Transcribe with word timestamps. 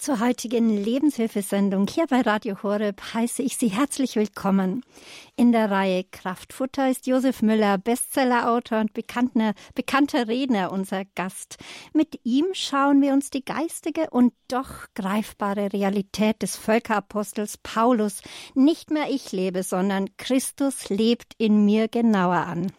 Zur 0.00 0.18
heutigen 0.18 0.82
Lebenshilfesendung 0.82 1.86
hier 1.86 2.06
bei 2.06 2.22
Radio 2.22 2.62
Horeb 2.62 3.02
heiße 3.12 3.42
ich 3.42 3.58
Sie 3.58 3.68
herzlich 3.68 4.16
willkommen. 4.16 4.82
In 5.36 5.52
der 5.52 5.70
Reihe 5.70 6.04
Kraftfutter 6.10 6.88
ist 6.88 7.06
Josef 7.06 7.42
Müller, 7.42 7.76
Bestsellerautor 7.76 8.80
und 8.80 8.94
bekannter, 8.94 9.52
bekannter 9.74 10.26
Redner, 10.26 10.72
unser 10.72 11.04
Gast. 11.04 11.58
Mit 11.92 12.18
ihm 12.24 12.46
schauen 12.54 13.02
wir 13.02 13.12
uns 13.12 13.28
die 13.28 13.44
geistige 13.44 14.08
und 14.08 14.32
doch 14.48 14.86
greifbare 14.94 15.70
Realität 15.70 16.40
des 16.40 16.56
Völkerapostels 16.56 17.58
Paulus, 17.58 18.22
nicht 18.54 18.90
mehr 18.90 19.10
ich 19.10 19.32
lebe, 19.32 19.62
sondern 19.62 20.16
Christus 20.16 20.88
lebt 20.88 21.34
in 21.36 21.66
mir 21.66 21.88
genauer 21.88 22.46
an. 22.46 22.72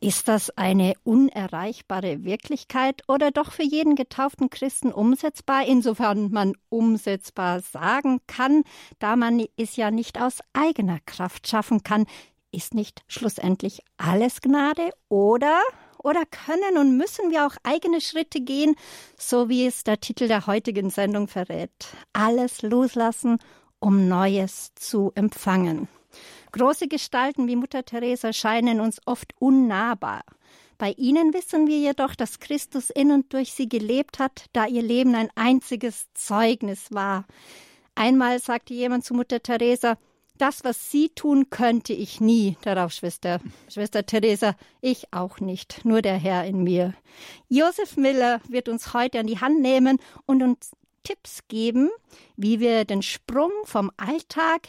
Ist 0.00 0.28
das 0.28 0.56
eine 0.56 0.94
unerreichbare 1.02 2.22
Wirklichkeit 2.22 3.02
oder 3.08 3.32
doch 3.32 3.50
für 3.50 3.64
jeden 3.64 3.96
getauften 3.96 4.48
Christen 4.48 4.92
umsetzbar, 4.92 5.66
insofern 5.66 6.30
man 6.30 6.52
umsetzbar 6.68 7.60
sagen 7.60 8.20
kann, 8.28 8.62
da 9.00 9.16
man 9.16 9.44
es 9.56 9.74
ja 9.74 9.90
nicht 9.90 10.20
aus 10.20 10.38
eigener 10.52 11.00
Kraft 11.04 11.48
schaffen 11.48 11.82
kann? 11.82 12.06
Ist 12.52 12.74
nicht 12.74 13.02
schlussendlich 13.08 13.80
alles 13.96 14.40
Gnade 14.40 14.90
oder 15.08 15.60
oder 16.00 16.22
können 16.26 16.78
und 16.78 16.96
müssen 16.96 17.32
wir 17.32 17.44
auch 17.44 17.56
eigene 17.64 18.00
Schritte 18.00 18.40
gehen, 18.40 18.76
so 19.16 19.48
wie 19.48 19.66
es 19.66 19.82
der 19.82 19.98
Titel 19.98 20.28
der 20.28 20.46
heutigen 20.46 20.90
Sendung 20.90 21.26
verrät? 21.26 21.88
Alles 22.12 22.62
loslassen, 22.62 23.38
um 23.80 24.06
Neues 24.06 24.70
zu 24.76 25.10
empfangen. 25.16 25.88
Große 26.52 26.88
Gestalten 26.88 27.46
wie 27.46 27.56
Mutter 27.56 27.84
Teresa 27.84 28.32
scheinen 28.32 28.80
uns 28.80 29.00
oft 29.06 29.34
unnahbar. 29.38 30.22
Bei 30.78 30.92
ihnen 30.92 31.34
wissen 31.34 31.66
wir 31.66 31.78
jedoch, 31.78 32.14
dass 32.14 32.38
Christus 32.38 32.90
in 32.90 33.10
und 33.10 33.32
durch 33.32 33.52
sie 33.52 33.68
gelebt 33.68 34.18
hat, 34.18 34.46
da 34.52 34.66
ihr 34.66 34.82
Leben 34.82 35.14
ein 35.14 35.28
einziges 35.34 36.06
Zeugnis 36.14 36.92
war. 36.92 37.26
Einmal 37.96 38.38
sagte 38.38 38.74
jemand 38.74 39.04
zu 39.04 39.12
Mutter 39.12 39.42
Teresa, 39.42 39.98
das, 40.38 40.62
was 40.62 40.92
Sie 40.92 41.08
tun, 41.08 41.50
könnte 41.50 41.92
ich 41.92 42.20
nie. 42.20 42.56
Darauf, 42.62 42.92
Schwester, 42.92 43.40
Schwester 43.68 44.06
Teresa, 44.06 44.54
ich 44.80 45.12
auch 45.12 45.40
nicht, 45.40 45.84
nur 45.84 46.00
der 46.00 46.16
Herr 46.16 46.44
in 46.44 46.62
mir. 46.62 46.94
Josef 47.48 47.96
Miller 47.96 48.40
wird 48.48 48.68
uns 48.68 48.94
heute 48.94 49.18
an 49.18 49.26
die 49.26 49.40
Hand 49.40 49.60
nehmen 49.60 49.98
und 50.26 50.44
uns 50.44 50.70
Tipps 51.02 51.40
geben, 51.48 51.90
wie 52.36 52.60
wir 52.60 52.84
den 52.84 53.02
Sprung 53.02 53.50
vom 53.64 53.90
Alltag 53.96 54.68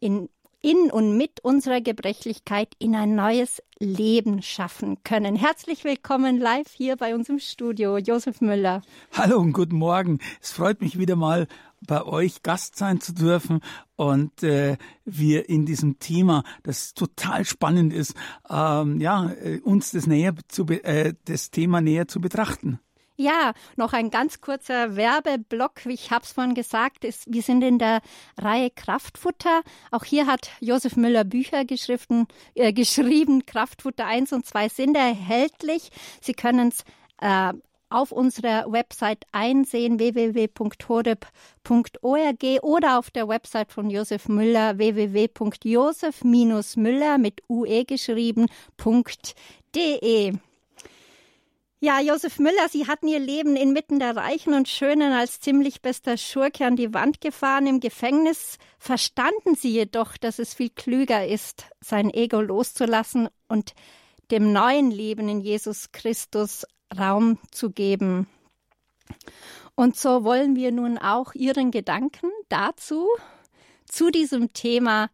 in 0.00 0.30
in 0.62 0.92
und 0.92 1.16
mit 1.16 1.40
unserer 1.40 1.80
Gebrechlichkeit 1.80 2.68
in 2.78 2.94
ein 2.94 3.16
neues 3.16 3.60
Leben 3.80 4.42
schaffen 4.42 5.02
können. 5.02 5.34
Herzlich 5.34 5.82
willkommen 5.82 6.38
live 6.38 6.70
hier 6.72 6.96
bei 6.96 7.16
uns 7.16 7.28
im 7.28 7.40
Studio, 7.40 7.98
Josef 7.98 8.40
Müller. 8.40 8.82
Hallo 9.12 9.38
und 9.40 9.52
guten 9.52 9.76
Morgen. 9.76 10.20
Es 10.40 10.52
freut 10.52 10.80
mich 10.80 10.96
wieder 10.98 11.16
mal 11.16 11.48
bei 11.84 12.04
euch 12.04 12.44
Gast 12.44 12.76
sein 12.76 13.00
zu 13.00 13.12
dürfen 13.12 13.60
und 13.96 14.44
äh, 14.44 14.76
wir 15.04 15.48
in 15.48 15.66
diesem 15.66 15.98
Thema, 15.98 16.44
das 16.62 16.94
total 16.94 17.44
spannend 17.44 17.92
ist, 17.92 18.14
ähm, 18.48 19.00
ja, 19.00 19.32
äh, 19.32 19.58
uns 19.64 19.90
das 19.90 20.06
näher 20.06 20.34
zu 20.46 20.64
äh, 20.66 21.14
das 21.24 21.50
Thema 21.50 21.80
näher 21.80 22.06
zu 22.06 22.20
betrachten. 22.20 22.78
Ja, 23.22 23.54
noch 23.76 23.92
ein 23.92 24.10
ganz 24.10 24.40
kurzer 24.40 24.96
Werbeblock. 24.96 25.86
Wie 25.86 25.94
ich 25.94 26.10
habe 26.10 26.24
es 26.24 26.32
vorhin 26.32 26.54
gesagt, 26.54 27.04
ist, 27.04 27.32
wir 27.32 27.42
sind 27.42 27.62
in 27.62 27.78
der 27.78 28.00
Reihe 28.36 28.68
Kraftfutter. 28.68 29.62
Auch 29.92 30.02
hier 30.02 30.26
hat 30.26 30.50
Josef 30.58 30.96
Müller 30.96 31.22
Bücher 31.22 31.64
geschrieben, 31.64 32.26
äh, 32.56 32.72
geschrieben. 32.72 33.46
Kraftfutter 33.46 34.06
1 34.06 34.32
und 34.32 34.44
2 34.44 34.68
sind 34.70 34.96
erhältlich. 34.96 35.90
Sie 36.20 36.32
können 36.32 36.70
es 36.70 36.82
äh, 37.20 37.52
auf 37.90 38.10
unserer 38.10 38.72
Website 38.72 39.24
einsehen, 39.30 40.00
www.horeb.org 40.00 42.44
oder 42.62 42.98
auf 42.98 43.12
der 43.12 43.28
Website 43.28 43.70
von 43.70 43.88
Josef 43.88 44.28
Müller, 44.28 44.78
www.josef-müller 44.78 47.18
mit 47.18 47.40
ue 47.48 47.84
geschrieben.de. 47.84 48.48
Ja, 51.84 51.98
Josef 51.98 52.38
Müller, 52.38 52.68
Sie 52.70 52.86
hatten 52.86 53.08
Ihr 53.08 53.18
Leben 53.18 53.56
inmitten 53.56 53.98
der 53.98 54.14
Reichen 54.14 54.54
und 54.54 54.68
Schönen 54.68 55.12
als 55.12 55.40
ziemlich 55.40 55.82
bester 55.82 56.16
Schurke 56.16 56.64
an 56.64 56.76
die 56.76 56.94
Wand 56.94 57.20
gefahren. 57.20 57.66
Im 57.66 57.80
Gefängnis 57.80 58.58
verstanden 58.78 59.56
Sie 59.56 59.72
jedoch, 59.72 60.16
dass 60.16 60.38
es 60.38 60.54
viel 60.54 60.70
klüger 60.70 61.26
ist, 61.26 61.66
sein 61.80 62.14
Ego 62.14 62.40
loszulassen 62.40 63.28
und 63.48 63.74
dem 64.30 64.52
neuen 64.52 64.92
Leben 64.92 65.28
in 65.28 65.40
Jesus 65.40 65.90
Christus 65.90 66.64
Raum 66.96 67.40
zu 67.50 67.70
geben. 67.70 68.28
Und 69.74 69.96
so 69.96 70.22
wollen 70.22 70.54
wir 70.54 70.70
nun 70.70 70.98
auch 70.98 71.34
Ihren 71.34 71.72
Gedanken 71.72 72.30
dazu, 72.48 73.08
zu 73.86 74.10
diesem 74.10 74.52
Thema 74.52 75.10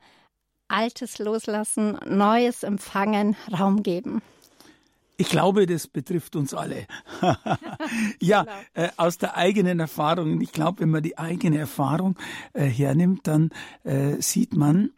Altes 0.69 1.19
loslassen, 1.19 1.99
Neues 2.05 2.63
empfangen, 2.63 3.37
Raum 3.59 3.83
geben. 3.83 4.21
Ich 5.21 5.29
glaube, 5.31 5.67
das 5.67 5.89
betrifft 5.89 6.37
uns 6.37 6.55
alle. 6.55 6.87
ja, 8.21 8.45
genau. 8.45 8.57
äh, 8.75 8.89
aus 8.97 9.19
der 9.19 9.37
eigenen 9.37 9.81
Erfahrung. 9.81 10.41
Ich 10.41 10.53
glaube, 10.53 10.81
wenn 10.81 10.91
man 10.91 11.03
die 11.03 11.19
eigene 11.19 11.59
Erfahrung 11.59 12.17
äh, 12.53 12.67
hernimmt, 12.67 13.27
dann 13.27 13.51
äh, 13.83 14.23
sieht 14.23 14.55
man, 14.55 14.91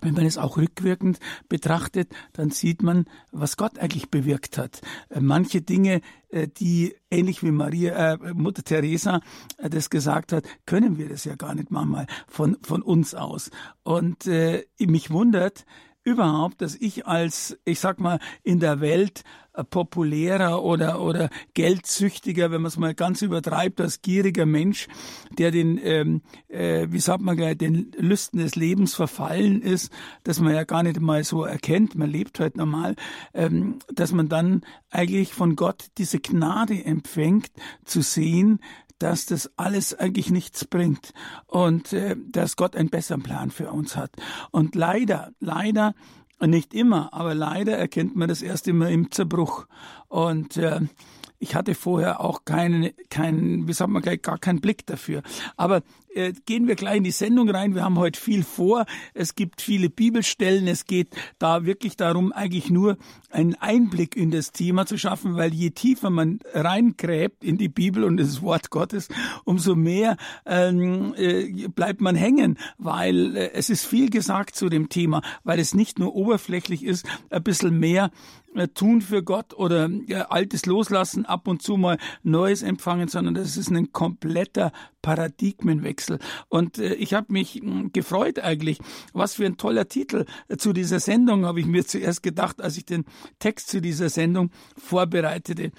wenn 0.00 0.14
man 0.14 0.24
es 0.24 0.38
auch 0.38 0.56
rückwirkend 0.56 1.18
betrachtet, 1.48 2.12
dann 2.32 2.50
sieht 2.50 2.80
man, 2.80 3.06
was 3.32 3.56
Gott 3.56 3.80
eigentlich 3.80 4.08
bewirkt 4.08 4.56
hat. 4.56 4.82
Äh, 5.08 5.20
manche 5.20 5.62
Dinge, 5.62 6.00
äh, 6.28 6.46
die 6.46 6.94
ähnlich 7.10 7.42
wie 7.42 7.50
Maria, 7.50 8.14
äh, 8.14 8.34
Mutter 8.34 8.62
Teresa 8.62 9.20
äh, 9.58 9.68
das 9.68 9.90
gesagt 9.90 10.32
hat, 10.32 10.44
können 10.64 10.96
wir 10.96 11.08
das 11.08 11.24
ja 11.24 11.34
gar 11.34 11.56
nicht 11.56 11.72
manchmal 11.72 12.06
von 12.28 12.56
von 12.62 12.82
uns 12.82 13.16
aus. 13.16 13.50
Und 13.82 14.28
äh, 14.28 14.64
mich 14.78 15.10
wundert, 15.10 15.64
überhaupt, 16.04 16.62
dass 16.62 16.74
ich 16.74 17.06
als, 17.06 17.58
ich 17.64 17.80
sag 17.80 18.00
mal, 18.00 18.18
in 18.42 18.60
der 18.60 18.80
Welt 18.80 19.22
äh, 19.52 19.64
populärer 19.64 20.62
oder, 20.62 21.00
oder 21.00 21.28
geldsüchtiger, 21.54 22.50
wenn 22.50 22.62
man 22.62 22.68
es 22.68 22.78
mal 22.78 22.94
ganz 22.94 23.22
übertreibt, 23.22 23.80
als 23.80 24.00
gieriger 24.00 24.46
Mensch, 24.46 24.88
der 25.38 25.50
den, 25.50 25.78
ähm, 25.82 26.22
äh, 26.48 26.86
wie 26.90 27.00
sagt 27.00 27.22
man 27.22 27.36
gleich, 27.36 27.58
den 27.58 27.92
Lüsten 27.96 28.38
des 28.38 28.56
Lebens 28.56 28.94
verfallen 28.94 29.60
ist, 29.60 29.92
dass 30.24 30.40
man 30.40 30.54
ja 30.54 30.64
gar 30.64 30.82
nicht 30.82 31.00
mal 31.00 31.22
so 31.24 31.44
erkennt, 31.44 31.94
man 31.94 32.10
lebt 32.10 32.40
halt 32.40 32.56
normal, 32.56 32.96
ähm, 33.34 33.78
dass 33.92 34.12
man 34.12 34.28
dann 34.28 34.62
eigentlich 34.90 35.34
von 35.34 35.56
Gott 35.56 35.88
diese 35.98 36.20
Gnade 36.20 36.84
empfängt, 36.84 37.50
zu 37.84 38.02
sehen, 38.02 38.60
dass 39.00 39.26
das 39.26 39.50
alles 39.56 39.98
eigentlich 39.98 40.30
nichts 40.30 40.64
bringt 40.64 41.12
und 41.46 41.92
äh, 41.92 42.16
dass 42.30 42.56
Gott 42.56 42.76
einen 42.76 42.90
besseren 42.90 43.22
Plan 43.22 43.50
für 43.50 43.72
uns 43.72 43.96
hat. 43.96 44.12
Und 44.52 44.76
leider, 44.76 45.32
leider, 45.40 45.94
nicht 46.46 46.72
immer, 46.72 47.12
aber 47.12 47.34
leider 47.34 47.76
erkennt 47.76 48.16
man 48.16 48.28
das 48.28 48.40
erst 48.40 48.66
immer 48.66 48.88
im 48.88 49.10
Zerbruch. 49.10 49.66
Und 50.08 50.56
äh, 50.56 50.80
ich 51.38 51.54
hatte 51.54 51.74
vorher 51.74 52.20
auch 52.20 52.44
keinen, 52.44 52.90
keinen, 53.08 53.66
wie 53.68 53.72
sagt 53.72 53.90
man 53.90 54.02
gar 54.02 54.38
keinen 54.38 54.60
Blick 54.60 54.86
dafür. 54.86 55.22
Aber 55.56 55.82
äh, 56.14 56.32
gehen 56.46 56.66
wir 56.66 56.74
gleich 56.74 56.96
in 56.96 57.04
die 57.04 57.10
Sendung 57.10 57.48
rein. 57.50 57.74
Wir 57.74 57.84
haben 57.84 57.98
heute 57.98 58.20
viel 58.20 58.42
vor. 58.42 58.86
Es 59.14 59.34
gibt 59.34 59.62
viele 59.62 59.90
Bibelstellen. 59.90 60.66
Es 60.66 60.84
geht 60.84 61.14
da 61.38 61.64
wirklich 61.64 61.96
darum, 61.96 62.32
eigentlich 62.32 62.70
nur 62.70 62.96
einen 63.30 63.54
Einblick 63.54 64.16
in 64.16 64.30
das 64.30 64.52
Thema 64.52 64.86
zu 64.86 64.98
schaffen, 64.98 65.36
weil 65.36 65.54
je 65.54 65.70
tiefer 65.70 66.10
man 66.10 66.40
reingräbt 66.52 67.44
in 67.44 67.58
die 67.58 67.68
Bibel 67.68 68.04
und 68.04 68.16
das 68.16 68.42
Wort 68.42 68.70
Gottes, 68.70 69.08
umso 69.44 69.74
mehr 69.74 70.16
ähm, 70.46 71.14
äh, 71.16 71.68
bleibt 71.68 72.00
man 72.00 72.16
hängen, 72.16 72.58
weil 72.78 73.36
äh, 73.36 73.52
es 73.52 73.70
ist 73.70 73.86
viel 73.86 74.10
gesagt 74.10 74.56
zu 74.56 74.68
dem 74.68 74.88
Thema, 74.88 75.22
weil 75.44 75.58
es 75.58 75.74
nicht 75.74 75.98
nur 75.98 76.14
oberflächlich 76.14 76.84
ist, 76.84 77.06
ein 77.30 77.42
bisschen 77.42 77.78
mehr 77.78 78.10
tun 78.74 79.00
für 79.00 79.22
Gott 79.22 79.54
oder 79.54 79.88
ja, 80.06 80.22
Altes 80.30 80.66
loslassen, 80.66 81.24
ab 81.24 81.48
und 81.48 81.62
zu 81.62 81.76
mal 81.76 81.98
Neues 82.22 82.62
empfangen, 82.62 83.08
sondern 83.08 83.34
das 83.34 83.56
ist 83.56 83.70
ein 83.70 83.92
kompletter 83.92 84.72
Paradigmenwechsel. 85.02 86.18
Und 86.48 86.78
äh, 86.78 86.94
ich 86.94 87.14
habe 87.14 87.32
mich 87.32 87.54
hm, 87.54 87.92
gefreut 87.92 88.38
eigentlich. 88.38 88.78
Was 89.12 89.34
für 89.34 89.46
ein 89.46 89.56
toller 89.56 89.88
Titel 89.88 90.26
äh, 90.48 90.56
zu 90.56 90.72
dieser 90.72 91.00
Sendung, 91.00 91.46
habe 91.46 91.60
ich 91.60 91.66
mir 91.66 91.86
zuerst 91.86 92.22
gedacht, 92.22 92.60
als 92.60 92.76
ich 92.76 92.84
den 92.84 93.04
Text 93.38 93.68
zu 93.68 93.80
dieser 93.80 94.08
Sendung 94.08 94.50
vorbereitete. 94.76 95.72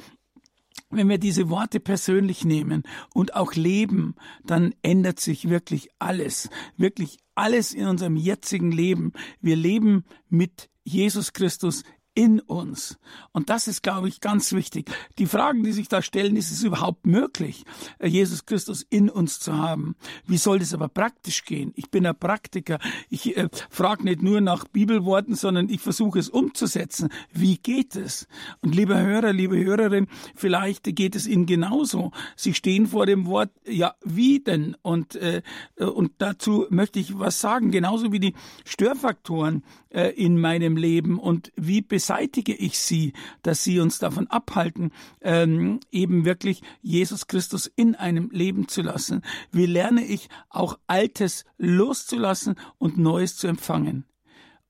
Wenn 0.89 1.07
wir 1.07 1.17
diese 1.17 1.49
Worte 1.49 1.79
persönlich 1.79 2.43
nehmen 2.43 2.83
und 3.13 3.35
auch 3.35 3.53
leben, 3.53 4.15
dann 4.45 4.75
ändert 4.81 5.21
sich 5.21 5.49
wirklich 5.49 5.89
alles. 5.99 6.49
Wirklich 6.75 7.17
alles 7.35 7.73
in 7.73 7.87
unserem 7.87 8.17
jetzigen 8.17 8.71
Leben. 8.71 9.13
Wir 9.39 9.55
leben 9.55 10.03
mit 10.29 10.69
Jesus 10.83 11.31
Christus 11.31 11.83
in 12.13 12.39
uns. 12.41 12.99
Und 13.31 13.49
das 13.49 13.67
ist, 13.67 13.83
glaube 13.83 14.09
ich, 14.09 14.19
ganz 14.19 14.51
wichtig. 14.51 14.91
Die 15.17 15.25
Fragen, 15.25 15.63
die 15.63 15.71
sich 15.71 15.87
da 15.87 16.01
stellen, 16.01 16.35
ist 16.35 16.51
es 16.51 16.63
überhaupt 16.63 17.05
möglich, 17.05 17.63
äh, 17.99 18.07
Jesus 18.07 18.45
Christus 18.45 18.85
in 18.89 19.09
uns 19.09 19.39
zu 19.39 19.57
haben? 19.57 19.95
Wie 20.25 20.37
soll 20.37 20.59
das 20.59 20.73
aber 20.73 20.89
praktisch 20.89 21.45
gehen? 21.45 21.71
Ich 21.75 21.89
bin 21.89 22.05
ein 22.05 22.17
Praktiker. 22.17 22.79
Ich 23.09 23.37
äh, 23.37 23.47
frage 23.69 24.03
nicht 24.03 24.21
nur 24.21 24.41
nach 24.41 24.65
Bibelworten, 24.65 25.35
sondern 25.35 25.69
ich 25.69 25.79
versuche 25.79 26.19
es 26.19 26.27
umzusetzen. 26.27 27.09
Wie 27.31 27.57
geht 27.57 27.95
es? 27.95 28.27
Und 28.61 28.75
lieber 28.75 28.99
Hörer, 28.99 29.31
liebe 29.31 29.57
Hörerin, 29.57 30.07
vielleicht 30.35 30.93
geht 30.95 31.15
es 31.15 31.27
Ihnen 31.27 31.45
genauso. 31.45 32.11
Sie 32.35 32.53
stehen 32.53 32.87
vor 32.87 33.05
dem 33.05 33.25
Wort, 33.25 33.51
ja, 33.65 33.95
wie 34.03 34.41
denn? 34.41 34.75
Und, 34.81 35.15
äh, 35.15 35.41
und 35.77 36.11
dazu 36.17 36.65
möchte 36.69 36.99
ich 36.99 37.17
was 37.17 37.39
sagen. 37.39 37.71
Genauso 37.71 38.11
wie 38.11 38.19
die 38.19 38.33
Störfaktoren 38.65 39.63
äh, 39.89 40.09
in 40.09 40.39
meinem 40.39 40.77
Leben 40.77 41.19
und 41.19 41.51
wie 41.55 41.81
beseitige 42.01 42.55
ich 42.55 42.79
sie, 42.79 43.13
dass 43.43 43.63
sie 43.63 43.79
uns 43.79 43.99
davon 43.99 44.25
abhalten, 44.25 44.91
ähm, 45.21 45.79
eben 45.91 46.25
wirklich 46.25 46.63
Jesus 46.81 47.27
Christus 47.27 47.67
in 47.67 47.93
einem 47.93 48.31
Leben 48.31 48.67
zu 48.67 48.81
lassen? 48.81 49.21
Wie 49.51 49.67
lerne 49.67 50.03
ich 50.03 50.27
auch 50.49 50.79
Altes 50.87 51.45
loszulassen 51.59 52.55
und 52.79 52.97
Neues 52.97 53.37
zu 53.37 53.45
empfangen? 53.45 54.05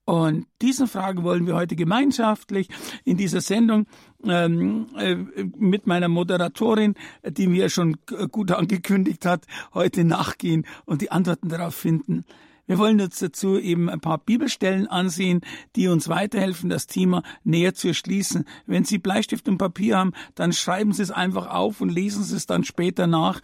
Und 0.03 0.45
diesen 0.61 0.87
Fragen 0.87 1.23
wollen 1.23 1.47
wir 1.47 1.55
heute 1.55 1.77
gemeinschaftlich 1.77 2.67
in 3.05 3.15
dieser 3.15 3.39
Sendung 3.39 3.85
ähm, 4.25 4.87
äh, 4.97 5.15
mit 5.57 5.87
meiner 5.87 6.09
Moderatorin, 6.09 6.95
die 7.25 7.47
mir 7.47 7.69
schon 7.69 7.95
gut 8.29 8.51
angekündigt 8.51 9.25
hat, 9.25 9.45
heute 9.73 10.03
nachgehen 10.03 10.65
und 10.83 11.01
die 11.01 11.11
Antworten 11.11 11.47
darauf 11.47 11.75
finden. 11.75 12.25
Wir 12.67 12.77
wollen 12.77 13.01
uns 13.01 13.19
dazu 13.19 13.57
eben 13.57 13.89
ein 13.89 13.99
paar 13.99 14.17
Bibelstellen 14.17 14.87
ansehen, 14.87 15.41
die 15.75 15.87
uns 15.87 16.07
weiterhelfen, 16.07 16.69
das 16.69 16.87
Thema 16.87 17.23
näher 17.43 17.73
zu 17.73 17.89
erschließen. 17.89 18.45
Wenn 18.65 18.83
Sie 18.83 18.97
Bleistift 18.97 19.47
und 19.47 19.57
Papier 19.57 19.97
haben, 19.97 20.13
dann 20.35 20.53
schreiben 20.53 20.93
Sie 20.93 21.03
es 21.03 21.11
einfach 21.11 21.47
auf 21.47 21.81
und 21.81 21.89
lesen 21.89 22.23
Sie 22.23 22.35
es 22.35 22.45
dann 22.45 22.63
später 22.63 23.07
nach. 23.07 23.41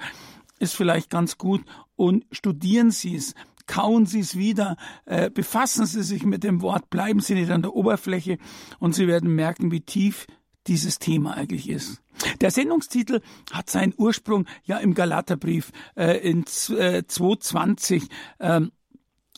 Ist 0.59 0.75
vielleicht 0.75 1.09
ganz 1.09 1.37
gut 1.37 1.63
und 1.95 2.25
studieren 2.31 2.91
Sie 2.91 3.15
es 3.15 3.33
kauen 3.67 4.05
Sie 4.05 4.21
es 4.21 4.37
wieder, 4.37 4.77
äh, 5.05 5.29
befassen 5.29 5.85
Sie 5.85 6.01
sich 6.01 6.23
mit 6.23 6.43
dem 6.43 6.61
Wort, 6.61 6.89
bleiben 6.89 7.19
Sie 7.19 7.35
nicht 7.35 7.51
an 7.51 7.61
der 7.61 7.75
Oberfläche 7.75 8.37
und 8.79 8.95
Sie 8.95 9.07
werden 9.07 9.35
merken, 9.35 9.71
wie 9.71 9.81
tief 9.81 10.25
dieses 10.67 10.99
Thema 10.99 11.35
eigentlich 11.35 11.69
ist. 11.69 12.01
Der 12.41 12.51
Sendungstitel 12.51 13.21
hat 13.51 13.69
seinen 13.69 13.93
Ursprung 13.95 14.47
ja 14.63 14.77
im 14.77 14.93
Galaterbrief 14.93 15.71
äh, 15.95 16.17
in 16.17 16.45
äh, 16.77 17.03
220. 17.05 18.07
Ähm, 18.39 18.71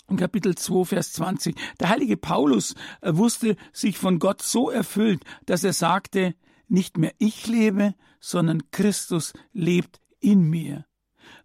in 0.09 0.17
Kapitel 0.17 0.55
2, 0.55 0.85
Vers 0.85 1.13
20. 1.13 1.55
Der 1.79 1.89
heilige 1.89 2.17
Paulus 2.17 2.75
äh, 3.01 3.15
wusste 3.15 3.55
sich 3.73 3.97
von 3.97 4.19
Gott 4.19 4.41
so 4.41 4.69
erfüllt, 4.69 5.23
dass 5.45 5.63
er 5.63 5.73
sagte, 5.73 6.35
nicht 6.67 6.97
mehr 6.97 7.13
ich 7.17 7.47
lebe, 7.47 7.95
sondern 8.19 8.69
Christus 8.71 9.33
lebt 9.53 9.99
in 10.19 10.43
mir. 10.43 10.85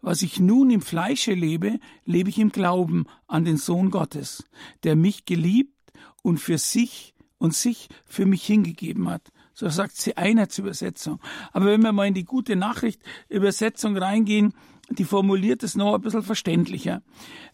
Was 0.01 0.23
ich 0.23 0.39
nun 0.39 0.71
im 0.71 0.83
Fleische 0.83 1.33
lebe, 1.33 1.79
lebe 2.05 2.29
ich 2.29 2.39
im 2.39 2.51
Glauben 2.51 3.07
an 3.27 3.45
den 3.45 3.57
Sohn 3.57 3.91
Gottes, 3.91 4.45
der 4.83 4.97
mich 4.97 5.25
geliebt 5.25 5.75
und 6.23 6.39
für 6.39 6.59
sich 6.59 7.15
und 7.39 7.55
sich 7.55 7.89
für 8.05 8.27
mich 8.27 8.45
hingegeben 8.45 9.09
hat. 9.09 9.31
So 9.55 9.69
sagt 9.69 9.97
sie 9.97 10.17
Einheitsübersetzung. 10.17 11.21
Aber 11.53 11.67
wenn 11.67 11.83
wir 11.83 11.93
mal 11.93 12.09
in 12.09 12.15
die 12.15 12.25
gute 12.25 12.57
Nachricht 12.57 13.01
Übersetzung 13.29 13.97
reingehen, 13.97 14.53
die 14.91 15.05
formuliert 15.05 15.63
es 15.63 15.77
noch 15.77 15.95
ein 15.95 16.01
bisschen 16.01 16.23
verständlicher. 16.23 17.03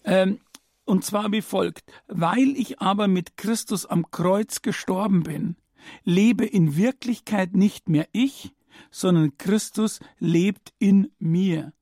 Ähm, 0.04 0.40
und 0.84 1.04
zwar 1.04 1.32
wie 1.32 1.42
folgt. 1.42 1.92
Weil 2.08 2.56
ich 2.56 2.80
aber 2.80 3.08
mit 3.08 3.36
Christus 3.36 3.86
am 3.86 4.10
Kreuz 4.10 4.62
gestorben 4.62 5.22
bin, 5.22 5.56
lebe 6.04 6.44
in 6.44 6.76
Wirklichkeit 6.76 7.54
nicht 7.54 7.88
mehr 7.88 8.08
ich, 8.12 8.52
sondern 8.90 9.36
Christus 9.38 10.00
lebt 10.18 10.72
in 10.78 11.10
mir. 11.18 11.72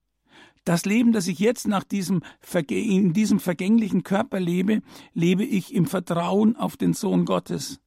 Das 0.65 0.85
Leben, 0.85 1.13
das 1.13 1.29
ich 1.29 1.39
jetzt 1.39 1.67
nach 1.67 1.85
diesem, 1.85 2.23
in 2.69 3.15
diesem 3.15 3.41
vergänglichen 3.41 4.03
Körper 4.03 4.39
lebe, 4.39 4.83
lebe 5.15 5.45
ich 5.45 5.75
im 5.75 5.87
Vertrauen 5.87 6.57
auf 6.57 6.77
den 6.77 6.93
Sohn 6.93 7.25
Gottes, 7.25 7.81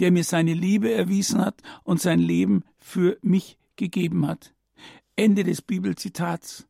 der 0.00 0.10
mir 0.10 0.24
seine 0.24 0.54
Liebe 0.54 0.90
erwiesen 0.90 1.40
hat 1.40 1.62
und 1.84 2.00
sein 2.00 2.18
Leben 2.18 2.64
für 2.78 3.16
mich 3.22 3.58
gegeben 3.76 4.26
hat. 4.26 4.54
Ende 5.14 5.44
des 5.44 5.62
Bibelzitats. 5.62 6.66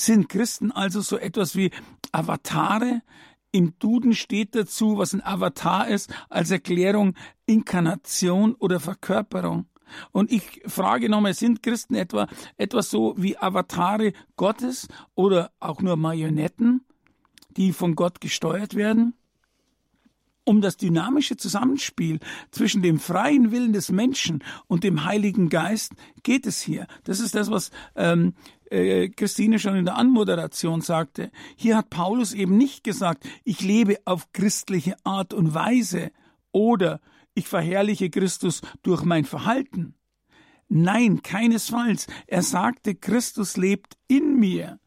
Sind 0.00 0.30
Christen 0.30 0.72
also 0.72 1.02
so 1.02 1.18
etwas 1.18 1.56
wie 1.56 1.70
Avatare? 2.10 3.02
Im 3.52 3.78
Duden 3.78 4.14
steht 4.14 4.54
dazu, 4.54 4.96
was 4.96 5.12
ein 5.12 5.22
Avatar 5.22 5.88
ist, 5.88 6.10
als 6.30 6.50
Erklärung 6.50 7.14
Inkarnation 7.44 8.54
oder 8.54 8.80
Verkörperung. 8.80 9.66
Und 10.10 10.32
ich 10.32 10.62
frage 10.64 11.10
nochmal, 11.10 11.34
sind 11.34 11.62
Christen 11.62 11.96
etwa 11.96 12.28
etwas 12.56 12.88
so 12.88 13.14
wie 13.18 13.36
Avatare 13.36 14.14
Gottes 14.36 14.88
oder 15.14 15.52
auch 15.60 15.82
nur 15.82 15.96
Marionetten, 15.96 16.82
die 17.58 17.74
von 17.74 17.94
Gott 17.94 18.22
gesteuert 18.22 18.74
werden? 18.74 19.12
Um 20.44 20.62
das 20.62 20.78
dynamische 20.78 21.36
Zusammenspiel 21.36 22.20
zwischen 22.50 22.80
dem 22.80 22.98
freien 22.98 23.52
Willen 23.52 23.74
des 23.74 23.90
Menschen 23.90 24.42
und 24.66 24.82
dem 24.82 25.04
Heiligen 25.04 25.50
Geist 25.50 25.92
geht 26.22 26.46
es 26.46 26.62
hier. 26.62 26.86
Das 27.04 27.20
ist 27.20 27.34
das, 27.34 27.50
was 27.50 27.70
ähm, 27.94 28.32
äh, 28.70 29.08
Christine 29.08 29.58
schon 29.58 29.76
in 29.76 29.84
der 29.84 29.96
Anmoderation 29.96 30.80
sagte. 30.80 31.30
Hier 31.56 31.76
hat 31.76 31.90
Paulus 31.90 32.32
eben 32.32 32.56
nicht 32.56 32.84
gesagt, 32.84 33.28
ich 33.44 33.60
lebe 33.60 33.98
auf 34.04 34.32
christliche 34.32 34.96
Art 35.04 35.34
und 35.34 35.54
Weise 35.54 36.12
oder 36.52 37.00
ich 37.34 37.48
verherrliche 37.48 38.10
Christus 38.10 38.62
durch 38.82 39.02
mein 39.02 39.24
Verhalten. 39.24 39.94
Nein, 40.68 41.22
keinesfalls. 41.22 42.06
Er 42.26 42.42
sagte, 42.42 42.94
Christus 42.94 43.56
lebt 43.56 43.96
in 44.06 44.38
mir 44.38 44.78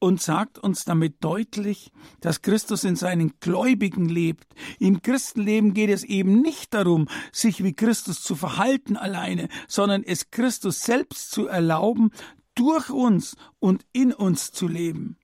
und 0.00 0.20
sagt 0.20 0.58
uns 0.58 0.84
damit 0.84 1.22
deutlich, 1.22 1.92
dass 2.18 2.42
Christus 2.42 2.82
in 2.82 2.96
seinen 2.96 3.34
Gläubigen 3.38 4.08
lebt. 4.08 4.52
Im 4.80 5.00
Christenleben 5.00 5.74
geht 5.74 5.90
es 5.90 6.02
eben 6.02 6.42
nicht 6.42 6.74
darum, 6.74 7.06
sich 7.30 7.62
wie 7.62 7.72
Christus 7.72 8.20
zu 8.20 8.34
verhalten 8.34 8.96
alleine, 8.96 9.48
sondern 9.68 10.02
es 10.02 10.32
Christus 10.32 10.80
selbst 10.80 11.30
zu 11.30 11.46
erlauben, 11.46 12.10
durch 12.54 12.90
uns 12.90 13.36
und 13.58 13.84
in 13.92 14.12
uns 14.12 14.52
zu 14.52 14.68
leben. 14.68 15.16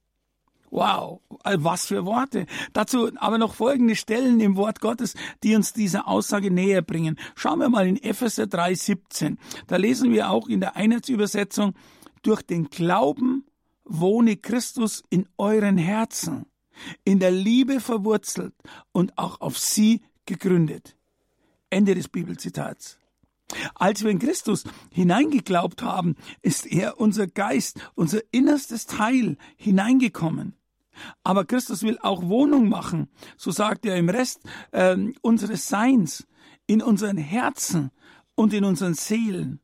Wow, 0.70 1.22
was 1.44 1.86
für 1.86 2.04
Worte. 2.04 2.46
Dazu 2.74 3.10
aber 3.16 3.38
noch 3.38 3.54
folgende 3.54 3.96
Stellen 3.96 4.38
im 4.40 4.56
Wort 4.56 4.80
Gottes, 4.80 5.14
die 5.42 5.56
uns 5.56 5.72
diese 5.72 6.06
Aussage 6.06 6.50
näher 6.50 6.82
bringen. 6.82 7.18
Schauen 7.36 7.60
wir 7.60 7.70
mal 7.70 7.86
in 7.86 7.96
Epheser 7.96 8.44
3,17. 8.44 9.38
Da 9.66 9.76
lesen 9.76 10.12
wir 10.12 10.30
auch 10.30 10.46
in 10.48 10.60
der 10.60 10.76
Einheitsübersetzung, 10.76 11.74
durch 12.22 12.42
den 12.42 12.68
Glauben 12.68 13.46
wohne 13.84 14.36
Christus 14.36 15.02
in 15.08 15.26
euren 15.38 15.78
Herzen, 15.78 16.46
in 17.04 17.18
der 17.18 17.30
Liebe 17.30 17.80
verwurzelt 17.80 18.54
und 18.92 19.16
auch 19.16 19.40
auf 19.40 19.58
sie 19.58 20.02
gegründet. 20.26 20.96
Ende 21.70 21.94
des 21.94 22.08
Bibelzitats. 22.08 22.98
Als 23.74 24.04
wir 24.04 24.10
in 24.10 24.18
Christus 24.18 24.64
hineingeglaubt 24.92 25.82
haben, 25.82 26.16
ist 26.42 26.66
er 26.66 27.00
unser 27.00 27.26
Geist, 27.26 27.80
unser 27.94 28.20
innerstes 28.30 28.86
Teil 28.86 29.36
hineingekommen. 29.56 30.54
Aber 31.22 31.44
Christus 31.44 31.82
will 31.82 31.98
auch 32.02 32.22
Wohnung 32.22 32.68
machen, 32.68 33.08
so 33.36 33.50
sagt 33.50 33.86
er 33.86 33.96
im 33.96 34.08
Rest 34.08 34.40
äh, 34.72 34.96
unseres 35.22 35.68
Seins, 35.68 36.26
in 36.66 36.82
unseren 36.82 37.16
Herzen 37.16 37.90
und 38.34 38.52
in 38.52 38.64
unseren 38.64 38.94
Seelen. 38.94 39.60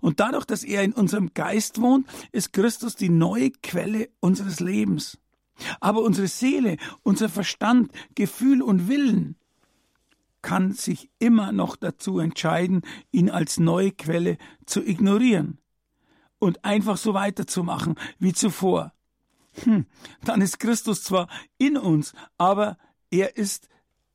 Und 0.00 0.20
dadurch, 0.20 0.46
dass 0.46 0.64
er 0.64 0.82
in 0.82 0.92
unserem 0.92 1.34
Geist 1.34 1.80
wohnt, 1.80 2.06
ist 2.32 2.52
Christus 2.52 2.96
die 2.96 3.10
neue 3.10 3.50
Quelle 3.50 4.08
unseres 4.20 4.60
Lebens. 4.60 5.18
Aber 5.80 6.00
unsere 6.00 6.28
Seele, 6.28 6.76
unser 7.02 7.28
Verstand, 7.28 7.90
Gefühl 8.14 8.62
und 8.62 8.88
Willen 8.88 9.36
kann 10.46 10.70
sich 10.70 11.10
immer 11.18 11.50
noch 11.50 11.74
dazu 11.74 12.20
entscheiden, 12.20 12.82
ihn 13.10 13.30
als 13.30 13.58
neue 13.58 13.90
Quelle 13.90 14.38
zu 14.64 14.80
ignorieren 14.80 15.58
und 16.38 16.64
einfach 16.64 16.98
so 16.98 17.14
weiterzumachen 17.14 17.96
wie 18.20 18.32
zuvor 18.32 18.92
hm, 19.64 19.86
dann 20.24 20.40
ist 20.40 20.60
Christus 20.60 21.02
zwar 21.02 21.26
in 21.58 21.76
uns, 21.76 22.12
aber 22.38 22.78
er 23.10 23.36
ist 23.36 23.68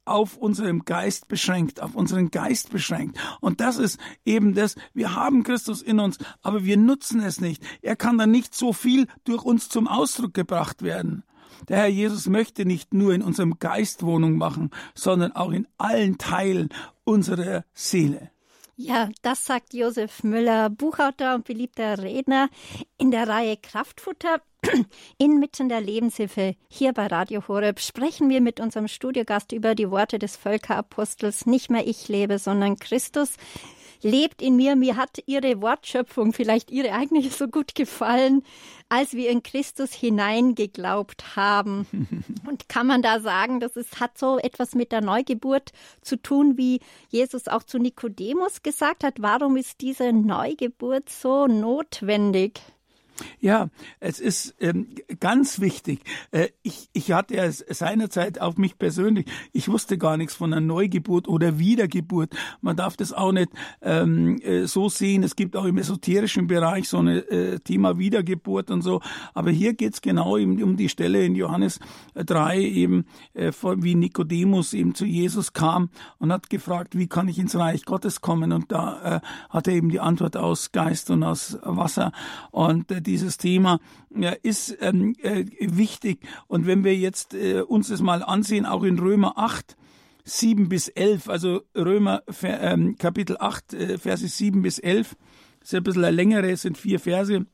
auf 0.05 0.37
unserem 0.37 0.85
Geist 0.85 1.27
beschränkt, 1.27 1.81
auf 1.81 1.95
unseren 1.95 2.31
Geist 2.31 2.71
beschränkt. 2.71 3.17
Und 3.41 3.59
das 3.59 3.77
ist 3.77 3.99
eben 4.23 4.53
das, 4.53 4.75
wir 4.93 5.15
haben 5.15 5.43
Christus 5.43 5.81
in 5.81 5.99
uns, 5.99 6.17
aber 6.41 6.63
wir 6.63 6.77
nutzen 6.77 7.19
es 7.21 7.41
nicht. 7.41 7.61
Er 7.81 7.95
kann 7.95 8.17
dann 8.17 8.31
nicht 8.31 8.55
so 8.55 8.71
viel 8.71 9.07
durch 9.23 9.43
uns 9.43 9.67
zum 9.67 9.87
Ausdruck 9.87 10.33
gebracht 10.33 10.81
werden. 10.81 11.23
Der 11.69 11.77
Herr 11.77 11.87
Jesus 11.87 12.27
möchte 12.27 12.65
nicht 12.65 12.93
nur 12.93 13.13
in 13.13 13.21
unserem 13.21 13.59
Geist 13.59 14.03
Wohnung 14.03 14.37
machen, 14.37 14.71
sondern 14.95 15.33
auch 15.33 15.51
in 15.51 15.67
allen 15.77 16.17
Teilen 16.17 16.69
unserer 17.03 17.63
Seele. 17.73 18.31
Ja, 18.83 19.09
das 19.21 19.45
sagt 19.45 19.75
Josef 19.75 20.23
Müller, 20.23 20.71
Buchautor 20.71 21.35
und 21.35 21.45
beliebter 21.45 21.99
Redner 21.99 22.49
in 22.97 23.11
der 23.11 23.27
Reihe 23.27 23.55
Kraftfutter. 23.57 24.41
Inmitten 25.19 25.69
der 25.69 25.81
Lebenshilfe 25.81 26.55
hier 26.67 26.91
bei 26.93 27.05
Radio 27.05 27.47
Horeb 27.47 27.79
sprechen 27.79 28.29
wir 28.29 28.41
mit 28.41 28.59
unserem 28.59 28.87
Studiogast 28.87 29.51
über 29.51 29.75
die 29.75 29.91
Worte 29.91 30.17
des 30.17 30.35
Völkerapostels. 30.35 31.45
Nicht 31.45 31.69
mehr 31.69 31.85
ich 31.85 32.07
lebe, 32.07 32.39
sondern 32.39 32.77
Christus 32.77 33.37
lebt 34.03 34.41
in 34.41 34.55
mir. 34.55 34.75
Mir 34.75 34.95
hat 34.95 35.21
Ihre 35.25 35.61
Wortschöpfung, 35.61 36.33
vielleicht 36.33 36.71
Ihre 36.71 36.93
eigene, 36.93 37.21
so 37.29 37.47
gut 37.47 37.75
gefallen, 37.75 38.43
als 38.89 39.13
wir 39.13 39.29
in 39.29 39.43
Christus 39.43 39.93
hineingeglaubt 39.93 41.35
haben. 41.35 41.87
Und 42.47 42.69
kann 42.69 42.87
man 42.87 43.01
da 43.01 43.19
sagen, 43.19 43.59
dass 43.59 43.75
es 43.75 43.99
hat 43.99 44.17
so 44.17 44.37
etwas 44.37 44.75
mit 44.75 44.91
der 44.91 45.01
Neugeburt 45.01 45.71
zu 46.01 46.17
tun, 46.17 46.57
wie 46.57 46.79
Jesus 47.09 47.47
auch 47.47 47.63
zu 47.63 47.79
Nikodemus 47.79 48.63
gesagt 48.63 49.03
hat. 49.03 49.15
Warum 49.21 49.57
ist 49.57 49.81
diese 49.81 50.11
Neugeburt 50.11 51.09
so 51.09 51.47
notwendig? 51.47 52.59
Ja, 53.39 53.69
es 53.99 54.19
ist 54.19 54.55
ähm, 54.59 54.87
ganz 55.19 55.59
wichtig. 55.59 56.01
Äh, 56.31 56.49
ich, 56.63 56.89
ich 56.93 57.11
hatte 57.11 57.35
ja 57.35 57.51
seinerzeit 57.51 58.39
auf 58.39 58.57
mich 58.57 58.77
persönlich, 58.77 59.25
ich 59.53 59.67
wusste 59.67 59.97
gar 59.97 60.17
nichts 60.17 60.35
von 60.35 60.53
einer 60.53 60.61
Neugeburt 60.61 61.27
oder 61.27 61.59
Wiedergeburt. 61.59 62.35
Man 62.61 62.75
darf 62.75 62.97
das 62.97 63.13
auch 63.13 63.31
nicht 63.31 63.49
ähm, 63.81 64.39
äh, 64.41 64.65
so 64.65 64.89
sehen. 64.89 65.23
Es 65.23 65.35
gibt 65.35 65.55
auch 65.55 65.65
im 65.65 65.77
esoterischen 65.77 66.47
Bereich 66.47 66.89
so 66.89 66.99
ein 66.99 67.07
äh, 67.07 67.59
Thema 67.59 67.97
Wiedergeburt 67.97 68.71
und 68.71 68.81
so. 68.81 69.01
Aber 69.33 69.51
hier 69.51 69.73
geht's 69.73 70.01
genau 70.01 70.37
eben 70.37 70.61
um 70.63 70.77
die 70.77 70.89
Stelle 70.89 71.25
in 71.25 71.35
Johannes 71.35 71.79
3 72.15 72.59
eben, 72.59 73.05
äh, 73.33 73.51
wie 73.77 73.95
Nikodemus 73.95 74.73
eben 74.73 74.95
zu 74.95 75.05
Jesus 75.05 75.53
kam 75.53 75.89
und 76.17 76.31
hat 76.31 76.49
gefragt, 76.49 76.97
wie 76.97 77.07
kann 77.07 77.27
ich 77.27 77.39
ins 77.39 77.55
Reich 77.55 77.85
Gottes 77.85 78.21
kommen? 78.21 78.51
Und 78.51 78.71
da 78.71 79.17
äh, 79.17 79.19
hat 79.49 79.67
er 79.67 79.73
eben 79.73 79.89
die 79.89 79.99
Antwort 79.99 80.37
aus 80.37 80.71
Geist 80.71 81.09
und 81.09 81.23
aus 81.23 81.57
Wasser. 81.63 82.11
Und 82.51 82.91
äh, 82.91 83.01
dieses 83.11 83.37
Thema 83.37 83.79
ja, 84.15 84.31
ist 84.31 84.77
ähm, 84.79 85.15
äh, 85.21 85.45
wichtig. 85.59 86.25
Und 86.47 86.65
wenn 86.65 86.85
wir 86.85 86.95
jetzt 86.95 87.33
äh, 87.33 87.61
uns 87.61 87.89
das 87.89 88.01
mal 88.01 88.23
ansehen, 88.23 88.65
auch 88.65 88.83
in 88.83 88.97
Römer 88.97 89.37
8, 89.37 89.75
7 90.23 90.69
bis 90.69 90.87
11, 90.87 91.27
also 91.27 91.61
Römer 91.75 92.23
ähm, 92.43 92.95
Kapitel 92.97 93.35
8, 93.37 93.73
äh, 93.73 93.97
Verse 93.97 94.25
7 94.25 94.61
bis 94.61 94.79
11, 94.79 95.17
ist 95.61 95.75
ein 95.75 95.83
bisschen 95.83 96.15
längere, 96.15 96.55
sind 96.55 96.77
vier 96.77 96.99
Verse. 96.99 97.45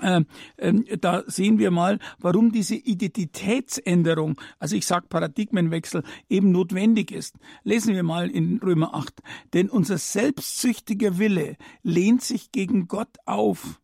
Äh, 0.00 0.24
äh, 0.58 0.98
da 0.98 1.24
sehen 1.26 1.58
wir 1.58 1.70
mal, 1.70 1.98
warum 2.18 2.52
diese 2.52 2.76
Identitätsänderung, 2.76 4.38
also 4.58 4.76
ich 4.76 4.86
sage 4.86 5.06
Paradigmenwechsel, 5.08 6.02
eben 6.28 6.52
notwendig 6.52 7.10
ist. 7.12 7.36
Lesen 7.64 7.94
wir 7.94 8.02
mal 8.02 8.30
in 8.30 8.58
Römer 8.58 8.94
8. 8.94 9.22
Denn 9.54 9.70
unser 9.70 9.96
selbstsüchtiger 9.96 11.18
Wille 11.18 11.56
lehnt 11.82 12.22
sich 12.22 12.52
gegen 12.52 12.88
Gott 12.88 13.16
auf 13.24 13.80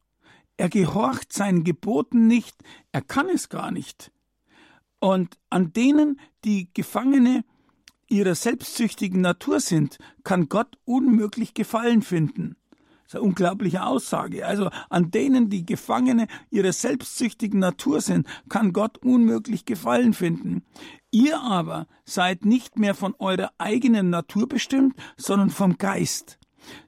er 0.57 0.69
gehorcht 0.69 1.33
seinen 1.33 1.65
Geboten 1.65 2.27
nicht, 2.27 2.57
er 2.93 3.03
kann 3.03 3.29
es 3.29 3.49
gar 3.49 3.71
nicht. 3.71 4.11
Und 4.99 5.39
an 5.51 5.73
denen, 5.73 6.21
die 6.45 6.69
Gefangene 6.73 7.45
ihrer 8.09 8.35
selbstsüchtigen 8.35 9.21
Natur 9.21 9.61
sind, 9.61 9.99
kann 10.25 10.49
Gott 10.49 10.79
unmöglich 10.85 11.55
Gefallen 11.55 12.03
finden. 12.03 12.57
Das 13.05 13.15
ist 13.15 13.21
eine 13.21 13.29
unglaubliche 13.29 13.85
Aussage. 13.85 14.47
Also 14.47 14.71
an 14.91 15.13
denen, 15.13 15.49
die 15.49 15.65
Gefangene 15.65 16.27
ihrer 16.51 16.73
selbstsüchtigen 16.73 17.61
Natur 17.61 18.01
sind, 18.01 18.27
kann 18.49 18.73
Gott 18.73 18.99
unmöglich 18.99 19.65
Gefallen 19.65 20.13
finden. 20.13 20.65
Ihr 21.13 21.41
aber 21.41 21.87
seid 22.05 22.45
nicht 22.45 22.79
mehr 22.79 22.95
von 22.95 23.15
eurer 23.19 23.53
eigenen 23.59 24.11
Natur 24.11 24.49
bestimmt, 24.49 24.97
sondern 25.17 25.51
vom 25.51 25.79
Geist. 25.79 26.39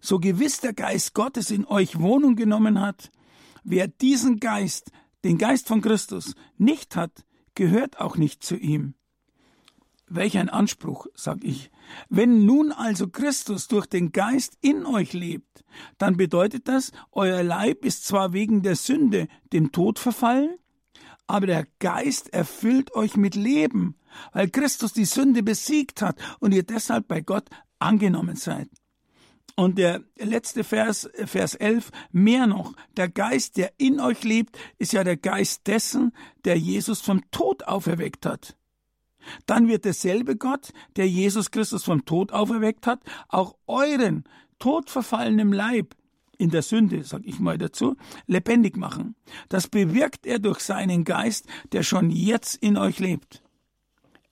So 0.00 0.18
gewiss 0.18 0.60
der 0.60 0.72
Geist 0.72 1.14
Gottes 1.14 1.52
in 1.52 1.64
euch 1.64 2.00
Wohnung 2.00 2.34
genommen 2.34 2.80
hat, 2.80 3.12
Wer 3.70 3.86
diesen 3.86 4.40
Geist, 4.40 4.92
den 5.24 5.36
Geist 5.36 5.68
von 5.68 5.82
Christus, 5.82 6.34
nicht 6.56 6.96
hat, 6.96 7.26
gehört 7.54 8.00
auch 8.00 8.16
nicht 8.16 8.42
zu 8.42 8.56
ihm. 8.56 8.94
Welch 10.06 10.38
ein 10.38 10.48
Anspruch, 10.48 11.06
sag 11.14 11.44
ich. 11.44 11.70
Wenn 12.08 12.46
nun 12.46 12.72
also 12.72 13.08
Christus 13.08 13.68
durch 13.68 13.84
den 13.84 14.10
Geist 14.12 14.56
in 14.62 14.86
euch 14.86 15.12
lebt, 15.12 15.66
dann 15.98 16.16
bedeutet 16.16 16.66
das, 16.66 16.92
euer 17.12 17.42
Leib 17.42 17.84
ist 17.84 18.06
zwar 18.06 18.32
wegen 18.32 18.62
der 18.62 18.74
Sünde 18.74 19.28
dem 19.52 19.70
Tod 19.70 19.98
verfallen, 19.98 20.56
aber 21.26 21.46
der 21.46 21.66
Geist 21.78 22.32
erfüllt 22.32 22.94
euch 22.94 23.18
mit 23.18 23.34
Leben, 23.34 23.96
weil 24.32 24.48
Christus 24.48 24.94
die 24.94 25.04
Sünde 25.04 25.42
besiegt 25.42 26.00
hat 26.00 26.18
und 26.40 26.54
ihr 26.54 26.62
deshalb 26.62 27.06
bei 27.06 27.20
Gott 27.20 27.50
angenommen 27.78 28.36
seid. 28.36 28.70
Und 29.58 29.76
der 29.76 30.04
letzte 30.16 30.62
Vers, 30.62 31.10
Vers 31.24 31.56
11, 31.56 31.90
mehr 32.12 32.46
noch, 32.46 32.74
der 32.96 33.08
Geist, 33.08 33.56
der 33.56 33.72
in 33.76 33.98
euch 33.98 34.22
lebt, 34.22 34.56
ist 34.78 34.92
ja 34.92 35.02
der 35.02 35.16
Geist 35.16 35.66
dessen, 35.66 36.12
der 36.44 36.56
Jesus 36.56 37.00
vom 37.00 37.28
Tod 37.32 37.64
auferweckt 37.66 38.24
hat. 38.24 38.56
Dann 39.46 39.66
wird 39.66 39.84
derselbe 39.84 40.36
Gott, 40.36 40.72
der 40.94 41.08
Jesus 41.08 41.50
Christus 41.50 41.82
vom 41.82 42.04
Tod 42.04 42.30
auferweckt 42.30 42.86
hat, 42.86 43.00
auch 43.26 43.56
euren 43.66 44.22
todverfallenen 44.60 45.52
Leib 45.52 45.96
in 46.36 46.50
der 46.50 46.62
Sünde, 46.62 47.02
sag 47.02 47.22
ich 47.24 47.40
mal 47.40 47.58
dazu, 47.58 47.96
lebendig 48.28 48.76
machen. 48.76 49.16
Das 49.48 49.66
bewirkt 49.66 50.24
er 50.24 50.38
durch 50.38 50.60
seinen 50.60 51.02
Geist, 51.02 51.48
der 51.72 51.82
schon 51.82 52.10
jetzt 52.10 52.54
in 52.62 52.76
euch 52.76 53.00
lebt. 53.00 53.42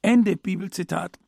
Ende 0.03 0.37
Bibelzitat. 0.37 1.19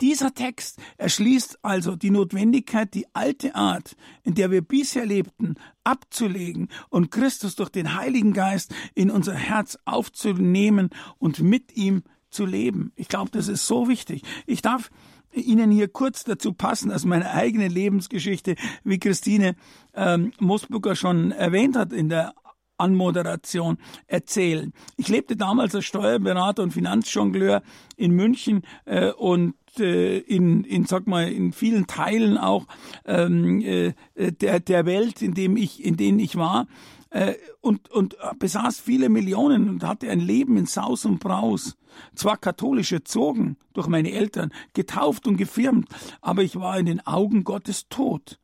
Dieser 0.00 0.34
Text 0.34 0.78
erschließt 0.98 1.58
also 1.62 1.96
die 1.96 2.10
Notwendigkeit, 2.10 2.94
die 2.94 3.06
alte 3.14 3.54
Art, 3.54 3.96
in 4.22 4.34
der 4.34 4.50
wir 4.50 4.62
bisher 4.62 5.06
lebten, 5.06 5.54
abzulegen 5.84 6.68
und 6.88 7.10
Christus 7.10 7.56
durch 7.56 7.70
den 7.70 7.94
Heiligen 7.94 8.32
Geist 8.32 8.74
in 8.94 9.10
unser 9.10 9.34
Herz 9.34 9.78
aufzunehmen 9.84 10.90
und 11.18 11.40
mit 11.40 11.76
ihm 11.76 12.02
zu 12.30 12.44
leben. 12.44 12.92
Ich 12.96 13.08
glaube, 13.08 13.30
das 13.30 13.48
ist 13.48 13.66
so 13.66 13.88
wichtig. 13.88 14.22
Ich 14.46 14.62
darf 14.62 14.90
Ihnen 15.32 15.70
hier 15.70 15.88
kurz 15.88 16.24
dazu 16.24 16.52
passen, 16.52 16.90
aus 16.90 17.04
meiner 17.04 17.32
eigenen 17.32 17.70
Lebensgeschichte, 17.70 18.54
wie 18.84 18.98
Christine 18.98 19.54
ähm, 19.94 20.32
Mosburger 20.40 20.96
schon 20.96 21.30
erwähnt 21.30 21.76
hat 21.76 21.92
in 21.92 22.08
der 22.08 22.34
Anmoderation 22.78 23.78
erzählen. 24.06 24.72
Ich 24.96 25.08
lebte 25.08 25.36
damals 25.36 25.74
als 25.74 25.84
Steuerberater 25.84 26.62
und 26.62 26.72
Finanzjongleur 26.72 27.62
in 27.96 28.12
München 28.12 28.62
äh, 28.84 29.10
und 29.12 29.54
äh, 29.78 30.18
in, 30.18 30.64
in, 30.64 30.86
sag 30.86 31.06
mal, 31.06 31.30
in 31.30 31.52
vielen 31.52 31.86
Teilen 31.86 32.38
auch 32.38 32.66
ähm, 33.04 33.60
äh, 33.60 33.92
der, 34.16 34.60
der 34.60 34.86
Welt, 34.86 35.22
in 35.22 35.34
dem 35.34 35.56
ich, 35.56 35.84
in 35.84 35.96
denen 35.96 36.18
ich 36.18 36.36
war, 36.36 36.66
äh, 37.10 37.34
und, 37.60 37.90
und 37.90 38.16
besaß 38.38 38.80
viele 38.80 39.08
Millionen 39.08 39.68
und 39.68 39.84
hatte 39.84 40.10
ein 40.10 40.20
Leben 40.20 40.56
in 40.56 40.66
Saus 40.66 41.04
und 41.04 41.20
Braus. 41.20 41.76
Zwar 42.14 42.36
katholisch 42.36 42.92
erzogen 42.92 43.56
durch 43.72 43.86
meine 43.86 44.12
Eltern, 44.12 44.52
getauft 44.74 45.26
und 45.26 45.36
gefirmt, 45.36 45.88
aber 46.20 46.42
ich 46.42 46.56
war 46.56 46.78
in 46.78 46.86
den 46.86 47.06
Augen 47.06 47.44
Gottes 47.44 47.88
tot. 47.88 48.38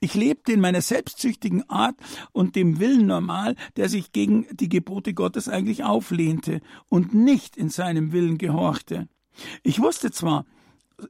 Ich 0.00 0.14
lebte 0.14 0.52
in 0.52 0.60
meiner 0.60 0.80
selbstsüchtigen 0.80 1.68
Art 1.68 1.96
und 2.32 2.54
dem 2.54 2.78
Willen 2.78 3.06
normal, 3.06 3.56
der 3.76 3.88
sich 3.88 4.12
gegen 4.12 4.46
die 4.52 4.68
Gebote 4.68 5.12
Gottes 5.12 5.48
eigentlich 5.48 5.84
auflehnte 5.84 6.60
und 6.88 7.14
nicht 7.14 7.56
in 7.56 7.68
seinem 7.68 8.12
Willen 8.12 8.38
gehorchte. 8.38 9.08
Ich 9.62 9.80
wusste 9.80 10.10
zwar, 10.10 10.46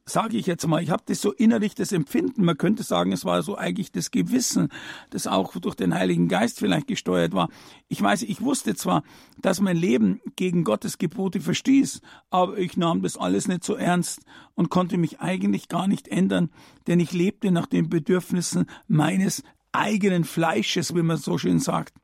sage 0.05 0.37
ich 0.37 0.47
jetzt 0.47 0.67
mal, 0.67 0.83
ich 0.83 0.91
habe 0.91 1.03
das 1.07 1.21
so 1.21 1.33
innerlich 1.33 1.75
das 1.75 1.93
Empfinden, 1.93 2.45
man 2.45 2.59
könnte 2.59 2.83
sagen, 2.83 3.13
es 3.13 3.25
war 3.25 3.43
so 3.43 3.57
eigentlich 3.57 3.91
das 3.91 4.11
Gewissen, 4.11 4.69
das 5.11 5.27
auch 5.27 5.57
durch 5.57 5.75
den 5.75 5.95
Heiligen 5.95 6.29
Geist 6.29 6.59
vielleicht 6.59 6.87
gesteuert 6.87 7.33
war. 7.33 7.49
Ich 7.89 8.01
weiß, 8.03 8.23
ich 8.23 8.41
wusste 8.41 8.75
zwar, 8.75 9.03
dass 9.41 9.61
mein 9.61 9.77
Leben 9.77 10.21
gegen 10.37 10.65
Gottes 10.65 10.99
Gebote 10.99 11.41
verstieß, 11.41 12.01
aber 12.31 12.59
ich 12.59 12.77
nahm 12.77 13.03
das 13.03 13.17
alles 13.17 13.49
nicht 13.49 13.65
so 13.65 13.75
ernst 13.75 14.21
und 14.55 14.71
konnte 14.71 14.99
mich 14.99 15.21
eigentlich 15.21 15.69
gar 15.69 15.89
nicht 15.89 16.09
ändern, 16.09 16.51
denn 16.87 17.01
ich 17.01 17.13
lebte 17.13 17.51
nach 17.51 17.67
den 17.67 17.89
Bedürfnissen 17.89 18.67
meines 18.89 19.43
eigenen 19.73 20.25
Fleisches, 20.25 20.95
wie 20.95 21.03
man 21.03 21.17
so 21.17 21.39
schön 21.39 21.61
sagt. 21.61 21.95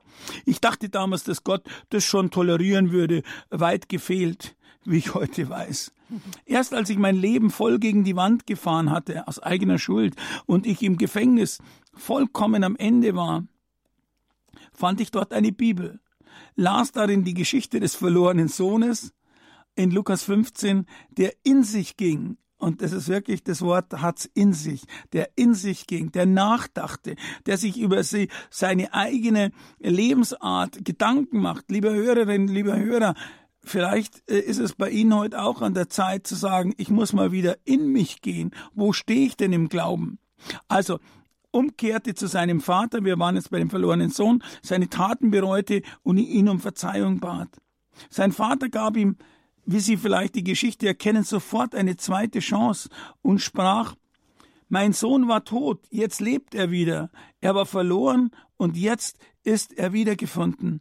Ich 0.45 0.61
dachte 0.61 0.89
damals, 0.89 1.25
dass 1.25 1.45
Gott 1.45 1.65
das 1.91 2.05
schon 2.05 2.31
tolerieren 2.31 2.93
würde, 2.93 3.23
weit 3.51 3.89
gefehlt, 3.89 4.57
wie 4.85 4.99
ich 4.99 5.15
heute 5.15 5.49
weiß. 5.49 5.93
Erst 6.45 6.75
als 6.75 6.91
ich 6.91 6.99
mein 6.99 7.17
Leben 7.17 7.51
voll 7.51 7.79
gegen 7.79 8.05
die 8.05 8.17
Wand 8.17 8.47
gefahren 8.47 8.91
hatte, 8.91 9.27
aus 9.27 9.41
eigener 9.41 9.79
Schuld, 9.79 10.15
und 10.47 10.67
ich 10.67 10.83
im 10.83 10.99
Gefängnis 10.99 11.59
vollkommen 11.95 12.65
am 12.65 12.77
Ende 12.77 13.15
war, 13.15 13.45
fand 14.73 15.01
ich 15.01 15.11
dort 15.11 15.33
eine 15.33 15.53
Bibel, 15.53 16.01
las 16.57 16.93
darin 16.93 17.25
die 17.25 17.35
Geschichte 17.35 17.81
des 17.81 17.95
verlorenen 17.95 18.49
Sohnes 18.49 19.13
in 19.77 19.91
Lukas 19.91 20.23
15, 20.25 20.87
der 21.11 21.33
in 21.43 21.63
sich 21.63 21.97
ging, 21.97 22.37
und 22.65 22.81
das 22.81 22.93
ist 22.93 23.09
wirklich, 23.09 23.45
das 23.45 23.61
Wort 23.61 23.93
hat's 24.01 24.31
in 24.33 24.55
sich, 24.55 24.85
der 25.13 25.29
in 25.37 25.55
sich 25.55 25.87
ging, 25.87 26.13
der 26.13 26.25
nachdachte, 26.25 27.17
der 27.45 27.59
sich 27.59 27.79
über 27.79 28.03
sie, 28.05 28.29
seine 28.49 28.95
eigene 28.95 29.51
Lebensart 29.81 30.83
Gedanken 30.83 31.41
macht. 31.41 31.71
Liebe 31.71 31.93
Hörerinnen, 31.93 32.49
lieber 32.49 32.79
Hörer, 32.79 33.15
Vielleicht 33.65 34.29
äh, 34.31 34.39
ist 34.39 34.61
es 34.61 34.75
bei 34.75 34.91
Ihnen 34.91 35.15
heute 35.15 35.43
auch 35.43 35.63
an 35.63 35.75
der 35.75 35.89
Zeit 35.89 36.27
zu 36.27 36.35
sagen, 36.35 36.75
ich 36.77 36.91
muss 36.91 37.13
mal 37.13 37.33
wieder 37.33 37.57
in 37.65 37.89
mich 37.89 38.21
gehen. 38.21 38.53
Wo 38.75 38.93
stehe 38.93 39.27
ich 39.27 39.37
denn 39.37 39.53
im 39.53 39.69
Glauben? 39.69 40.19
Also, 40.69 40.99
umkehrte 41.51 42.15
zu 42.15 42.27
seinem 42.27 42.61
Vater, 42.61 43.05
wir 43.05 43.19
waren 43.19 43.37
jetzt 43.37 43.51
bei 43.51 43.59
dem 43.59 43.71
verlorenen 43.71 44.11
Sohn, 44.11 44.43
seine 44.63 44.89
Taten 44.89 45.31
bereute 45.31 45.83
und 46.03 46.19
ihn 46.19 46.49
um 46.49 46.61
Verzeihung 46.61 47.21
bat. 47.21 47.49
Sein 48.11 48.33
Vater 48.33 48.69
gab 48.69 48.97
ihm, 48.97 49.17
wie 49.65 49.81
Sie 49.81 49.97
vielleicht 49.97 50.35
die 50.35 50.45
Geschichte 50.45 50.87
erkennen, 50.87 51.25
sofort 51.25 51.75
eine 51.75 51.97
zweite 51.97 52.41
Chance 52.41 52.91
und 53.23 53.41
sprach, 53.41 53.95
mein 54.69 54.93
Sohn 54.93 55.29
war 55.29 55.45
tot, 55.45 55.87
jetzt 55.91 56.21
lebt 56.21 56.55
er 56.55 56.71
wieder. 56.71 57.11
Er 57.41 57.55
war 57.55 57.67
verloren 57.67 58.31
und 58.57 58.77
jetzt 58.77 59.19
ist 59.45 59.73
er 59.73 59.93
wiedergefunden. 59.93 60.81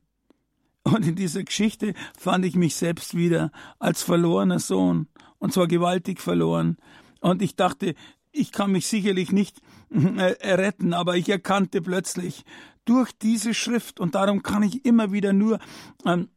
Und 0.84 1.08
in 1.08 1.16
dieser 1.16 1.44
Geschichte 1.44 1.94
fand 2.18 2.46
ich 2.46 2.56
mich 2.56 2.76
selbst 2.76 3.16
wieder 3.16 3.52
als 3.80 4.04
verlorener 4.04 4.60
Sohn, 4.60 5.08
und 5.40 5.54
zwar 5.54 5.68
gewaltig 5.68 6.20
verloren. 6.20 6.78
Und 7.22 7.42
ich 7.42 7.56
dachte, 7.56 7.96
ich 8.32 8.52
kann 8.52 8.72
mich 8.72 8.88
sicherlich 8.88 9.32
nicht 9.32 9.62
äh, 9.90 10.54
retten, 10.54 10.94
aber 10.94 11.16
ich 11.16 11.30
erkannte 11.30 11.82
plötzlich 11.82 12.44
durch 12.86 13.14
diese 13.14 13.54
Schrift, 13.54 14.00
und 14.00 14.16
darum 14.16 14.44
kann 14.44 14.64
ich 14.64 14.86
immer 14.86 15.14
wieder 15.14 15.32
nur 15.32 15.60
ähm, 16.06 16.28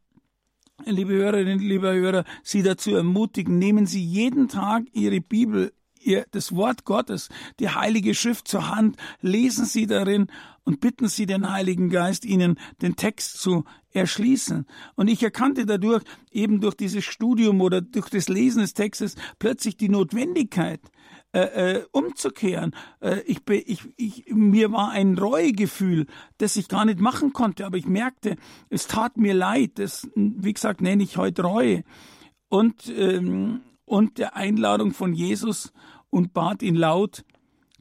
liebe 0.85 1.13
Hörerinnen, 1.13 1.59
liebe 1.59 1.91
Hörer, 1.91 2.23
Sie 2.43 2.63
dazu 2.63 2.95
ermutigen, 2.95 3.57
nehmen 3.59 3.85
Sie 3.85 4.03
jeden 4.03 4.47
Tag 4.47 4.85
Ihre 4.93 5.19
Bibel 5.19 5.73
ihr 6.07 6.25
das 6.31 6.55
Wort 6.55 6.85
Gottes, 6.85 7.29
die 7.59 7.69
Heilige 7.69 8.15
Schrift 8.15 8.47
zur 8.47 8.69
Hand, 8.73 8.97
lesen 9.21 9.65
Sie 9.65 9.85
darin 9.85 10.27
und 10.63 10.79
bitten 10.79 11.07
Sie 11.07 11.25
den 11.25 11.51
Heiligen 11.51 11.89
Geist, 11.89 12.25
Ihnen 12.25 12.59
den 12.81 12.95
Text 12.95 13.39
zu 13.39 13.63
erschließen. 13.91 14.65
Und 14.95 15.07
ich 15.07 15.21
erkannte 15.23 15.65
dadurch, 15.65 16.03
eben 16.31 16.61
durch 16.61 16.75
dieses 16.75 17.05
Studium 17.05 17.61
oder 17.61 17.81
durch 17.81 18.09
das 18.09 18.29
Lesen 18.29 18.61
des 18.61 18.73
Textes, 18.73 19.15
plötzlich 19.39 19.77
die 19.77 19.89
Notwendigkeit, 19.89 20.81
äh, 21.33 21.75
äh, 21.75 21.85
umzukehren. 21.91 22.73
Äh, 23.01 23.19
ich, 23.27 23.41
ich, 23.49 23.81
ich, 23.97 24.25
mir 24.33 24.71
war 24.71 24.91
ein 24.91 25.17
Reuegefühl, 25.17 26.07
das 26.37 26.55
ich 26.55 26.67
gar 26.67 26.85
nicht 26.85 26.99
machen 26.99 27.33
konnte, 27.33 27.65
aber 27.65 27.77
ich 27.77 27.85
merkte, 27.85 28.37
es 28.69 28.87
tat 28.87 29.17
mir 29.17 29.33
leid. 29.33 29.71
Das, 29.75 30.07
wie 30.15 30.53
gesagt, 30.53 30.81
nenne 30.81 31.03
ich 31.03 31.17
heute 31.17 31.43
Reue. 31.43 31.83
Und, 32.49 32.87
ähm, 32.89 33.61
und 33.85 34.17
der 34.17 34.35
Einladung 34.35 34.93
von 34.93 35.13
Jesus 35.13 35.73
und 36.09 36.33
bat 36.33 36.61
ihn 36.63 36.75
laut, 36.75 37.23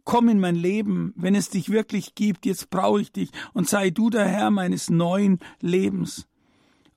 komm 0.04 0.28
in 0.28 0.40
mein 0.40 0.56
Leben, 0.56 1.12
wenn 1.16 1.34
es 1.34 1.50
dich 1.50 1.70
wirklich 1.70 2.14
gibt, 2.14 2.46
jetzt 2.46 2.70
brauche 2.70 3.00
ich 3.00 3.12
dich 3.12 3.30
und 3.52 3.68
sei 3.68 3.90
du 3.90 4.08
der 4.10 4.26
Herr 4.26 4.50
meines 4.50 4.88
neuen 4.88 5.40
Lebens. 5.60 6.26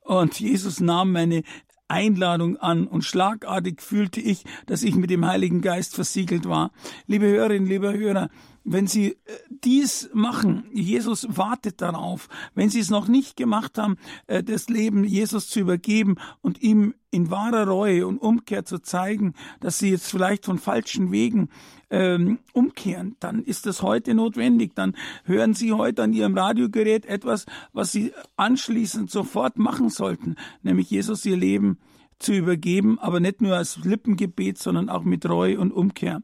Und 0.01 0.39
Jesus 0.39 0.79
nahm 0.79 1.11
meine 1.11 1.43
Einladung 1.87 2.57
an 2.57 2.87
und 2.87 3.03
schlagartig 3.03 3.81
fühlte 3.81 4.21
ich, 4.21 4.45
dass 4.67 4.83
ich 4.83 4.95
mit 4.95 5.09
dem 5.09 5.25
Heiligen 5.25 5.61
Geist 5.61 5.95
versiegelt 5.95 6.47
war. 6.47 6.71
Liebe 7.07 7.25
Hörerinnen, 7.25 7.67
liebe 7.67 7.91
Hörer, 7.91 8.29
wenn 8.63 8.87
Sie 8.87 9.11
äh, 9.11 9.15
dies 9.49 10.09
machen, 10.13 10.65
Jesus 10.73 11.27
wartet 11.29 11.81
darauf. 11.81 12.27
Wenn 12.55 12.69
Sie 12.69 12.79
es 12.79 12.89
noch 12.89 13.07
nicht 13.07 13.37
gemacht 13.37 13.77
haben, 13.77 13.97
äh, 14.27 14.43
das 14.43 14.69
Leben 14.69 15.03
Jesus 15.03 15.49
zu 15.49 15.59
übergeben 15.59 16.15
und 16.41 16.61
ihm 16.61 16.93
in 17.11 17.31
wahrer 17.31 17.67
Reue 17.67 18.05
und 18.05 18.19
Umkehr 18.19 18.65
zu 18.65 18.79
zeigen, 18.79 19.33
dass 19.59 19.79
Sie 19.79 19.89
jetzt 19.89 20.09
vielleicht 20.09 20.45
von 20.45 20.59
falschen 20.59 21.11
Wegen 21.11 21.49
ähm, 21.89 22.39
umkehren, 22.53 23.15
dann 23.19 23.43
ist 23.43 23.65
das 23.65 23.81
heute 23.81 24.13
notwendig. 24.13 24.75
Dann 24.75 24.95
hören 25.23 25.53
Sie 25.53 25.73
heute 25.73 26.03
an 26.03 26.13
Ihrem 26.13 26.37
Radiogerät 26.37 27.05
etwas, 27.05 27.45
was 27.73 27.91
Sie 27.91 28.13
anschließend 28.35 29.09
sofort 29.09 29.57
machen 29.57 29.89
sollten, 29.89 30.35
nämlich 30.61 30.89
Jesus 30.89 31.25
Ihr 31.25 31.37
Leben 31.37 31.79
zu 32.19 32.33
übergeben, 32.33 32.99
aber 32.99 33.19
nicht 33.19 33.41
nur 33.41 33.55
als 33.55 33.77
Lippengebet, 33.77 34.57
sondern 34.57 34.89
auch 34.89 35.03
mit 35.03 35.27
Reue 35.27 35.59
und 35.59 35.71
Umkehr. 35.71 36.21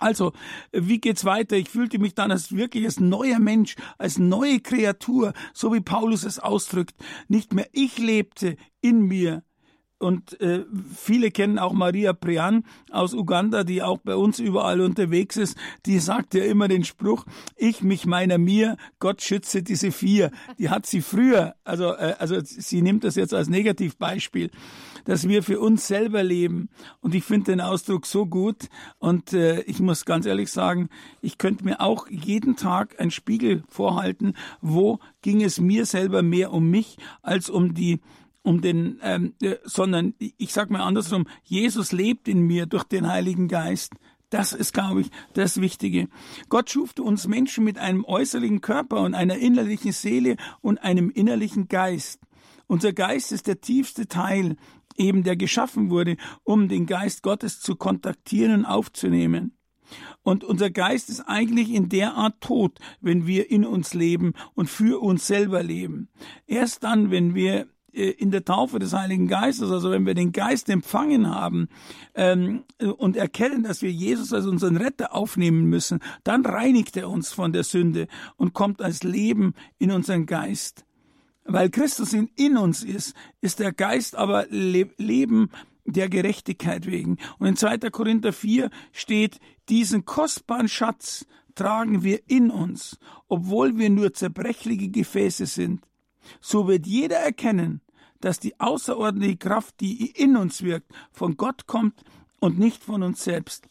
Also, 0.00 0.32
wie 0.72 1.00
geht's 1.00 1.24
weiter? 1.24 1.56
Ich 1.56 1.68
fühlte 1.68 1.98
mich 1.98 2.14
dann 2.14 2.30
als 2.30 2.52
wirklich 2.52 2.84
als 2.84 3.00
neuer 3.00 3.38
Mensch, 3.38 3.74
als 3.98 4.18
neue 4.18 4.60
Kreatur, 4.60 5.32
so 5.52 5.72
wie 5.72 5.80
Paulus 5.80 6.24
es 6.24 6.38
ausdrückt. 6.38 6.94
Nicht 7.28 7.52
mehr 7.52 7.68
ich 7.72 7.98
lebte 7.98 8.56
in 8.80 9.00
mir, 9.02 9.42
und 9.98 10.40
äh, 10.40 10.64
viele 10.94 11.32
kennen 11.32 11.58
auch 11.58 11.72
Maria 11.72 12.12
Prian 12.12 12.64
aus 12.90 13.14
Uganda, 13.14 13.64
die 13.64 13.82
auch 13.82 13.98
bei 13.98 14.14
uns 14.14 14.38
überall 14.38 14.80
unterwegs 14.80 15.36
ist. 15.36 15.56
Die 15.86 15.98
sagt 15.98 16.34
ja 16.34 16.44
immer 16.44 16.68
den 16.68 16.84
Spruch, 16.84 17.24
ich, 17.56 17.82
mich, 17.82 18.06
meiner, 18.06 18.38
mir, 18.38 18.76
Gott 19.00 19.22
schütze 19.22 19.62
diese 19.62 19.90
vier. 19.90 20.30
Die 20.58 20.70
hat 20.70 20.86
sie 20.86 21.02
früher, 21.02 21.56
also, 21.64 21.94
äh, 21.94 22.14
also 22.18 22.36
sie 22.42 22.80
nimmt 22.80 23.02
das 23.02 23.16
jetzt 23.16 23.34
als 23.34 23.48
Negativbeispiel, 23.48 24.50
dass 25.04 25.26
wir 25.26 25.42
für 25.42 25.58
uns 25.58 25.88
selber 25.88 26.22
leben. 26.22 26.68
Und 27.00 27.16
ich 27.16 27.24
finde 27.24 27.50
den 27.50 27.60
Ausdruck 27.60 28.06
so 28.06 28.24
gut. 28.24 28.68
Und 28.98 29.32
äh, 29.32 29.62
ich 29.62 29.80
muss 29.80 30.04
ganz 30.04 30.26
ehrlich 30.26 30.52
sagen, 30.52 30.90
ich 31.22 31.38
könnte 31.38 31.64
mir 31.64 31.80
auch 31.80 32.08
jeden 32.08 32.54
Tag 32.54 33.00
einen 33.00 33.10
Spiegel 33.10 33.64
vorhalten, 33.68 34.34
wo 34.60 35.00
ging 35.22 35.42
es 35.42 35.60
mir 35.60 35.86
selber 35.86 36.22
mehr 36.22 36.52
um 36.52 36.70
mich 36.70 36.98
als 37.22 37.50
um 37.50 37.74
die 37.74 38.00
um 38.42 38.60
den, 38.60 38.98
ähm, 39.02 39.34
äh, 39.42 39.56
sondern 39.64 40.14
ich 40.18 40.52
sage 40.52 40.72
mal 40.72 40.82
andersrum, 40.82 41.26
Jesus 41.44 41.92
lebt 41.92 42.28
in 42.28 42.40
mir 42.40 42.66
durch 42.66 42.84
den 42.84 43.08
Heiligen 43.08 43.48
Geist. 43.48 43.92
Das 44.30 44.52
ist, 44.52 44.74
glaube 44.74 45.00
ich, 45.02 45.10
das 45.32 45.60
Wichtige. 45.60 46.08
Gott 46.48 46.70
schuf 46.70 46.92
uns 46.98 47.26
Menschen 47.26 47.64
mit 47.64 47.78
einem 47.78 48.04
äußerlichen 48.04 48.60
Körper 48.60 49.00
und 49.00 49.14
einer 49.14 49.38
innerlichen 49.38 49.92
Seele 49.92 50.36
und 50.60 50.78
einem 50.78 51.10
innerlichen 51.10 51.68
Geist. 51.68 52.20
Unser 52.66 52.92
Geist 52.92 53.32
ist 53.32 53.46
der 53.46 53.62
tiefste 53.62 54.06
Teil, 54.06 54.56
eben 54.96 55.22
der 55.22 55.36
geschaffen 55.36 55.90
wurde, 55.90 56.16
um 56.44 56.68
den 56.68 56.84
Geist 56.84 57.22
Gottes 57.22 57.60
zu 57.60 57.76
kontaktieren 57.76 58.52
und 58.52 58.64
aufzunehmen. 58.66 59.54
Und 60.22 60.44
unser 60.44 60.68
Geist 60.70 61.08
ist 61.08 61.20
eigentlich 61.22 61.70
in 61.70 61.88
der 61.88 62.14
Art 62.14 62.42
tot, 62.42 62.78
wenn 63.00 63.26
wir 63.26 63.50
in 63.50 63.64
uns 63.64 63.94
leben 63.94 64.34
und 64.54 64.68
für 64.68 65.00
uns 65.00 65.26
selber 65.26 65.62
leben. 65.62 66.10
Erst 66.46 66.84
dann, 66.84 67.10
wenn 67.10 67.34
wir 67.34 67.68
in 67.92 68.30
der 68.30 68.44
Taufe 68.44 68.78
des 68.78 68.92
Heiligen 68.92 69.28
Geistes, 69.28 69.70
also 69.70 69.90
wenn 69.90 70.06
wir 70.06 70.14
den 70.14 70.32
Geist 70.32 70.68
empfangen 70.68 71.34
haben 71.34 71.68
ähm, 72.14 72.64
und 72.98 73.16
erkennen, 73.16 73.62
dass 73.62 73.82
wir 73.82 73.90
Jesus 73.90 74.32
als 74.32 74.46
unseren 74.46 74.76
Retter 74.76 75.14
aufnehmen 75.14 75.64
müssen, 75.64 76.00
dann 76.22 76.44
reinigt 76.44 76.96
er 76.96 77.08
uns 77.08 77.32
von 77.32 77.52
der 77.52 77.64
Sünde 77.64 78.06
und 78.36 78.52
kommt 78.52 78.82
als 78.82 79.02
Leben 79.02 79.54
in 79.78 79.90
unseren 79.90 80.26
Geist. 80.26 80.84
Weil 81.44 81.70
Christus 81.70 82.12
in, 82.12 82.28
in 82.36 82.58
uns 82.58 82.84
ist, 82.84 83.14
ist 83.40 83.58
der 83.58 83.72
Geist 83.72 84.16
aber 84.16 84.46
Le 84.50 84.90
Leben 84.98 85.50
der 85.86 86.10
Gerechtigkeit 86.10 86.86
wegen. 86.86 87.16
Und 87.38 87.46
in 87.46 87.56
2. 87.56 87.78
Korinther 87.90 88.34
4 88.34 88.68
steht, 88.92 89.40
diesen 89.70 90.04
kostbaren 90.04 90.68
Schatz 90.68 91.24
tragen 91.54 92.04
wir 92.04 92.20
in 92.28 92.50
uns, 92.50 92.98
obwohl 93.28 93.78
wir 93.78 93.88
nur 93.88 94.12
zerbrechliche 94.12 94.90
Gefäße 94.90 95.46
sind 95.46 95.87
so 96.40 96.68
wird 96.68 96.86
jeder 96.86 97.16
erkennen, 97.18 97.80
dass 98.20 98.40
die 98.40 98.58
außerordentliche 98.58 99.36
Kraft, 99.36 99.80
die 99.80 100.10
in 100.10 100.36
uns 100.36 100.62
wirkt, 100.62 100.92
von 101.12 101.36
Gott 101.36 101.66
kommt 101.66 102.02
und 102.40 102.58
nicht 102.58 102.82
von 102.82 103.02
uns 103.02 103.22
selbst. 103.24 103.68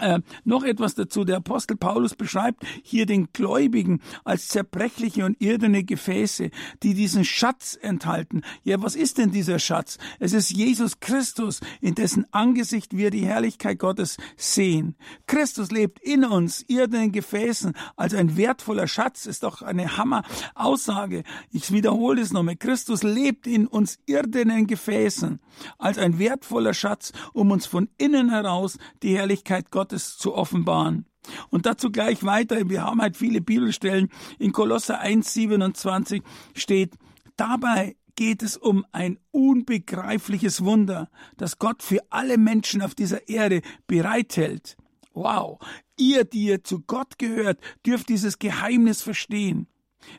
Äh, 0.00 0.20
noch 0.44 0.64
etwas 0.64 0.94
dazu. 0.94 1.24
Der 1.24 1.36
Apostel 1.36 1.76
Paulus 1.76 2.14
beschreibt 2.14 2.64
hier 2.82 3.06
den 3.06 3.28
Gläubigen 3.32 4.00
als 4.24 4.48
zerbrechliche 4.48 5.24
und 5.24 5.40
irdene 5.40 5.84
Gefäße, 5.84 6.50
die 6.82 6.94
diesen 6.94 7.24
Schatz 7.24 7.78
enthalten. 7.80 8.42
Ja, 8.64 8.82
was 8.82 8.96
ist 8.96 9.18
denn 9.18 9.30
dieser 9.30 9.58
Schatz? 9.58 9.98
Es 10.18 10.32
ist 10.32 10.50
Jesus 10.50 11.00
Christus, 11.00 11.60
in 11.80 11.94
dessen 11.94 12.26
Angesicht 12.32 12.96
wir 12.96 13.10
die 13.10 13.26
Herrlichkeit 13.26 13.78
Gottes 13.78 14.16
sehen. 14.36 14.96
Christus 15.26 15.70
lebt 15.70 16.00
in 16.00 16.24
uns, 16.24 16.62
irdenen 16.62 17.12
Gefäßen, 17.12 17.74
als 17.96 18.14
ein 18.14 18.36
wertvoller 18.36 18.88
Schatz. 18.88 19.26
Ist 19.26 19.42
doch 19.42 19.62
eine 19.62 19.98
Hammer-Aussage. 19.98 21.24
Ich 21.50 21.72
wiederhole 21.72 22.22
es 22.22 22.32
nochmal. 22.32 22.56
Christus 22.56 23.02
lebt 23.02 23.46
in 23.46 23.66
uns 23.66 23.98
irdenen 24.06 24.66
Gefäßen, 24.66 25.40
als 25.78 25.98
ein 25.98 26.18
wertvoller 26.18 26.74
Schatz, 26.74 27.12
um 27.34 27.50
uns 27.50 27.66
von 27.66 27.88
innen 27.98 28.30
heraus 28.30 28.78
die 29.02 29.16
Herrlichkeit 29.16 29.70
Gottes 29.70 29.89
Gottes 29.90 30.16
zu 30.16 30.34
offenbaren. 30.34 31.04
Und 31.50 31.66
dazu 31.66 31.90
gleich 31.90 32.24
weiter, 32.24 32.68
wir 32.70 32.84
haben 32.84 33.02
halt 33.02 33.16
viele 33.16 33.40
Bibelstellen. 33.40 34.08
In 34.38 34.52
Kolosser 34.52 35.00
1, 35.00 35.32
27 35.34 36.22
steht, 36.54 36.94
dabei 37.36 37.96
geht 38.14 38.42
es 38.42 38.56
um 38.56 38.86
ein 38.92 39.18
unbegreifliches 39.32 40.64
Wunder, 40.64 41.10
das 41.36 41.58
Gott 41.58 41.82
für 41.82 42.00
alle 42.10 42.38
Menschen 42.38 42.82
auf 42.82 42.94
dieser 42.94 43.28
Erde 43.28 43.62
bereithält. 43.86 44.76
Wow, 45.12 45.58
ihr, 45.96 46.24
die 46.24 46.44
ihr 46.44 46.62
zu 46.62 46.82
Gott 46.82 47.18
gehört, 47.18 47.58
dürft 47.84 48.08
dieses 48.08 48.38
Geheimnis 48.38 49.02
verstehen. 49.02 49.66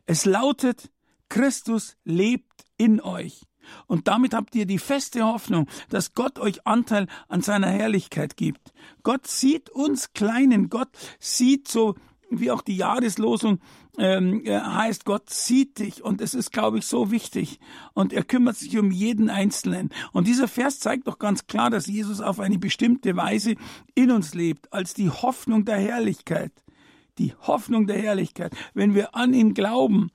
Es 0.06 0.26
lautet, 0.26 0.92
Christus 1.30 1.96
lebt 2.04 2.66
in 2.78 3.00
euch. 3.00 3.44
Und 3.88 4.08
damit 4.08 4.34
habt 4.34 4.56
ihr 4.56 4.65
die 4.65 4.80
feste 4.80 5.24
Hoffnung, 5.24 5.67
dass 5.89 6.13
Gott 6.13 6.39
euch 6.39 6.65
Anteil 6.65 7.08
an 7.28 7.41
seiner 7.41 7.67
Herrlichkeit 7.67 8.38
gibt. 8.38 8.74
Gott 9.04 9.28
sieht 9.28 9.69
uns 9.69 10.13
Kleinen, 10.13 10.69
Gott 10.69 10.89
sieht 11.19 11.67
so 11.67 11.95
wie 12.32 12.50
auch 12.50 12.62
die 12.62 12.78
Jahreslosung 12.78 13.60
ähm, 13.97 14.45
äh, 14.45 14.60
heißt, 14.60 15.06
Gott 15.06 15.30
sieht 15.30 15.80
dich 15.80 16.04
und 16.04 16.21
es 16.21 16.34
ist, 16.34 16.52
glaube 16.52 16.80
ich, 16.80 16.86
so 16.86 17.12
wichtig 17.12 17.60
und 17.93 18.13
er 18.13 18.24
kümmert 18.24 18.56
sich 18.56 18.78
um 18.78 18.89
jeden 18.89 19.30
Einzelnen. 19.30 19.89
Und 20.13 20.28
dieser 20.28 20.47
Vers 20.47 20.80
zeigt 20.80 21.08
doch 21.08 21.19
ganz 21.19 21.47
klar, 21.47 21.69
dass 21.69 21.88
Jesus 21.88 22.21
auf 22.21 22.39
eine 22.39 22.58
bestimmte 22.58 23.15
Weise 23.17 23.56
in 23.93 24.12
uns 24.12 24.34
lebt, 24.34 24.71
als 24.71 24.93
die 24.93 25.10
Hoffnung 25.10 25.65
der 25.65 25.78
Herrlichkeit. 25.78 26.54
Die 27.17 27.34
Hoffnung 27.41 27.88
der 27.88 28.02
Herrlichkeit. 28.02 28.56
Wenn 28.74 28.95
wir 28.95 29.13
an 29.13 29.34
ihn 29.34 29.54
glauben, 29.54 30.10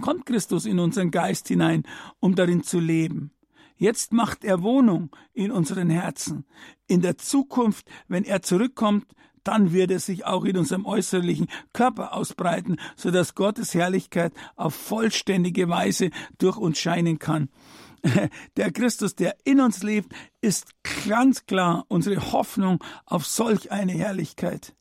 kommt 0.00 0.26
Christus 0.26 0.66
in 0.66 0.78
unseren 0.78 1.10
Geist 1.10 1.48
hinein, 1.48 1.82
um 2.20 2.34
darin 2.34 2.62
zu 2.62 2.78
leben. 2.78 3.32
Jetzt 3.76 4.12
macht 4.12 4.44
er 4.44 4.62
Wohnung 4.62 5.10
in 5.32 5.50
unseren 5.50 5.90
Herzen. 5.90 6.44
In 6.86 7.00
der 7.00 7.16
Zukunft, 7.16 7.88
wenn 8.08 8.24
er 8.24 8.42
zurückkommt, 8.42 9.06
dann 9.42 9.72
wird 9.72 9.90
es 9.90 10.06
sich 10.06 10.26
auch 10.26 10.44
in 10.44 10.58
unserem 10.58 10.84
äußerlichen 10.84 11.48
Körper 11.72 12.14
ausbreiten, 12.14 12.76
so 12.94 13.10
dass 13.10 13.34
Gottes 13.34 13.74
Herrlichkeit 13.74 14.32
auf 14.56 14.74
vollständige 14.74 15.68
Weise 15.68 16.10
durch 16.38 16.58
uns 16.58 16.78
scheinen 16.78 17.18
kann. 17.18 17.48
Der 18.56 18.70
Christus, 18.72 19.14
der 19.14 19.36
in 19.44 19.60
uns 19.60 19.82
lebt, 19.82 20.12
ist 20.40 20.72
ganz 21.08 21.46
klar 21.46 21.84
unsere 21.88 22.32
Hoffnung 22.32 22.82
auf 23.06 23.26
solch 23.26 23.72
eine 23.72 23.92
Herrlichkeit. 23.92 24.74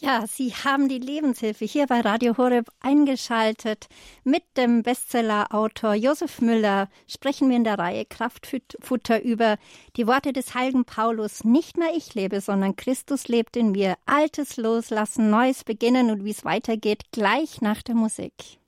Ja, 0.00 0.28
Sie 0.28 0.54
haben 0.54 0.88
die 0.88 1.00
Lebenshilfe 1.00 1.64
hier 1.64 1.88
bei 1.88 2.00
Radio 2.02 2.36
Horeb 2.36 2.68
eingeschaltet. 2.78 3.88
Mit 4.22 4.44
dem 4.56 4.84
Bestsellerautor 4.84 5.94
Josef 5.94 6.40
Müller 6.40 6.88
sprechen 7.08 7.48
wir 7.48 7.56
in 7.56 7.64
der 7.64 7.80
Reihe 7.80 8.04
Kraftfutter 8.04 9.20
über 9.20 9.56
die 9.96 10.06
Worte 10.06 10.32
des 10.32 10.54
heiligen 10.54 10.84
Paulus. 10.84 11.42
Nicht 11.42 11.76
mehr 11.76 11.90
ich 11.96 12.14
lebe, 12.14 12.40
sondern 12.40 12.76
Christus 12.76 13.26
lebt 13.26 13.56
in 13.56 13.72
mir. 13.72 13.96
Altes 14.06 14.56
loslassen, 14.56 15.30
Neues 15.30 15.64
beginnen 15.64 16.12
und 16.12 16.24
wie 16.24 16.30
es 16.30 16.44
weitergeht, 16.44 17.10
gleich 17.10 17.60
nach 17.60 17.82
der 17.82 17.96
Musik. 17.96 18.60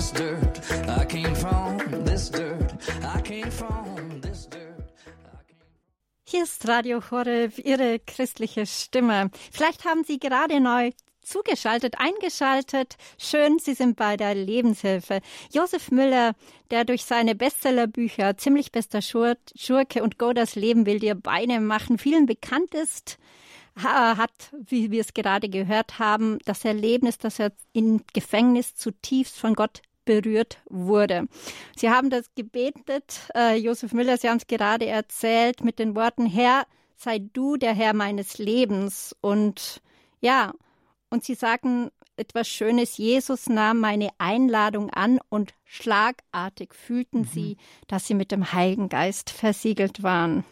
This 0.00 0.12
dirt 0.12 0.60
I 0.88 1.04
came 1.04 1.34
from, 1.34 1.76
this 2.06 2.30
dirt 2.30 2.72
I 3.04 3.20
came 3.20 3.50
from, 3.50 4.22
this 4.22 4.48
dirt. 4.48 4.94
Hier 6.24 6.44
ist 6.44 6.66
Radio 6.66 7.02
Horeb, 7.10 7.58
Ihre 7.58 7.98
christliche 7.98 8.64
Stimme. 8.64 9.30
Vielleicht 9.52 9.84
haben 9.84 10.02
Sie 10.04 10.18
gerade 10.18 10.58
neu 10.58 10.92
zugeschaltet, 11.20 11.96
eingeschaltet. 11.98 12.96
Schön, 13.18 13.58
Sie 13.58 13.74
sind 13.74 13.96
bei 13.96 14.16
der 14.16 14.34
Lebenshilfe. 14.34 15.20
Josef 15.52 15.90
Müller, 15.90 16.32
der 16.70 16.86
durch 16.86 17.04
seine 17.04 17.34
Bestsellerbücher 17.34 18.38
Ziemlich 18.38 18.72
bester 18.72 19.02
Schur 19.02 19.36
Schurke 19.54 20.02
und 20.02 20.16
Go 20.16 20.32
das 20.32 20.54
Leben 20.54 20.86
will 20.86 20.98
dir 20.98 21.14
Beine 21.14 21.60
machen, 21.60 21.98
vielen 21.98 22.24
bekannt 22.24 22.72
ist, 22.72 23.18
hat, 23.76 24.50
wie 24.52 24.90
wir 24.90 25.02
es 25.02 25.12
gerade 25.12 25.50
gehört 25.50 25.98
haben, 25.98 26.38
das 26.46 26.64
Erlebnis, 26.64 27.18
dass 27.18 27.38
er 27.38 27.52
im 27.74 28.00
Gefängnis 28.14 28.74
zutiefst 28.76 29.38
von 29.38 29.54
Gott 29.54 29.82
berührt 30.10 30.58
wurde. 30.68 31.28
Sie 31.76 31.88
haben 31.88 32.10
das 32.10 32.34
gebetet, 32.34 33.28
äh, 33.32 33.54
Josef 33.54 33.92
Müller, 33.92 34.16
Sie 34.16 34.28
haben 34.28 34.38
es 34.38 34.48
gerade 34.48 34.86
erzählt 34.86 35.62
mit 35.62 35.78
den 35.78 35.94
Worten, 35.94 36.26
Herr, 36.26 36.66
sei 36.96 37.20
du 37.32 37.56
der 37.56 37.74
Herr 37.74 37.94
meines 37.94 38.38
Lebens. 38.38 39.14
Und 39.20 39.80
ja, 40.20 40.52
und 41.10 41.22
Sie 41.22 41.36
sagen 41.36 41.92
etwas 42.16 42.48
Schönes, 42.48 42.96
Jesus 42.96 43.48
nahm 43.48 43.78
meine 43.78 44.08
Einladung 44.18 44.90
an 44.90 45.20
und 45.28 45.54
schlagartig 45.64 46.74
fühlten 46.74 47.20
mhm. 47.20 47.28
Sie, 47.32 47.56
dass 47.86 48.08
Sie 48.08 48.14
mit 48.14 48.32
dem 48.32 48.52
Heiligen 48.52 48.88
Geist 48.88 49.30
versiegelt 49.30 50.02
waren. 50.02 50.44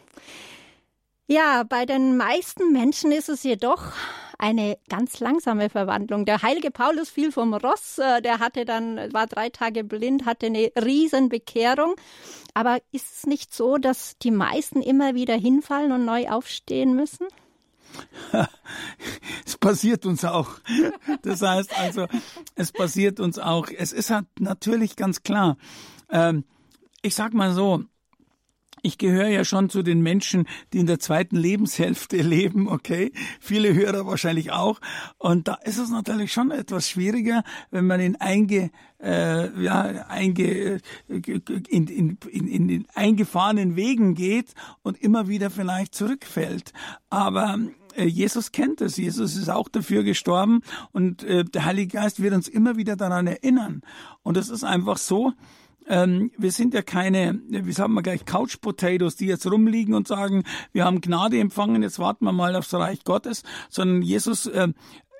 Ja, 1.27 1.63
bei 1.63 1.85
den 1.85 2.15
meisten 2.15 2.71
Menschen 2.71 3.11
ist 3.11 3.27
es 3.27 3.43
jedoch 3.43 3.91
eine 4.39 4.77
ganz 4.89 5.19
langsame 5.19 5.69
Verwandlung. 5.69 6.25
Der 6.25 6.41
heilige 6.41 6.71
Paulus 6.71 7.09
fiel 7.09 7.31
vom 7.31 7.53
Ross, 7.53 7.97
äh, 7.99 8.21
der 8.21 8.39
hatte 8.39 8.65
dann, 8.65 9.13
war 9.13 9.27
drei 9.27 9.49
Tage 9.49 9.83
blind, 9.83 10.25
hatte 10.25 10.47
eine 10.47 10.71
Riesenbekehrung. 10.75 11.95
Aber 12.53 12.79
ist 12.91 13.17
es 13.17 13.25
nicht 13.27 13.53
so, 13.53 13.77
dass 13.77 14.17
die 14.17 14.31
meisten 14.31 14.81
immer 14.81 15.13
wieder 15.13 15.35
hinfallen 15.35 15.91
und 15.91 16.05
neu 16.05 16.29
aufstehen 16.29 16.95
müssen? 16.95 17.27
Es 19.45 19.57
passiert 19.57 20.05
uns 20.05 20.23
auch. 20.23 20.51
Das 21.23 21.41
heißt 21.41 21.77
also, 21.77 22.05
es 22.55 22.71
passiert 22.71 23.19
uns 23.19 23.39
auch. 23.39 23.67
Es 23.75 23.91
ist 23.91 24.11
halt 24.11 24.27
natürlich 24.39 24.95
ganz 24.95 25.23
klar. 25.23 25.57
Ähm, 26.09 26.45
ich 27.01 27.15
sag 27.15 27.33
mal 27.33 27.51
so, 27.53 27.83
ich 28.81 28.97
gehöre 28.97 29.27
ja 29.27 29.43
schon 29.43 29.69
zu 29.69 29.83
den 29.83 30.01
Menschen, 30.01 30.47
die 30.73 30.79
in 30.79 30.87
der 30.87 30.99
zweiten 30.99 31.35
Lebenshälfte 31.35 32.17
leben, 32.21 32.67
okay? 32.67 33.11
Viele 33.39 33.73
Hörer 33.73 34.05
wahrscheinlich 34.05 34.51
auch. 34.51 34.79
Und 35.17 35.47
da 35.47 35.55
ist 35.63 35.77
es 35.77 35.89
natürlich 35.89 36.31
schon 36.31 36.51
etwas 36.51 36.89
schwieriger, 36.89 37.43
wenn 37.71 37.87
man 37.87 37.99
in 37.99 38.15
einge, 38.15 38.71
äh, 39.01 39.61
ja, 39.61 39.81
einge, 40.07 40.79
in, 41.07 41.87
in, 41.87 42.17
in, 42.29 42.47
in 42.47 42.67
den 42.67 42.87
eingefahrenen 42.93 43.75
Wegen 43.75 44.15
geht 44.15 44.53
und 44.81 45.01
immer 45.01 45.27
wieder 45.27 45.49
vielleicht 45.49 45.95
zurückfällt. 45.95 46.73
Aber 47.09 47.57
äh, 47.95 48.05
Jesus 48.05 48.51
kennt 48.51 48.81
es. 48.81 48.97
Jesus 48.97 49.35
ist 49.35 49.49
auch 49.49 49.69
dafür 49.69 50.03
gestorben 50.03 50.61
und 50.91 51.23
äh, 51.23 51.43
der 51.43 51.65
Heilige 51.65 51.97
Geist 51.97 52.21
wird 52.21 52.33
uns 52.33 52.47
immer 52.47 52.77
wieder 52.77 52.95
daran 52.95 53.27
erinnern. 53.27 53.81
Und 54.23 54.37
es 54.37 54.49
ist 54.49 54.63
einfach 54.63 54.97
so, 54.97 55.33
ähm, 55.89 56.31
wir 56.37 56.51
sind 56.51 56.73
ja 56.73 56.81
keine, 56.81 57.41
wie 57.47 57.71
sagen 57.73 57.93
wir 57.93 58.03
gleich, 58.03 58.25
Couch 58.25 58.61
Potatoes, 58.61 59.15
die 59.15 59.25
jetzt 59.25 59.49
rumliegen 59.49 59.93
und 59.93 60.07
sagen, 60.07 60.43
wir 60.71 60.85
haben 60.85 61.01
Gnade 61.01 61.39
empfangen, 61.39 61.83
jetzt 61.83 61.99
warten 61.99 62.25
wir 62.25 62.31
mal 62.31 62.55
aufs 62.55 62.73
Reich 62.73 63.03
Gottes, 63.03 63.43
sondern 63.69 64.01
Jesus 64.01 64.45
äh, 64.45 64.69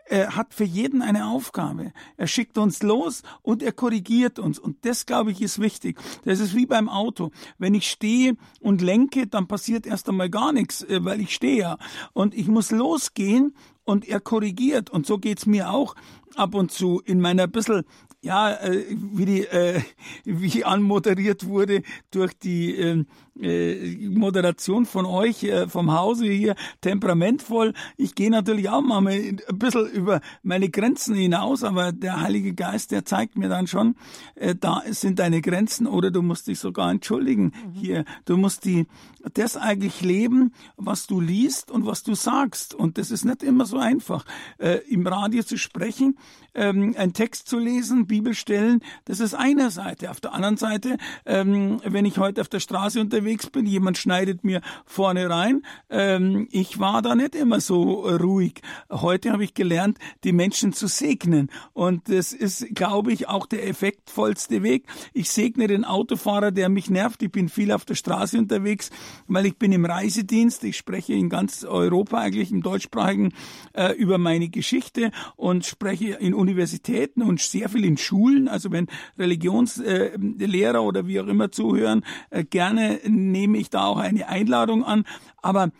er 0.10 0.36
hat 0.36 0.55
für 0.55 0.63
jeden 0.63 1.03
eine 1.03 1.27
Aufgabe. 1.27 1.93
Er 2.17 2.25
schickt 2.25 2.58
uns 2.58 2.82
los 2.82 3.21
und 3.43 3.62
er 3.62 3.71
korrigiert 3.71 4.39
uns. 4.39 4.58
Und 4.58 4.84
das, 4.84 5.05
glaube 5.05 5.32
ich, 5.32 5.39
ist 5.39 5.62
wichtig. 5.62 5.99
Das 6.25 6.39
ist 6.39 6.55
wie 6.55 6.65
beim 6.65 6.89
Auto. 6.89 7.29
Wenn 7.60 7.75
ich 7.75 7.89
stehe 7.89 8.36
und 8.60 8.82
lenke, 8.82 9.27
dann 9.27 9.47
passiert 9.47 9.86
erst 9.86 10.10
einmal 10.10 10.32
gar 10.32 10.51
nichts, 10.51 10.84
äh, 10.84 11.05
weil 11.05 11.21
ich 11.21 11.36
stehe 11.36 11.60
ja. 11.60 11.77
Und 12.13 12.34
ich 12.34 12.47
muss 12.47 12.71
losgehen 12.71 13.53
und 13.84 14.08
er 14.08 14.19
korrigiert. 14.19 14.89
Und 14.89 15.05
so 15.05 15.19
geht's 15.19 15.45
mir 15.45 15.69
auch 15.69 15.95
ab 16.36 16.55
und 16.55 16.71
zu 16.71 17.01
in 17.05 17.21
meiner 17.21 17.47
bisschen 17.47 17.84
ja, 18.21 18.53
äh, 18.53 18.86
wie 18.89 19.25
die, 19.25 19.45
äh, 19.45 19.82
wie 20.25 20.65
anmoderiert 20.65 21.45
wurde 21.45 21.84
durch 22.12 22.34
die 22.38 22.75
äh, 22.75 23.05
Moderation 23.39 24.86
von 24.86 25.06
euch 25.06 25.43
äh, 25.43 25.67
vom 25.69 25.93
Hause 25.93 26.25
hier 26.25 26.56
temperamentvoll. 26.82 27.73
Ich 27.95 28.15
gehe 28.15 28.30
natürlich 28.30 28.69
auch 28.69 28.82
mal 28.82 29.06
ein 29.08 29.39
bisschen 29.54 29.89
über 29.89 30.19
meine 30.43 30.69
Grenzen 30.69 31.15
hinaus, 31.15 31.63
aber 31.63 31.93
der 31.93 32.19
Heilige 32.19 32.54
Geist, 32.54 32.91
der 32.91 33.06
zeigt 33.06 33.38
mir 33.38 33.47
dann 33.47 33.67
schon, 33.67 33.95
äh, 34.36 34.56
da 34.60 34.84
sind 34.89 35.19
deine 35.19 35.41
Grenzen 35.41 35.88
oder 35.88 36.12
du 36.12 36.21
musst 36.21 36.47
dich 36.47 36.60
sogar 36.60 36.91
entschuldigen 36.91 37.45
mhm. 37.45 37.73
hier. 37.73 38.06
Du 38.25 38.36
musst 38.36 38.65
die 38.65 38.88
das 39.34 39.56
eigentlich 39.56 40.02
leben, 40.02 40.54
was 40.75 41.08
du 41.08 41.21
liest 41.21 41.71
und 41.71 41.86
was 41.86 42.04
du 42.04 42.15
sagst. 42.15 42.73
Und 42.73 42.97
das 42.97 43.12
ist 43.12 43.25
nicht 43.25 43.43
immer 43.43 43.65
so 43.65 43.78
einfach, 43.78 44.25
äh, 44.58 44.80
im 44.89 45.06
Radio 45.08 45.43
zu 45.43 45.58
sprechen, 45.58 46.17
ähm, 46.56 46.95
einen 46.97 47.13
Text 47.13 47.47
zu 47.47 47.58
lesen, 47.58 48.08
Bibelstellen. 48.08 48.82
Das 49.06 49.19
ist 49.19 49.34
eine 49.34 49.71
Seite. 49.71 50.10
Auf 50.12 50.19
der 50.19 50.34
anderen 50.34 50.58
Seite, 50.58 50.97
ähm, 51.25 51.82
wenn 51.86 52.06
ich 52.06 52.17
heute 52.17 52.41
auf 52.41 52.49
der 52.49 52.60
Straße 52.60 52.99
unterwegs 52.99 53.29
unterwegs 53.30 53.50
bin, 53.50 53.65
jemand 53.65 53.98
schneidet 53.98 54.44
mir 54.44 54.62
vorne 54.86 55.30
rein. 55.30 55.62
Ähm, 55.89 56.48
ich 56.52 56.80
war 56.80 57.02
da 57.02 57.15
nicht 57.15 57.36
immer 57.36 57.62
so 57.62 58.02
ruhig. 58.08 58.62
Heute 58.89 59.32
habe 59.32 59.44
ich 59.44 59.54
gelernt, 59.54 60.00
die 60.24 60.32
Menschen 60.32 60.74
zu 60.74 60.88
segnen. 60.88 61.50
Und 61.74 62.10
das 62.10 62.34
ist, 62.34 62.74
glaube 62.74 63.13
ich, 63.13 63.28
auch 63.28 63.46
der 63.46 63.68
effektvollste 63.68 64.63
Weg. 64.63 64.88
Ich 65.13 65.30
segne 65.30 65.68
den 65.68 65.86
Autofahrer, 65.86 66.52
der 66.52 66.70
mich 66.70 66.89
nervt. 66.89 67.22
Ich 67.22 67.32
bin 67.32 67.50
viel 67.50 67.72
auf 67.72 67.86
der 67.86 67.96
Straße 67.96 68.38
unterwegs, 68.38 68.89
weil 69.28 69.46
ich 69.46 69.58
bin 69.58 69.72
im 69.72 69.86
Reisedienst. 69.86 70.63
Ich 70.63 70.78
spreche 70.78 71.13
in 71.13 71.30
ganz 71.30 71.63
Europa, 71.63 72.18
eigentlich 72.18 72.52
im 72.52 72.63
deutschsprachigen, 72.63 73.34
äh, 73.74 73.94
über 73.94 74.18
meine 74.18 74.50
Geschichte 74.50 75.12
und 75.36 75.65
spreche 75.65 76.13
in 76.13 76.34
Universitäten 76.34 77.22
und 77.22 77.39
sehr 77.42 77.70
viel 77.70 77.86
in 77.86 77.98
Schulen. 77.98 78.48
Also 78.48 78.72
wenn 78.72 78.88
Religionslehrer 79.18 80.80
äh, 80.80 80.82
oder 80.82 81.06
wie 81.06 81.20
auch 81.20 81.28
immer 81.28 81.52
zuhören, 81.52 82.04
äh, 82.32 82.44
gerne 82.44 83.00
nehme 83.19 83.58
ich 83.58 83.69
da 83.69 83.86
auch 83.86 83.97
eine 83.97 84.27
Einladung 84.27 84.84
an. 84.84 85.05
Aber 85.41 85.71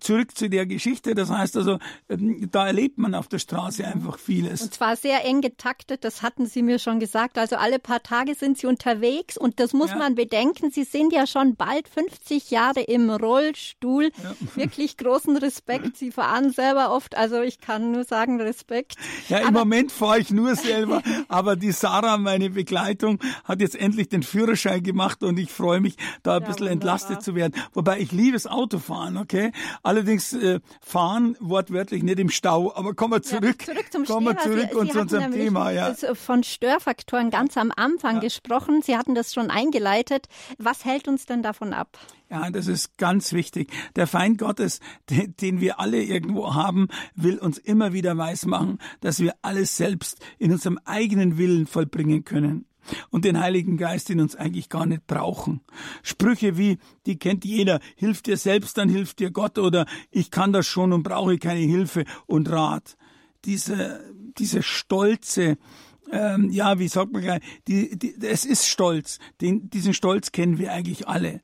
zurück 0.00 0.36
zu 0.36 0.48
der 0.48 0.66
Geschichte. 0.66 1.14
Das 1.14 1.30
heißt 1.30 1.56
also, 1.56 1.78
ähm, 2.08 2.48
da 2.50 2.66
erlebt 2.66 2.98
man 2.98 3.14
auf 3.14 3.28
der 3.28 3.38
Straße 3.38 3.86
einfach 3.86 4.18
vieles. 4.18 4.62
Und 4.62 4.74
zwar 4.74 4.96
sehr 4.96 5.24
eng 5.24 5.40
getaktet, 5.40 6.04
das 6.04 6.22
hatten 6.22 6.46
Sie 6.46 6.62
mir 6.62 6.78
schon 6.78 7.00
gesagt. 7.00 7.38
Also 7.38 7.56
alle 7.56 7.78
paar 7.78 8.02
Tage 8.02 8.34
sind 8.34 8.58
Sie 8.58 8.66
unterwegs 8.66 9.36
und 9.36 9.60
das 9.60 9.72
muss 9.72 9.90
ja. 9.90 9.96
man 9.96 10.14
bedenken. 10.14 10.70
Sie 10.70 10.84
sind 10.84 11.12
ja 11.12 11.26
schon 11.26 11.56
bald 11.56 11.88
50 11.88 12.50
Jahre 12.50 12.80
im 12.80 13.10
Rollstuhl. 13.10 14.10
Ja. 14.22 14.34
Wirklich 14.54 14.96
großen 14.96 15.36
Respekt. 15.36 15.96
Sie 15.96 16.12
fahren 16.12 16.50
selber 16.50 16.92
oft, 16.92 17.16
also 17.16 17.40
ich 17.40 17.60
kann 17.60 17.90
nur 17.90 18.04
sagen 18.04 18.40
Respekt. 18.40 18.94
Ja, 19.28 19.38
im 19.38 19.48
aber 19.48 19.60
Moment 19.60 19.92
fahre 19.92 20.20
ich 20.20 20.30
nur 20.30 20.54
selber, 20.56 21.02
aber 21.28 21.56
die 21.56 21.72
Sarah, 21.72 22.18
meine 22.18 22.50
Begleitung, 22.50 23.18
hat 23.44 23.60
jetzt 23.60 23.76
endlich 23.76 24.08
den 24.08 24.22
Führerschein 24.22 24.82
gemacht 24.82 25.22
und 25.22 25.38
ich 25.38 25.50
freue 25.50 25.80
mich, 25.80 25.96
da 26.22 26.36
ein 26.36 26.42
ja, 26.42 26.48
bisschen 26.48 26.66
wunderbar. 26.66 26.72
entlastet 26.72 27.22
zu 27.22 27.34
werden. 27.34 27.54
Wobei 27.72 28.00
ich 28.00 28.12
liebe 28.12 28.32
das 28.34 28.46
Autofahren, 28.46 29.23
okay? 29.24 29.52
Allerdings 29.82 30.32
äh, 30.32 30.60
fahren 30.80 31.36
wortwörtlich 31.40 32.02
nicht 32.02 32.18
im 32.18 32.30
Stau, 32.30 32.74
aber 32.74 32.94
kommen 32.94 33.14
wir 33.14 33.22
zurück. 33.22 33.66
Ja, 33.66 33.74
zurück 33.74 33.92
zum 33.92 34.04
kommen 34.04 34.26
wir 34.26 34.38
zurück 34.38 34.70
Sie, 34.72 34.80
Sie 34.80 34.90
zu 34.90 35.00
unserem 35.00 35.32
Thema, 35.32 35.70
ja. 35.70 35.94
Von 36.14 36.44
Störfaktoren 36.44 37.30
ganz 37.30 37.56
am 37.56 37.72
Anfang 37.74 38.16
ja. 38.16 38.20
gesprochen. 38.20 38.82
Sie 38.82 38.96
hatten 38.96 39.14
das 39.14 39.32
schon 39.34 39.50
eingeleitet. 39.50 40.28
Was 40.58 40.84
hält 40.84 41.08
uns 41.08 41.26
denn 41.26 41.42
davon 41.42 41.72
ab? 41.72 41.98
Ja, 42.30 42.50
das 42.50 42.66
ist 42.66 42.96
ganz 42.98 43.32
wichtig. 43.32 43.70
Der 43.96 44.06
Feind 44.06 44.38
Gottes, 44.38 44.80
den, 45.10 45.34
den, 45.36 45.60
wir 45.60 45.78
alle 45.78 46.02
irgendwo 46.02 46.54
haben, 46.54 46.88
will 47.14 47.38
uns 47.38 47.58
immer 47.58 47.92
wieder 47.92 48.16
weismachen, 48.16 48.78
dass 49.00 49.20
wir 49.20 49.34
alles 49.42 49.76
selbst 49.76 50.18
in 50.38 50.52
unserem 50.52 50.78
eigenen 50.84 51.38
Willen 51.38 51.66
vollbringen 51.66 52.24
können 52.24 52.66
und 53.10 53.24
den 53.24 53.40
Heiligen 53.40 53.76
Geist 53.76 54.10
in 54.10 54.20
uns 54.20 54.36
eigentlich 54.36 54.68
gar 54.68 54.86
nicht 54.86 55.06
brauchen. 55.06 55.60
Sprüche 56.02 56.56
wie, 56.58 56.78
die 57.06 57.18
kennt 57.18 57.44
jeder, 57.44 57.80
hilf 57.96 58.22
dir 58.22 58.36
selbst, 58.36 58.78
dann 58.78 58.88
hilft 58.88 59.18
dir 59.18 59.30
Gott 59.30 59.58
oder 59.58 59.86
ich 60.10 60.30
kann 60.30 60.52
das 60.52 60.66
schon 60.66 60.92
und 60.92 61.02
brauche 61.02 61.38
keine 61.38 61.60
Hilfe 61.60 62.04
und 62.26 62.50
Rat. 62.50 62.96
Diese, 63.44 64.00
diese 64.38 64.62
stolze, 64.62 65.58
ähm, 66.10 66.50
ja, 66.50 66.78
wie 66.78 66.88
sagt 66.88 67.12
man 67.12 67.22
gleich, 67.22 67.42
die, 67.68 67.98
die, 67.98 68.14
es 68.22 68.44
ist 68.44 68.66
Stolz. 68.66 69.18
Den, 69.40 69.70
diesen 69.70 69.94
Stolz 69.94 70.32
kennen 70.32 70.58
wir 70.58 70.72
eigentlich 70.72 71.08
alle. 71.08 71.40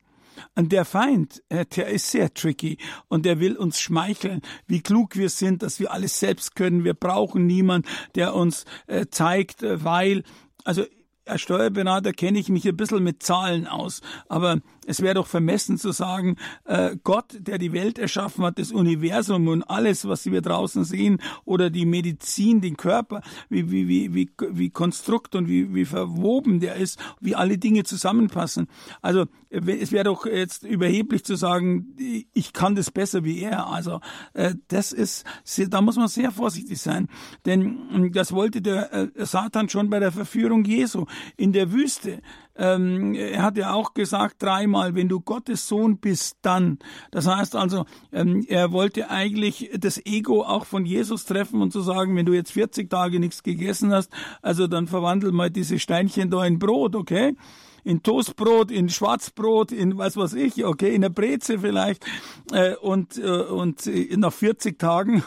Und 0.55 0.71
der 0.71 0.85
Feind, 0.85 1.43
äh, 1.49 1.65
der 1.65 1.87
ist 1.87 2.09
sehr 2.11 2.33
tricky 2.33 2.77
und 3.07 3.25
der 3.25 3.39
will 3.39 3.57
uns 3.57 3.79
schmeicheln, 3.79 4.41
wie 4.67 4.81
klug 4.81 5.15
wir 5.15 5.29
sind, 5.29 5.61
dass 5.61 5.79
wir 5.79 5.91
alles 5.91 6.19
selbst 6.19 6.55
können. 6.55 6.83
Wir 6.83 6.93
brauchen 6.93 7.45
niemand, 7.45 7.85
der 8.15 8.33
uns 8.35 8.65
äh, 8.87 9.05
zeigt, 9.09 9.63
äh, 9.63 9.83
weil, 9.83 10.23
also 10.63 10.85
als 11.31 11.41
Steuerberater 11.41 12.11
kenne 12.11 12.39
ich 12.39 12.49
mich 12.49 12.67
ein 12.67 12.77
bisschen 12.77 13.03
mit 13.03 13.23
Zahlen 13.23 13.65
aus, 13.65 14.01
aber 14.27 14.57
es 14.85 15.01
wäre 15.01 15.15
doch 15.15 15.27
vermessen 15.27 15.77
zu 15.77 15.91
sagen, 15.91 16.37
äh, 16.65 16.95
Gott, 17.03 17.35
der 17.37 17.57
die 17.57 17.73
Welt 17.73 17.99
erschaffen 17.99 18.43
hat, 18.43 18.57
das 18.57 18.71
Universum 18.71 19.47
und 19.47 19.63
alles, 19.63 20.07
was 20.07 20.25
wir 20.25 20.41
draußen 20.41 20.83
sehen, 20.83 21.21
oder 21.45 21.69
die 21.69 21.85
Medizin, 21.85 22.61
den 22.61 22.77
Körper, 22.77 23.21
wie, 23.49 23.71
wie, 23.71 23.87
wie, 23.87 24.13
wie, 24.13 24.29
wie 24.51 24.69
Konstrukt 24.69 25.35
und 25.35 25.47
wie, 25.47 25.73
wie 25.73 25.85
verwoben 25.85 26.59
der 26.59 26.75
ist, 26.75 26.99
wie 27.19 27.35
alle 27.35 27.57
Dinge 27.57 27.83
zusammenpassen. 27.83 28.67
Also 29.01 29.25
es 29.51 29.91
wäre 29.91 30.05
doch 30.05 30.25
jetzt 30.25 30.63
überheblich 30.63 31.25
zu 31.25 31.35
sagen, 31.35 31.95
ich 32.33 32.53
kann 32.53 32.75
das 32.75 32.89
besser 32.89 33.23
wie 33.23 33.41
er. 33.41 33.67
Also 33.67 33.99
äh, 34.33 34.55
das 34.69 34.93
ist, 34.93 35.25
da 35.69 35.81
muss 35.81 35.97
man 35.97 36.07
sehr 36.07 36.31
vorsichtig 36.31 36.79
sein, 36.79 37.07
denn 37.45 38.11
das 38.13 38.31
wollte 38.31 38.61
der 38.61 38.93
äh, 38.93 39.25
Satan 39.25 39.69
schon 39.69 39.89
bei 39.89 39.99
der 39.99 40.11
Verführung 40.11 40.63
Jesu 40.63 41.05
in 41.37 41.51
der 41.51 41.71
Wüste. 41.71 42.21
Ähm, 42.61 43.15
er 43.15 43.41
hat 43.41 43.57
ja 43.57 43.73
auch 43.73 43.95
gesagt 43.95 44.43
dreimal, 44.43 44.93
wenn 44.93 45.09
du 45.09 45.19
Gottes 45.19 45.67
Sohn 45.67 45.97
bist, 45.97 46.37
dann. 46.43 46.77
Das 47.09 47.25
heißt 47.25 47.55
also, 47.55 47.85
ähm, 48.11 48.45
er 48.47 48.71
wollte 48.71 49.09
eigentlich 49.09 49.71
das 49.79 49.99
Ego 50.05 50.43
auch 50.43 50.65
von 50.65 50.85
Jesus 50.85 51.25
treffen 51.25 51.63
und 51.63 51.73
zu 51.73 51.81
sagen, 51.81 52.15
wenn 52.15 52.27
du 52.27 52.33
jetzt 52.33 52.51
40 52.51 52.87
Tage 52.87 53.19
nichts 53.19 53.41
gegessen 53.41 53.91
hast, 53.91 54.11
also 54.43 54.67
dann 54.67 54.85
verwandel 54.85 55.31
mal 55.31 55.49
diese 55.49 55.79
Steinchen 55.79 56.29
da 56.29 56.45
in 56.45 56.59
Brot, 56.59 56.95
okay? 56.95 57.35
in 57.83 58.03
Toastbrot, 58.03 58.69
in 58.69 58.89
Schwarzbrot, 58.89 59.71
in 59.71 59.97
was 59.97 60.15
weiß 60.15 60.33
ich, 60.33 60.63
okay, 60.63 60.93
in 60.93 61.01
der 61.01 61.09
Breze 61.09 61.57
vielleicht 61.57 62.05
äh, 62.51 62.75
und 62.75 63.17
äh, 63.17 63.41
und 63.41 63.89
nach 64.17 64.33
40 64.33 64.77
Tagen, 64.77 65.23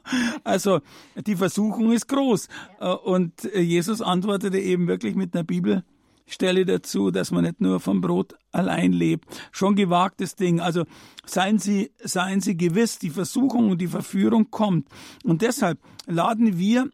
also 0.42 0.80
die 1.26 1.36
Versuchung 1.36 1.92
ist 1.92 2.08
groß 2.08 2.48
äh, 2.80 2.88
und 2.88 3.42
Jesus 3.54 4.00
antwortete 4.00 4.58
eben 4.58 4.88
wirklich 4.88 5.16
mit 5.16 5.34
einer 5.34 5.44
Bibel 5.44 5.84
Stelle 6.28 6.64
dazu, 6.64 7.10
dass 7.10 7.30
man 7.30 7.44
nicht 7.44 7.60
nur 7.60 7.80
vom 7.80 8.00
Brot 8.00 8.34
allein 8.52 8.92
lebt. 8.92 9.24
Schon 9.50 9.74
gewagtes 9.74 10.36
Ding. 10.36 10.60
Also 10.60 10.84
seien 11.24 11.58
Sie, 11.58 11.90
seien 12.02 12.40
Sie 12.40 12.56
gewiss, 12.56 12.98
die 12.98 13.10
Versuchung 13.10 13.70
und 13.70 13.80
die 13.80 13.88
Verführung 13.88 14.50
kommt. 14.50 14.88
Und 15.24 15.42
deshalb 15.42 15.78
laden 16.06 16.58
wir 16.58 16.90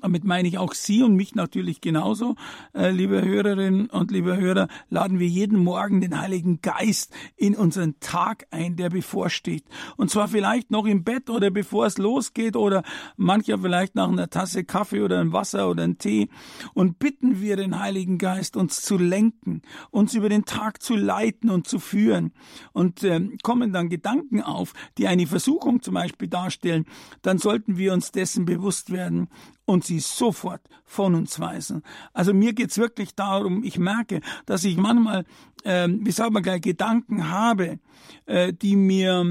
damit 0.00 0.24
meine 0.24 0.48
ich 0.48 0.58
auch 0.58 0.74
Sie 0.74 1.02
und 1.02 1.14
mich 1.14 1.34
natürlich 1.34 1.80
genauso, 1.80 2.36
äh, 2.74 2.90
liebe 2.90 3.22
Hörerinnen 3.22 3.86
und 3.86 4.10
liebe 4.10 4.36
Hörer, 4.36 4.68
laden 4.88 5.18
wir 5.18 5.26
jeden 5.26 5.58
Morgen 5.58 6.00
den 6.00 6.20
Heiligen 6.20 6.60
Geist 6.60 7.12
in 7.36 7.54
unseren 7.54 7.98
Tag 8.00 8.46
ein, 8.50 8.76
der 8.76 8.90
bevorsteht. 8.90 9.64
Und 9.96 10.10
zwar 10.10 10.28
vielleicht 10.28 10.70
noch 10.70 10.86
im 10.86 11.04
Bett 11.04 11.30
oder 11.30 11.50
bevor 11.50 11.86
es 11.86 11.98
losgeht 11.98 12.56
oder 12.56 12.82
mancher 13.16 13.58
vielleicht 13.58 13.94
nach 13.94 14.08
einer 14.08 14.30
Tasse 14.30 14.64
Kaffee 14.64 15.02
oder 15.02 15.20
ein 15.20 15.32
Wasser 15.32 15.68
oder 15.68 15.84
ein 15.84 15.98
Tee. 15.98 16.28
Und 16.74 16.98
bitten 16.98 17.40
wir 17.40 17.56
den 17.56 17.78
Heiligen 17.78 18.18
Geist, 18.18 18.56
uns 18.56 18.82
zu 18.82 18.98
lenken, 18.98 19.62
uns 19.90 20.14
über 20.14 20.28
den 20.28 20.44
Tag 20.44 20.82
zu 20.82 20.94
leiten 20.94 21.50
und 21.50 21.66
zu 21.66 21.78
führen. 21.78 22.32
Und 22.72 23.02
äh, 23.04 23.20
kommen 23.42 23.72
dann 23.72 23.88
Gedanken 23.88 24.42
auf, 24.42 24.72
die 24.96 25.08
eine 25.08 25.26
Versuchung 25.26 25.82
zum 25.82 25.94
Beispiel 25.94 26.28
darstellen, 26.28 26.86
dann 27.22 27.38
sollten 27.38 27.76
wir 27.76 27.92
uns 27.92 28.12
dessen 28.12 28.44
bewusst 28.44 28.92
werden 28.92 29.28
und 29.68 29.84
sie 29.84 30.00
sofort 30.00 30.62
von 30.86 31.14
uns 31.14 31.38
weisen. 31.38 31.82
Also 32.14 32.32
mir 32.32 32.54
geht's 32.54 32.78
wirklich 32.78 33.14
darum, 33.14 33.62
ich 33.62 33.78
merke, 33.78 34.22
dass 34.46 34.64
ich 34.64 34.78
manchmal, 34.78 35.26
äh, 35.62 35.86
wie 35.90 36.10
sagen 36.10 36.34
wir 36.34 36.40
gleich, 36.40 36.62
Gedanken 36.62 37.28
habe, 37.28 37.78
äh, 38.24 38.54
die 38.54 38.76
mir, 38.76 39.24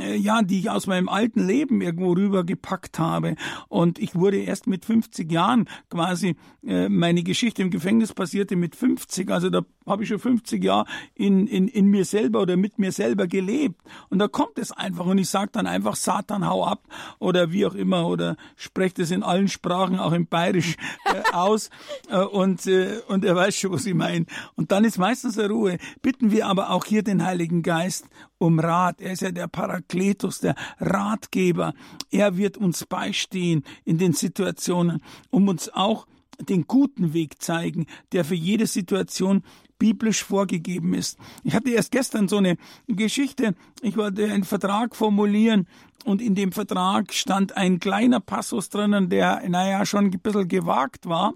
äh, 0.00 0.16
ja, 0.16 0.40
die 0.40 0.60
ich 0.60 0.70
aus 0.70 0.86
meinem 0.86 1.10
alten 1.10 1.46
Leben 1.46 1.82
irgendwo 1.82 2.12
rübergepackt 2.12 2.98
habe. 2.98 3.36
Und 3.68 3.98
ich 3.98 4.14
wurde 4.14 4.38
erst 4.38 4.66
mit 4.66 4.86
50 4.86 5.30
Jahren 5.30 5.68
quasi, 5.90 6.36
äh, 6.64 6.88
meine 6.88 7.22
Geschichte 7.22 7.60
im 7.60 7.70
Gefängnis 7.70 8.14
passierte 8.14 8.56
mit 8.56 8.74
50. 8.74 9.30
Also 9.30 9.50
da 9.50 9.62
habe 9.86 10.04
ich 10.04 10.08
schon 10.08 10.18
50 10.18 10.62
Jahre 10.62 10.86
in, 11.14 11.46
in, 11.46 11.68
in 11.68 11.86
mir 11.86 12.04
selber 12.04 12.40
oder 12.40 12.56
mit 12.56 12.78
mir 12.78 12.92
selber 12.92 13.26
gelebt. 13.26 13.80
Und 14.08 14.18
da 14.18 14.28
kommt 14.28 14.58
es 14.58 14.72
einfach 14.72 15.04
und 15.06 15.18
ich 15.18 15.28
sage 15.28 15.50
dann 15.52 15.66
einfach, 15.66 15.96
Satan, 15.96 16.46
hau 16.46 16.64
ab 16.64 16.86
oder 17.18 17.52
wie 17.52 17.66
auch 17.66 17.74
immer 17.74 18.06
oder 18.06 18.36
spreche 18.56 18.94
das 18.94 19.10
in 19.10 19.22
allen 19.22 19.48
Sprachen, 19.48 19.81
auch 19.82 20.12
im 20.12 20.26
Bayerisch 20.26 20.76
äh, 21.04 21.32
aus 21.32 21.70
äh, 22.08 22.18
und, 22.18 22.66
äh, 22.66 23.00
und 23.08 23.24
er 23.24 23.36
weiß 23.36 23.56
schon, 23.56 23.72
was 23.72 23.86
ich 23.86 23.94
meine. 23.94 24.26
Und 24.54 24.72
dann 24.72 24.84
ist 24.84 24.98
meistens 24.98 25.38
eine 25.38 25.48
Ruhe. 25.48 25.78
Bitten 26.00 26.30
wir 26.30 26.46
aber 26.46 26.70
auch 26.70 26.84
hier 26.84 27.02
den 27.02 27.24
Heiligen 27.24 27.62
Geist 27.62 28.06
um 28.38 28.58
Rat. 28.58 29.00
Er 29.00 29.12
ist 29.12 29.22
ja 29.22 29.30
der 29.30 29.48
Parakletus, 29.48 30.40
der 30.40 30.54
Ratgeber. 30.78 31.74
Er 32.10 32.36
wird 32.36 32.56
uns 32.56 32.86
beistehen 32.86 33.64
in 33.84 33.98
den 33.98 34.12
Situationen, 34.12 35.02
um 35.30 35.48
uns 35.48 35.68
auch 35.72 36.06
den 36.40 36.66
guten 36.66 37.12
Weg 37.12 37.40
zeigen, 37.42 37.86
der 38.12 38.24
für 38.24 38.34
jede 38.34 38.66
Situation 38.66 39.42
biblisch 39.82 40.22
vorgegeben 40.22 40.94
ist. 40.94 41.18
Ich 41.42 41.56
hatte 41.56 41.70
erst 41.70 41.90
gestern 41.90 42.28
so 42.28 42.36
eine 42.36 42.56
Geschichte, 42.86 43.56
ich 43.80 43.96
wollte 43.96 44.30
einen 44.30 44.44
Vertrag 44.44 44.94
formulieren 44.94 45.66
und 46.04 46.22
in 46.22 46.36
dem 46.36 46.52
Vertrag 46.52 47.12
stand 47.12 47.56
ein 47.56 47.80
kleiner 47.80 48.20
Passus 48.20 48.68
drinnen, 48.68 49.08
der, 49.08 49.42
naja, 49.48 49.84
schon 49.84 50.04
ein 50.04 50.20
bisschen 50.20 50.46
gewagt 50.46 51.06
war. 51.06 51.34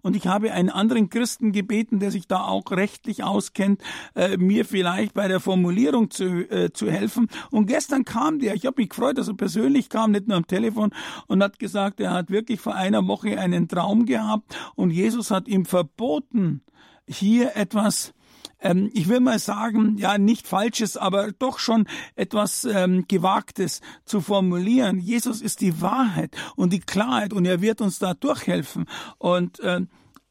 Und 0.00 0.16
ich 0.16 0.26
habe 0.26 0.52
einen 0.52 0.70
anderen 0.70 1.10
Christen 1.10 1.52
gebeten, 1.52 1.98
der 1.98 2.10
sich 2.10 2.26
da 2.28 2.44
auch 2.44 2.70
rechtlich 2.70 3.24
auskennt, 3.24 3.82
äh, 4.14 4.38
mir 4.38 4.64
vielleicht 4.64 5.12
bei 5.12 5.28
der 5.28 5.40
Formulierung 5.40 6.10
zu, 6.10 6.50
äh, 6.50 6.72
zu 6.72 6.90
helfen. 6.90 7.28
Und 7.50 7.66
gestern 7.66 8.06
kam 8.06 8.38
der, 8.38 8.54
ich 8.54 8.64
habe 8.64 8.80
mich 8.80 8.88
gefreut, 8.88 9.18
dass 9.18 9.28
er 9.28 9.34
persönlich 9.34 9.90
kam, 9.90 10.12
nicht 10.12 10.28
nur 10.28 10.38
am 10.38 10.46
Telefon, 10.46 10.94
und 11.26 11.42
hat 11.42 11.58
gesagt, 11.58 12.00
er 12.00 12.14
hat 12.14 12.30
wirklich 12.30 12.58
vor 12.58 12.74
einer 12.74 13.06
Woche 13.06 13.38
einen 13.38 13.68
Traum 13.68 14.06
gehabt 14.06 14.56
und 14.76 14.92
Jesus 14.92 15.30
hat 15.30 15.46
ihm 15.46 15.66
verboten, 15.66 16.62
hier 17.08 17.56
etwas 17.56 18.12
ähm, 18.60 18.90
ich 18.92 19.08
will 19.08 19.20
mal 19.20 19.38
sagen, 19.38 19.96
ja, 19.98 20.18
nicht 20.18 20.46
Falsches, 20.46 20.96
aber 20.96 21.32
doch 21.32 21.58
schon 21.58 21.86
etwas 22.16 22.64
ähm, 22.64 23.04
Gewagtes 23.06 23.80
zu 24.04 24.20
formulieren. 24.20 24.98
Jesus 24.98 25.40
ist 25.40 25.60
die 25.60 25.80
Wahrheit 25.80 26.36
und 26.56 26.72
die 26.72 26.80
Klarheit 26.80 27.32
und 27.32 27.44
er 27.44 27.60
wird 27.60 27.80
uns 27.80 27.98
da 27.98 28.14
durchhelfen. 28.14 28.86
Und 29.18 29.60
äh, 29.60 29.82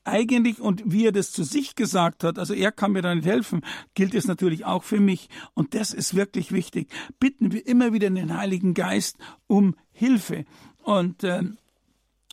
eigentlich, 0.04 0.60
und 0.62 0.84
wie 0.86 1.06
er 1.06 1.12
das 1.12 1.32
zu 1.32 1.44
sich 1.44 1.76
gesagt 1.76 2.24
hat, 2.24 2.40
also 2.40 2.54
er 2.54 2.72
kann 2.72 2.94
mir 2.94 3.02
da 3.02 3.14
nicht 3.14 3.28
helfen, 3.28 3.62
gilt 3.94 4.14
es 4.14 4.28
natürlich 4.28 4.66
auch 4.66 4.84
für 4.84 5.00
mich. 5.00 5.30
Und 5.54 5.74
das 5.74 5.94
ist 5.94 6.16
wirklich 6.16 6.52
wichtig. 6.52 6.90
Bitten 7.20 7.52
wir 7.52 7.66
immer 7.68 7.94
wieder 7.94 8.10
den 8.10 8.38
Heiligen 8.38 8.74
Geist 8.74 9.18
um 9.48 9.76
Hilfe. 9.92 10.46
Und 10.82 11.24
äh, 11.24 11.44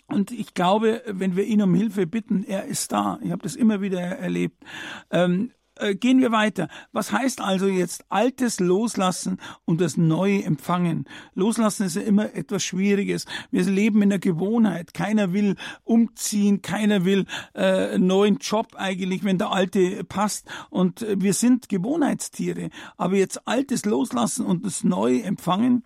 und 0.06 0.30
ich 0.30 0.54
glaube, 0.54 1.02
wenn 1.06 1.36
wir 1.36 1.44
ihn 1.44 1.62
um 1.62 1.74
Hilfe 1.74 2.06
bitten, 2.06 2.44
er 2.44 2.64
ist 2.64 2.92
da. 2.92 3.18
Ich 3.22 3.30
habe 3.30 3.42
das 3.42 3.56
immer 3.56 3.80
wieder 3.80 4.00
erlebt. 4.00 4.62
Ähm, 5.10 5.50
äh, 5.76 5.96
gehen 5.96 6.20
wir 6.20 6.30
weiter. 6.30 6.68
Was 6.92 7.10
heißt 7.10 7.40
also 7.40 7.66
jetzt 7.66 8.04
Altes 8.08 8.60
loslassen 8.60 9.38
und 9.64 9.80
das 9.80 9.96
Neue 9.96 10.44
empfangen? 10.44 11.06
Loslassen 11.34 11.86
ist 11.86 11.96
ja 11.96 12.02
immer 12.02 12.34
etwas 12.34 12.62
Schwieriges. 12.62 13.24
Wir 13.50 13.64
leben 13.64 14.00
in 14.02 14.10
der 14.10 14.20
Gewohnheit. 14.20 14.94
Keiner 14.94 15.32
will 15.32 15.56
umziehen, 15.82 16.62
keiner 16.62 17.04
will 17.04 17.26
äh, 17.54 17.94
einen 17.94 18.06
neuen 18.06 18.38
Job 18.38 18.74
eigentlich, 18.76 19.24
wenn 19.24 19.38
der 19.38 19.50
alte 19.50 20.04
passt. 20.04 20.46
Und 20.70 21.02
äh, 21.02 21.16
wir 21.18 21.34
sind 21.34 21.68
Gewohnheitstiere. 21.68 22.70
Aber 22.96 23.16
jetzt 23.16 23.48
Altes 23.48 23.84
loslassen 23.84 24.46
und 24.46 24.64
das 24.64 24.84
Neue 24.84 25.24
empfangen, 25.24 25.82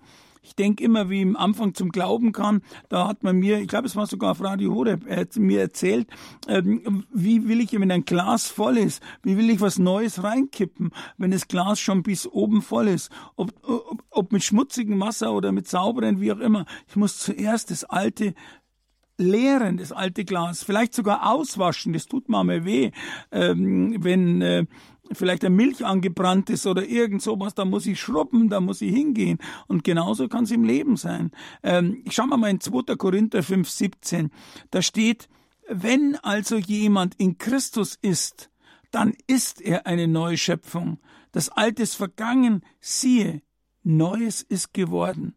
ich 0.49 0.57
denke 0.57 0.83
immer, 0.83 1.11
wie 1.11 1.21
im 1.21 1.37
Anfang 1.37 1.75
zum 1.75 1.91
Glauben 1.91 2.33
kam, 2.33 2.63
da 2.89 3.07
hat 3.07 3.23
man 3.23 3.37
mir, 3.37 3.61
ich 3.61 3.69
glaube, 3.69 3.87
es 3.87 3.97
war 3.97 4.07
sogar 4.07 4.33
auf 4.33 4.43
Radio 4.43 4.75
Horeb, 4.75 5.07
er 5.07 5.21
hat 5.21 5.37
mir 5.37 5.61
erzählt, 5.61 6.09
ähm, 6.49 7.05
wie 7.13 7.49
will 7.49 7.61
ich, 7.61 7.79
wenn 7.79 7.91
ein 7.91 8.05
Glas 8.05 8.49
voll 8.49 8.79
ist, 8.79 9.03
wie 9.23 9.37
will 9.37 9.51
ich 9.51 9.61
was 9.61 9.79
Neues 9.79 10.23
reinkippen, 10.23 10.91
wenn 11.19 11.31
das 11.31 11.49
Glas 11.49 11.81
schon 11.81 12.03
bis 12.03 12.27
oben 12.27 12.63
voll 12.63 12.89
ist, 12.89 13.11
ob, 13.37 13.53
ob, 13.63 14.03
ob 14.11 14.33
mit 14.33 14.43
schmutzigem 14.43 14.99
Wasser 15.01 15.33
oder 15.33 15.53
mit 15.53 15.69
sauberen, 15.69 16.21
wie 16.21 16.33
auch 16.33 16.41
immer. 16.41 16.65
Ich 16.89 16.97
muss 16.97 17.19
zuerst 17.19 17.71
das 17.71 17.85
alte 17.85 18.35
leeren, 19.19 19.77
das 19.77 19.93
alte 19.93 20.25
Glas, 20.25 20.63
vielleicht 20.63 20.95
sogar 20.95 21.31
auswaschen, 21.31 21.93
das 21.93 22.07
tut 22.07 22.29
mal 22.29 22.65
weh, 22.65 22.93
ähm, 23.33 23.97
wenn 24.03 24.41
äh, 24.41 24.65
vielleicht 25.13 25.45
eine 25.45 25.55
Milch 25.55 25.85
angebrannt 25.85 26.51
ist 26.51 26.67
oder 26.67 26.87
irgend 26.87 27.23
sowas, 27.23 27.55
da 27.55 27.65
muss 27.65 27.87
ich 27.87 28.01
schrubben, 28.01 28.49
da 28.49 28.61
muss 28.61 28.81
ich 28.81 28.95
hingehen. 28.95 29.39
Und 29.67 29.85
genauso 29.85 30.29
kann 30.29 30.45
es 30.45 30.51
im 30.51 30.65
Leben 30.65 30.97
sein. 30.97 31.31
Ähm, 31.63 32.03
ich 32.05 32.15
schau 32.15 32.27
mal 32.27 32.49
in 32.49 32.61
2. 32.61 32.97
Korinther 32.97 33.43
5, 33.43 33.69
17. 33.69 34.31
Da 34.71 34.83
steht, 34.83 35.29
wenn 35.69 36.17
also 36.17 36.57
jemand 36.57 37.15
in 37.17 37.39
Christus 37.39 37.99
ist, 38.01 38.51
dann 38.91 39.15
ist 39.27 39.61
er 39.61 39.87
eine 39.87 40.09
neue 40.09 40.39
Schöpfung. 40.39 40.99
Das 41.33 41.51
Alte 41.51 41.83
ist 41.83 41.95
vergangen, 41.95 42.63
siehe, 42.81 43.43
Neues 43.83 44.43
ist 44.43 44.73
geworden. 44.73 45.35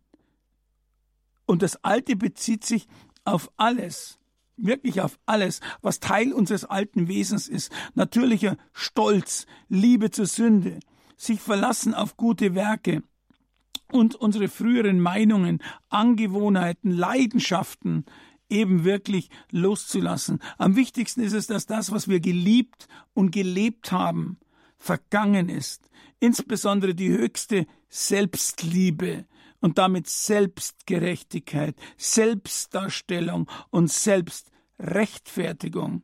Und 1.45 1.61
das 1.61 1.83
Alte 1.83 2.15
bezieht 2.15 2.65
sich 2.65 2.87
auf 3.25 3.51
alles, 3.57 4.19
wirklich 4.65 5.01
auf 5.01 5.19
alles, 5.25 5.59
was 5.81 5.99
Teil 5.99 6.33
unseres 6.33 6.65
alten 6.65 7.07
Wesens 7.07 7.47
ist. 7.47 7.71
Natürlicher 7.95 8.57
Stolz, 8.73 9.45
Liebe 9.69 10.11
zur 10.11 10.25
Sünde, 10.25 10.79
sich 11.17 11.39
verlassen 11.39 11.93
auf 11.93 12.17
gute 12.17 12.55
Werke 12.55 13.03
und 13.91 14.15
unsere 14.15 14.47
früheren 14.47 14.99
Meinungen, 14.99 15.61
Angewohnheiten, 15.89 16.91
Leidenschaften 16.91 18.05
eben 18.49 18.83
wirklich 18.83 19.29
loszulassen. 19.51 20.39
Am 20.57 20.75
wichtigsten 20.75 21.21
ist 21.21 21.33
es, 21.33 21.47
dass 21.47 21.65
das, 21.65 21.91
was 21.91 22.07
wir 22.07 22.19
geliebt 22.19 22.87
und 23.13 23.31
gelebt 23.31 23.91
haben, 23.91 24.37
vergangen 24.77 25.49
ist. 25.49 25.89
Insbesondere 26.19 26.95
die 26.95 27.09
höchste 27.09 27.65
Selbstliebe, 27.89 29.25
und 29.61 29.77
damit 29.77 30.07
Selbstgerechtigkeit, 30.09 31.75
Selbstdarstellung 31.95 33.49
und 33.69 33.89
Selbstrechtfertigung. 34.81 36.03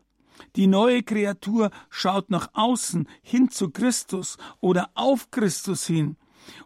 Die 0.55 0.67
neue 0.67 1.01
Kreatur 1.01 1.71
schaut 1.89 2.29
nach 2.29 2.51
außen 2.53 3.07
hin 3.21 3.49
zu 3.49 3.71
Christus 3.71 4.37
oder 4.61 4.89
auf 4.93 5.31
Christus 5.31 5.87
hin 5.87 6.15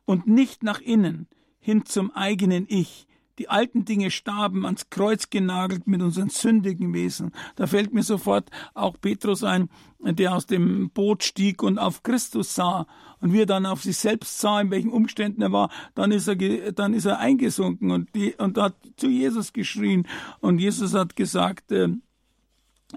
und 0.05 0.27
nicht 0.27 0.61
nach 0.61 0.81
innen 0.81 1.27
hin 1.59 1.85
zum 1.85 2.11
eigenen 2.11 2.65
Ich, 2.67 3.07
die 3.41 3.49
alten 3.49 3.85
Dinge 3.85 4.11
starben, 4.11 4.65
ans 4.67 4.91
Kreuz 4.91 5.31
genagelt 5.31 5.87
mit 5.87 6.03
unseren 6.03 6.29
sündigen 6.29 6.93
Wesen. 6.93 7.31
Da 7.55 7.65
fällt 7.65 7.91
mir 7.91 8.03
sofort 8.03 8.51
auch 8.75 8.97
Petrus 9.01 9.43
ein, 9.43 9.67
der 9.99 10.35
aus 10.35 10.45
dem 10.45 10.91
Boot 10.91 11.23
stieg 11.23 11.63
und 11.63 11.79
auf 11.79 12.03
Christus 12.03 12.53
sah 12.53 12.85
und 13.19 13.33
wie 13.33 13.41
er 13.41 13.47
dann 13.47 13.65
auf 13.65 13.81
sich 13.81 13.97
selbst 13.97 14.37
sah, 14.37 14.61
in 14.61 14.69
welchen 14.69 14.91
Umständen 14.91 15.41
er 15.41 15.51
war, 15.51 15.71
dann 15.95 16.11
ist 16.11 16.27
er, 16.27 16.35
dann 16.71 16.93
ist 16.93 17.05
er 17.05 17.17
eingesunken 17.17 17.89
und, 17.89 18.13
die, 18.13 18.35
und 18.35 18.59
hat 18.59 18.75
zu 18.95 19.09
Jesus 19.09 19.53
geschrien 19.53 20.07
und 20.39 20.59
Jesus 20.59 20.93
hat 20.93 21.15
gesagt, 21.15 21.71
äh, 21.71 21.89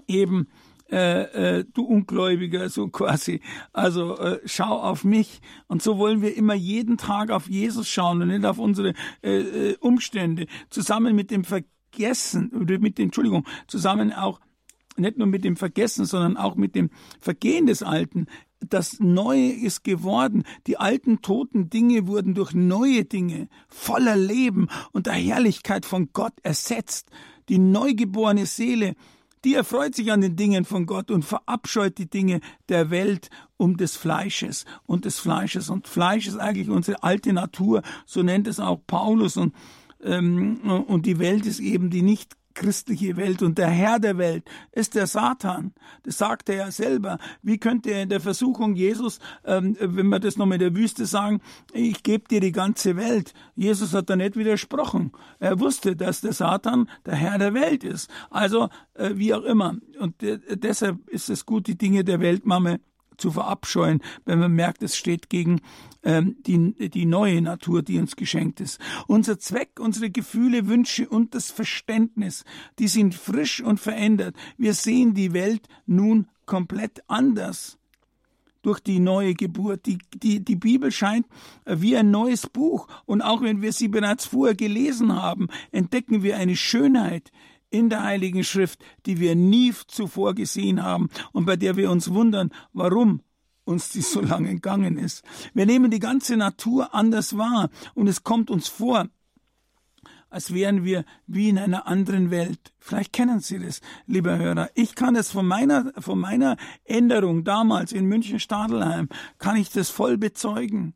eben, 0.07 0.47
äh, 0.91 1.59
äh, 1.59 1.65
du 1.73 1.83
Ungläubiger, 1.83 2.69
so 2.69 2.87
quasi. 2.89 3.41
Also 3.73 4.17
äh, 4.17 4.39
schau 4.45 4.81
auf 4.81 5.03
mich. 5.03 5.41
Und 5.67 5.81
so 5.81 5.97
wollen 5.97 6.21
wir 6.21 6.35
immer 6.35 6.53
jeden 6.53 6.97
Tag 6.97 7.31
auf 7.31 7.49
Jesus 7.49 7.87
schauen 7.87 8.21
und 8.21 8.27
nicht 8.27 8.45
auf 8.45 8.59
unsere 8.59 8.93
äh, 9.23 9.39
äh 9.39 9.77
Umstände. 9.79 10.47
Zusammen 10.69 11.15
mit 11.15 11.31
dem 11.31 11.43
Vergessen, 11.43 12.51
mit 12.53 12.97
dem, 12.97 13.05
Entschuldigung, 13.05 13.45
zusammen 13.67 14.13
auch 14.13 14.39
nicht 14.97 15.17
nur 15.17 15.27
mit 15.27 15.43
dem 15.43 15.57
Vergessen, 15.57 16.05
sondern 16.05 16.37
auch 16.37 16.55
mit 16.55 16.75
dem 16.75 16.89
Vergehen 17.19 17.65
des 17.65 17.83
Alten. 17.83 18.27
Das 18.59 18.99
Neue 18.99 19.51
ist 19.51 19.83
geworden. 19.83 20.43
Die 20.67 20.77
alten 20.77 21.21
toten 21.21 21.69
Dinge 21.69 22.07
wurden 22.07 22.33
durch 22.33 22.53
neue 22.53 23.05
Dinge 23.05 23.47
voller 23.67 24.15
Leben 24.15 24.67
und 24.91 25.07
der 25.07 25.13
Herrlichkeit 25.13 25.85
von 25.85 26.09
Gott 26.13 26.33
ersetzt. 26.43 27.09
Die 27.49 27.59
neugeborene 27.59 28.45
Seele 28.45 28.95
die 29.45 29.53
erfreut 29.53 29.95
sich 29.95 30.11
an 30.11 30.21
den 30.21 30.35
Dingen 30.35 30.65
von 30.65 30.87
Gott 30.87 31.11
und 31.11 31.23
verabscheut 31.23 31.97
die 31.99 32.09
Dinge 32.09 32.41
der 32.67 32.89
Welt 32.89 33.29
um 33.57 33.77
des 33.77 33.95
Fleisches 33.95 34.65
und 34.85 35.05
des 35.05 35.19
Fleisches. 35.19 35.69
Und 35.69 35.87
Fleisch 35.87 36.27
ist 36.27 36.37
eigentlich 36.37 36.69
unsere 36.69 37.03
alte 37.03 37.31
Natur, 37.31 37.83
so 38.05 38.23
nennt 38.23 38.47
es 38.47 38.59
auch 38.59 38.81
Paulus. 38.87 39.37
Und, 39.37 39.53
ähm, 40.03 40.59
und 40.87 41.05
die 41.05 41.19
Welt 41.19 41.45
ist 41.45 41.59
eben 41.59 41.91
die 41.91 42.01
nicht 42.01 42.35
christliche 42.55 43.17
Welt 43.17 43.41
und 43.43 43.57
der 43.57 43.67
Herr 43.67 43.99
der 43.99 44.17
Welt 44.17 44.45
ist 44.71 44.95
der 44.95 45.05
Satan. 45.07 45.73
Das 46.03 46.17
sagt 46.17 46.49
er 46.49 46.71
selber. 46.71 47.19
Wie 47.43 47.57
könnte 47.57 47.91
er 47.91 48.03
in 48.03 48.09
der 48.09 48.21
Versuchung 48.21 48.75
Jesus, 48.75 49.19
ähm, 49.43 49.77
wenn 49.79 50.07
wir 50.07 50.19
das 50.19 50.37
nochmal 50.37 50.55
in 50.55 50.73
der 50.73 50.75
Wüste 50.75 51.05
sagen, 51.05 51.41
ich 51.73 52.01
gebe 52.01 52.27
dir 52.27 52.39
die 52.39 52.51
ganze 52.51 52.95
Welt. 52.95 53.33
Jesus 53.55 53.93
hat 53.93 54.09
da 54.09 54.15
nicht 54.15 54.35
widersprochen. 54.35 55.11
Er 55.39 55.59
wusste, 55.59 55.95
dass 55.95 56.21
der 56.21 56.33
Satan 56.33 56.89
der 57.05 57.15
Herr 57.15 57.37
der 57.37 57.53
Welt 57.53 57.83
ist. 57.83 58.09
Also, 58.31 58.69
äh, 58.95 59.11
wie 59.15 59.33
auch 59.33 59.43
immer. 59.43 59.75
Und 59.99 60.23
äh, 60.23 60.39
deshalb 60.55 61.07
ist 61.09 61.29
es 61.29 61.45
gut, 61.45 61.67
die 61.67 61.77
Dinge 61.77 62.03
der 62.03 62.19
Welt 62.19 62.45
mal 62.45 62.79
zu 63.17 63.31
verabscheuen, 63.31 64.01
wenn 64.25 64.39
man 64.39 64.51
merkt, 64.51 64.83
es 64.83 64.95
steht 64.95 65.29
gegen 65.29 65.61
ähm, 66.03 66.37
die, 66.45 66.89
die 66.89 67.05
neue 67.05 67.41
Natur, 67.41 67.81
die 67.81 67.99
uns 67.99 68.15
geschenkt 68.15 68.61
ist. 68.61 68.79
Unser 69.07 69.39
Zweck, 69.39 69.79
unsere 69.79 70.09
Gefühle, 70.09 70.67
Wünsche 70.67 71.07
und 71.09 71.35
das 71.35 71.51
Verständnis, 71.51 72.43
die 72.79 72.87
sind 72.87 73.15
frisch 73.15 73.61
und 73.61 73.79
verändert. 73.79 74.35
Wir 74.57 74.73
sehen 74.73 75.13
die 75.13 75.33
Welt 75.33 75.67
nun 75.85 76.27
komplett 76.45 77.03
anders 77.07 77.77
durch 78.65 78.79
die 78.79 78.99
neue 78.99 79.35
Geburt. 79.35 79.85
Die, 79.85 79.99
die, 80.15 80.43
die 80.43 80.55
Bibel 80.55 80.91
scheint 80.91 81.27
äh, 81.65 81.77
wie 81.79 81.95
ein 81.95 82.11
neues 82.11 82.47
Buch. 82.47 82.87
Und 83.05 83.21
auch 83.21 83.41
wenn 83.41 83.61
wir 83.61 83.71
sie 83.71 83.87
bereits 83.87 84.25
vorher 84.25 84.55
gelesen 84.55 85.15
haben, 85.15 85.47
entdecken 85.71 86.23
wir 86.23 86.37
eine 86.37 86.55
Schönheit, 86.55 87.31
in 87.77 87.89
der 87.89 88.03
Heiligen 88.03 88.43
Schrift, 88.43 88.83
die 89.05 89.19
wir 89.19 89.35
nie 89.35 89.73
zuvor 89.87 90.33
gesehen 90.33 90.81
haben 90.83 91.09
und 91.31 91.45
bei 91.45 91.55
der 91.55 91.75
wir 91.77 91.91
uns 91.91 92.13
wundern, 92.13 92.51
warum 92.73 93.21
uns 93.65 93.89
die 93.89 94.01
so 94.01 94.21
lange 94.21 94.49
entgangen 94.49 94.97
ist. 94.97 95.23
Wir 95.53 95.65
nehmen 95.65 95.91
die 95.91 95.99
ganze 95.99 96.37
Natur 96.37 96.93
anders 96.93 97.37
wahr 97.37 97.69
und 97.93 98.07
es 98.07 98.23
kommt 98.23 98.49
uns 98.49 98.67
vor, 98.67 99.07
als 100.29 100.53
wären 100.53 100.83
wir 100.83 101.05
wie 101.27 101.49
in 101.49 101.57
einer 101.57 101.87
anderen 101.87 102.29
Welt. 102.29 102.73
Vielleicht 102.77 103.13
kennen 103.13 103.39
Sie 103.39 103.59
das, 103.59 103.81
lieber 104.05 104.37
Hörer. 104.37 104.69
Ich 104.75 104.95
kann 104.95 105.15
es 105.15 105.31
von 105.31 105.47
meiner, 105.47 105.93
von 105.97 106.19
meiner 106.19 106.57
Änderung 106.83 107.43
damals 107.43 107.91
in 107.91 108.05
München-Stadelheim, 108.05 109.09
kann 109.39 109.55
ich 109.55 109.71
das 109.71 109.89
voll 109.89 110.17
bezeugen 110.17 110.93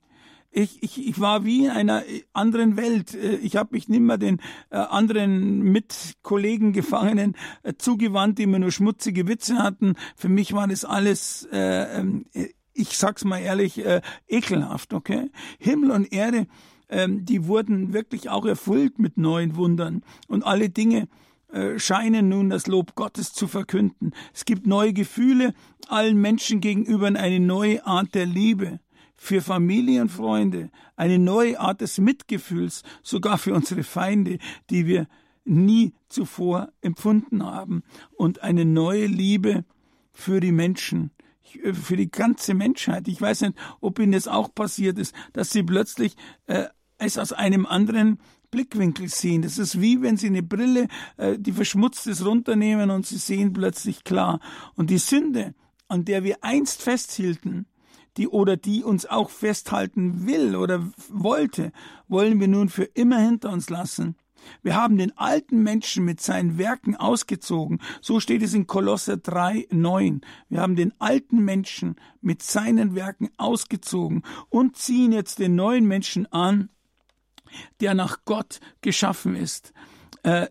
ich, 0.51 0.81
ich, 0.81 1.07
ich 1.07 1.19
war 1.19 1.45
wie 1.45 1.65
in 1.65 1.71
einer 1.71 2.03
anderen 2.33 2.77
Welt. 2.77 3.13
Äh, 3.13 3.35
ich 3.37 3.55
habe 3.55 3.69
mich 3.73 3.87
nimmer 3.87 4.17
den 4.17 4.39
äh, 4.69 4.77
anderen 4.77 5.59
Mitkollegen, 5.59 6.73
Gefangenen 6.73 7.35
äh, 7.63 7.73
zugewandt, 7.77 8.39
die 8.39 8.43
immer 8.43 8.59
nur 8.59 8.71
schmutzige 8.71 9.27
Witze 9.27 9.57
hatten. 9.57 9.95
Für 10.15 10.29
mich 10.29 10.53
war 10.53 10.67
das 10.67 10.85
alles, 10.85 11.47
äh, 11.51 11.99
ähm, 11.99 12.25
ich 12.73 12.97
sag's 12.97 13.25
mal 13.25 13.39
ehrlich, 13.39 13.83
äh, 13.85 14.01
ekelhaft, 14.27 14.93
okay? 14.93 15.29
Himmel 15.59 15.91
und 15.91 16.11
Erde, 16.11 16.47
ähm, 16.89 17.25
die 17.25 17.45
wurden 17.45 17.93
wirklich 17.93 18.29
auch 18.29 18.45
erfüllt 18.45 18.97
mit 18.97 19.17
neuen 19.17 19.55
Wundern. 19.55 20.03
Und 20.27 20.43
alle 20.43 20.69
Dinge, 20.69 21.07
scheinen 21.77 22.29
nun 22.29 22.51
das 22.51 22.67
Lob 22.67 22.93
Gottes 22.93 23.33
zu 23.33 23.47
verkünden. 23.47 24.11
Es 24.35 24.45
gibt 24.45 24.67
neue 24.67 24.93
Gefühle 24.93 25.55
allen 25.87 26.21
Menschen 26.21 26.61
gegenüber 26.61 27.07
eine 27.07 27.39
neue 27.39 27.83
Art 27.87 28.13
der 28.13 28.27
Liebe 28.27 28.79
für 29.19 29.41
Familie 29.41 30.01
und 30.01 30.09
Freunde, 30.09 30.71
eine 30.95 31.19
neue 31.19 31.59
Art 31.59 31.81
des 31.81 31.97
Mitgefühls, 31.97 32.83
sogar 33.03 33.37
für 33.37 33.53
unsere 33.53 33.83
Feinde, 33.83 34.39
die 34.69 34.87
wir 34.87 35.07
nie 35.43 35.93
zuvor 36.07 36.71
empfunden 36.81 37.43
haben, 37.43 37.83
und 38.15 38.41
eine 38.41 38.63
neue 38.63 39.07
Liebe 39.07 39.65
für 40.13 40.39
die 40.39 40.53
Menschen, 40.53 41.11
äh, 41.61 41.73
für 41.73 41.97
die 41.97 42.09
ganze 42.09 42.53
Menschheit. 42.53 43.09
Ich 43.09 43.21
weiß 43.21 43.41
nicht, 43.41 43.55
ob 43.81 43.99
Ihnen 43.99 44.13
das 44.13 44.29
auch 44.29 44.55
passiert 44.55 44.97
ist, 44.97 45.13
dass 45.33 45.51
Sie 45.51 45.63
plötzlich 45.63 46.15
äh, 46.47 46.67
es 46.97 47.17
aus 47.17 47.33
einem 47.33 47.65
anderen 47.65 48.19
Blickwinkel 48.51 49.09
sehen. 49.09 49.41
Das 49.41 49.57
ist 49.57 49.81
wie 49.81 50.01
wenn 50.01 50.15
Sie 50.15 50.27
eine 50.27 50.43
Brille, 50.43 50.87
äh, 51.17 51.37
die 51.37 51.51
verschmutzt 51.51 52.07
ist, 52.07 52.25
runternehmen 52.25 52.89
und 52.89 53.05
Sie 53.05 53.17
sehen 53.17 53.51
plötzlich 53.51 54.05
klar. 54.05 54.39
Und 54.75 54.89
die 54.89 54.97
Sünde, 54.97 55.55
an 55.89 56.05
der 56.05 56.23
wir 56.23 56.37
einst 56.41 56.81
festhielten, 56.81 57.65
die 58.17 58.27
oder 58.27 58.57
die 58.57 58.83
uns 58.83 59.05
auch 59.05 59.29
festhalten 59.29 60.27
will 60.27 60.55
oder 60.55 60.89
wollte, 61.09 61.71
wollen 62.07 62.39
wir 62.39 62.47
nun 62.47 62.69
für 62.69 62.83
immer 62.83 63.19
hinter 63.19 63.51
uns 63.51 63.69
lassen. 63.69 64.15
Wir 64.61 64.75
haben 64.75 64.97
den 64.97 65.17
alten 65.17 65.63
Menschen 65.63 66.05
mit 66.05 66.21
seinen 66.21 66.57
Werken 66.57 66.95
ausgezogen. 66.95 67.81
So 68.01 68.19
steht 68.19 68.41
es 68.41 68.53
in 68.53 68.67
Kolosser 68.67 69.17
3, 69.17 69.67
9. 69.71 70.21
Wir 70.49 70.61
haben 70.61 70.75
den 70.75 70.93
alten 70.99 71.43
Menschen 71.43 71.95
mit 72.21 72.41
seinen 72.41 72.95
Werken 72.95 73.29
ausgezogen 73.37 74.23
und 74.49 74.77
ziehen 74.77 75.11
jetzt 75.11 75.39
den 75.39 75.55
neuen 75.55 75.85
Menschen 75.85 76.25
an, 76.31 76.69
der 77.81 77.93
nach 77.93 78.19
Gott 78.25 78.59
geschaffen 78.81 79.35
ist. 79.35 79.73
Äh, 80.23 80.47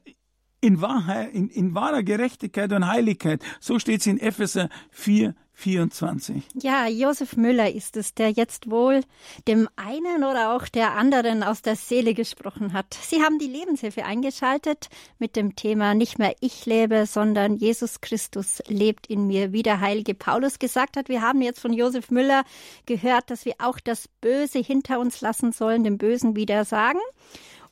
in 0.61 0.81
Wahrheit, 0.81 1.33
in, 1.33 1.49
in 1.49 1.75
wahrer 1.75 2.03
Gerechtigkeit 2.03 2.73
und 2.73 2.89
Heiligkeit. 2.89 3.43
So 3.61 3.79
steht 3.79 4.01
es 4.01 4.07
in 4.07 4.19
Epheser 4.19 4.69
4, 4.91 5.35
24. 5.59 6.45
Ja, 6.63 6.87
Josef 6.87 7.37
Müller 7.37 7.75
ist 7.75 7.97
es, 7.97 8.15
der 8.15 8.31
jetzt 8.31 8.71
wohl 8.71 9.01
dem 9.49 9.69
einen 9.75 10.23
oder 10.23 10.55
auch 10.55 10.69
der 10.69 10.95
anderen 10.95 11.43
aus 11.43 11.63
der 11.63 11.75
Seele 11.75 12.15
gesprochen 12.15 12.73
hat. 12.73 12.95
Sie 12.95 13.23
haben 13.23 13.41
die 13.41 13.49
Lebenshilfe 13.49 14.05
eingeschaltet 14.05 14.89
mit 15.19 15.35
dem 15.35 15.57
Thema 15.57 15.95
nicht 15.95 16.21
mehr 16.21 16.37
ich 16.39 16.65
lebe, 16.65 17.07
sondern 17.07 17.57
Jesus 17.57 18.01
Christus 18.01 18.63
lebt 18.69 19.09
in 19.09 19.27
mir, 19.27 19.53
wie 19.53 19.65
der 19.65 19.81
heilige 19.81 20.15
Paulus 20.15 20.61
gesagt 20.61 20.97
hat. 20.97 21.09
Wir 21.09 21.23
haben 21.23 21.43
jetzt 21.43 21.59
von 21.59 21.73
Josef 21.73 22.13
Müller 22.13 22.45
gehört, 22.87 23.29
dass 23.29 23.45
wir 23.45 23.55
auch 23.59 23.81
das 23.81 24.07
Böse 24.21 24.61
hinter 24.61 25.01
uns 25.01 25.21
lassen 25.23 25.51
sollen, 25.51 25.83
dem 25.83 25.99
Bösen 25.99 26.37
wieder 26.37 26.65
sagen. 26.65 27.01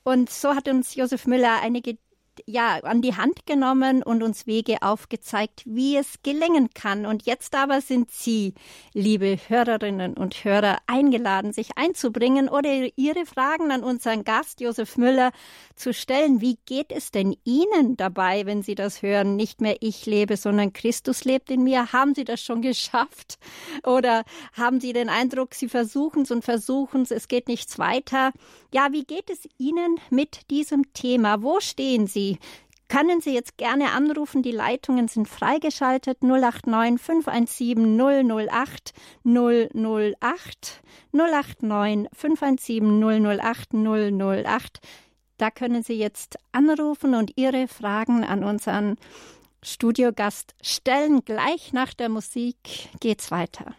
Und 0.03 0.29
so 0.29 0.57
hat 0.57 0.69
uns 0.69 0.97
Josef 0.97 1.27
Müller 1.29 1.61
einige 1.63 1.99
ja, 2.47 2.79
an 2.85 3.03
die 3.03 3.17
Hand 3.17 3.45
genommen 3.45 4.05
und 4.05 4.23
uns 4.23 4.47
Wege 4.47 4.77
aufgezeigt, 4.81 5.63
wie 5.67 5.97
es 5.97 6.23
gelingen 6.23 6.71
kann. 6.75 7.05
Und 7.05 7.27
jetzt 7.27 7.57
aber 7.57 7.81
sind 7.81 8.13
Sie, 8.13 8.55
liebe 8.93 9.37
Hörerinnen 9.49 10.15
und 10.15 10.45
Hörer, 10.45 10.79
eingeladen, 10.87 11.53
sich 11.53 11.77
einzubringen 11.77 12.49
oder 12.49 12.71
Ihre 12.95 13.27
Fragen 13.27 13.73
an 13.73 13.83
unseren 13.83 14.23
Gast 14.23 14.61
Josef 14.61 14.97
Müller 14.97 15.33
zu 15.75 15.93
stellen. 15.93 16.41
Wie 16.41 16.57
geht 16.67 16.93
es 16.93 17.11
denn 17.11 17.37
Ihnen 17.45 17.97
dabei, 17.97 18.47
wenn 18.47 18.63
Sie 18.63 18.77
das 18.77 19.03
hören? 19.03 19.35
Nicht 19.35 19.61
mehr 19.61 19.79
ich 19.81 20.07
lebe, 20.07 20.37
sondern 20.37 20.73
Christus 20.73 21.25
lebt 21.25 21.51
in 21.51 21.65
mir. 21.65 21.93
Haben 21.93 22.15
Sie 22.15 22.25
das 22.25 22.41
schon 22.41 22.63
geschafft? 22.67 23.39
Oder 23.85 24.23
haben 24.53 24.79
Sie 24.79 24.93
den 24.93 25.09
Eindruck, 25.09 25.55
Sie 25.55 25.69
versuchen 25.69 26.23
es 26.23 26.31
und 26.31 26.45
versuchen 26.45 27.03
es, 27.03 27.11
es 27.11 27.27
geht 27.27 27.49
nichts 27.49 27.77
weiter? 27.81 28.31
Ja, 28.77 28.89
wie 28.93 29.05
geht 29.05 29.31
es 29.31 29.49
Ihnen 29.57 29.99
mit 30.11 30.51
diesem 30.51 30.93
Thema? 30.93 31.41
Wo 31.41 31.61
stehen 31.61 32.07
Sie? 32.07 32.39
Können 32.89 33.23
Sie 33.23 33.33
jetzt 33.33 33.57
gerne 33.57 33.93
anrufen, 33.93 34.43
die 34.43 34.51
Leitungen 34.53 35.09
sind 35.09 35.29
freigeschaltet 35.29 36.23
089 36.23 37.01
517 37.01 37.97
008 37.99 38.93
008 39.25 40.83
089 41.11 42.11
517 42.13 43.39
008 43.41 43.73
008. 43.73 44.81
Da 45.39 45.51
können 45.51 45.83
Sie 45.83 45.95
jetzt 45.95 46.37
anrufen 46.53 47.15
und 47.15 47.33
Ihre 47.37 47.69
Fragen 47.69 48.25
an 48.25 48.45
unseren 48.45 48.97
Studiogast 49.63 50.55
stellen. 50.61 51.25
Gleich 51.25 51.73
nach 51.73 51.95
der 51.95 52.11
Musik 52.11 52.91
geht's 53.01 53.31
weiter. 53.31 53.75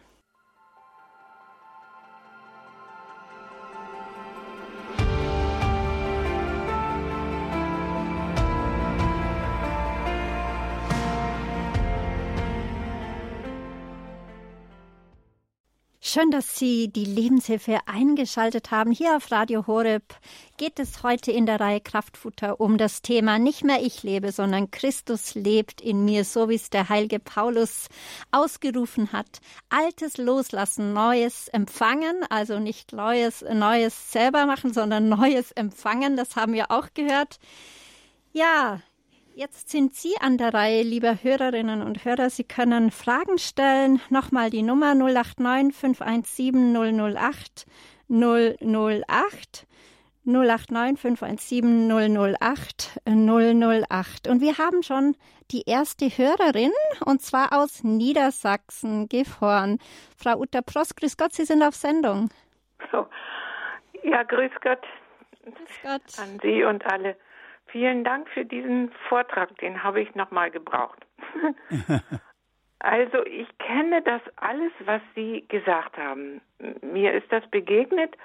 Schön, 16.10 16.30
dass 16.30 16.58
Sie 16.58 16.88
die 16.88 17.04
Lebenshilfe 17.04 17.80
eingeschaltet 17.84 18.70
haben. 18.70 18.92
Hier 18.92 19.14
auf 19.14 19.30
Radio 19.30 19.66
Horeb 19.66 20.14
geht 20.56 20.78
es 20.80 21.02
heute 21.02 21.32
in 21.32 21.44
der 21.44 21.60
Reihe 21.60 21.82
Kraftfutter 21.82 22.62
um 22.62 22.78
das 22.78 23.02
Thema 23.02 23.38
nicht 23.38 23.62
mehr 23.62 23.82
ich 23.82 24.04
lebe, 24.04 24.32
sondern 24.32 24.70
Christus 24.70 25.34
lebt 25.34 25.82
in 25.82 26.06
mir, 26.06 26.24
so 26.24 26.48
wie 26.48 26.54
es 26.54 26.70
der 26.70 26.88
heilige 26.88 27.18
Paulus 27.18 27.88
ausgerufen 28.30 29.12
hat. 29.12 29.42
Altes 29.68 30.16
loslassen, 30.16 30.94
Neues 30.94 31.48
empfangen, 31.48 32.24
also 32.30 32.58
nicht 32.58 32.94
Neues, 32.94 33.42
Neues 33.42 34.10
selber 34.10 34.46
machen, 34.46 34.72
sondern 34.72 35.10
Neues 35.10 35.52
empfangen. 35.52 36.16
Das 36.16 36.36
haben 36.36 36.54
wir 36.54 36.70
auch 36.70 36.88
gehört. 36.94 37.38
Ja, 38.32 38.80
Jetzt 39.38 39.68
sind 39.68 39.94
Sie 39.94 40.16
an 40.20 40.36
der 40.36 40.52
Reihe, 40.52 40.82
liebe 40.82 41.22
Hörerinnen 41.22 41.80
und 41.80 42.04
Hörer. 42.04 42.28
Sie 42.28 42.42
können 42.42 42.90
Fragen 42.90 43.38
stellen. 43.38 44.00
Nochmal 44.10 44.50
die 44.50 44.62
Nummer 44.62 44.96
089 44.96 45.72
517 45.76 46.74
008 46.74 47.64
008. 48.08 49.68
089 50.24 50.98
517 50.98 52.34
008 52.34 53.00
008. 53.06 54.26
Und 54.26 54.40
wir 54.40 54.58
haben 54.58 54.82
schon 54.82 55.14
die 55.52 55.62
erste 55.68 56.06
Hörerin, 56.06 56.72
und 57.06 57.22
zwar 57.22 57.52
aus 57.52 57.84
Niedersachsen, 57.84 59.08
Gifhorn. 59.08 59.78
Frau 60.16 60.36
Uta 60.40 60.62
Prost, 60.62 60.96
grüß 60.96 61.16
Gott, 61.16 61.32
Sie 61.32 61.44
sind 61.44 61.62
auf 61.62 61.76
Sendung. 61.76 62.30
So. 62.90 63.06
Ja, 64.02 64.24
grüß 64.24 64.50
Gott. 64.60 64.82
Grüß 65.44 65.80
Gott. 65.84 66.18
An 66.18 66.40
Sie 66.42 66.64
und 66.64 66.84
alle. 66.86 67.14
Vielen 67.68 68.04
Dank 68.04 68.28
für 68.30 68.44
diesen 68.44 68.90
Vortrag, 69.08 69.56
den 69.58 69.82
habe 69.82 70.00
ich 70.00 70.14
nochmal 70.14 70.50
gebraucht. 70.50 71.06
also 72.78 73.24
ich 73.26 73.46
kenne 73.58 74.02
das 74.02 74.22
alles, 74.36 74.72
was 74.84 75.02
Sie 75.14 75.44
gesagt 75.48 75.98
haben. 75.98 76.40
Mir 76.82 77.12
ist 77.12 77.30
das 77.30 77.46
begegnet 77.50 78.16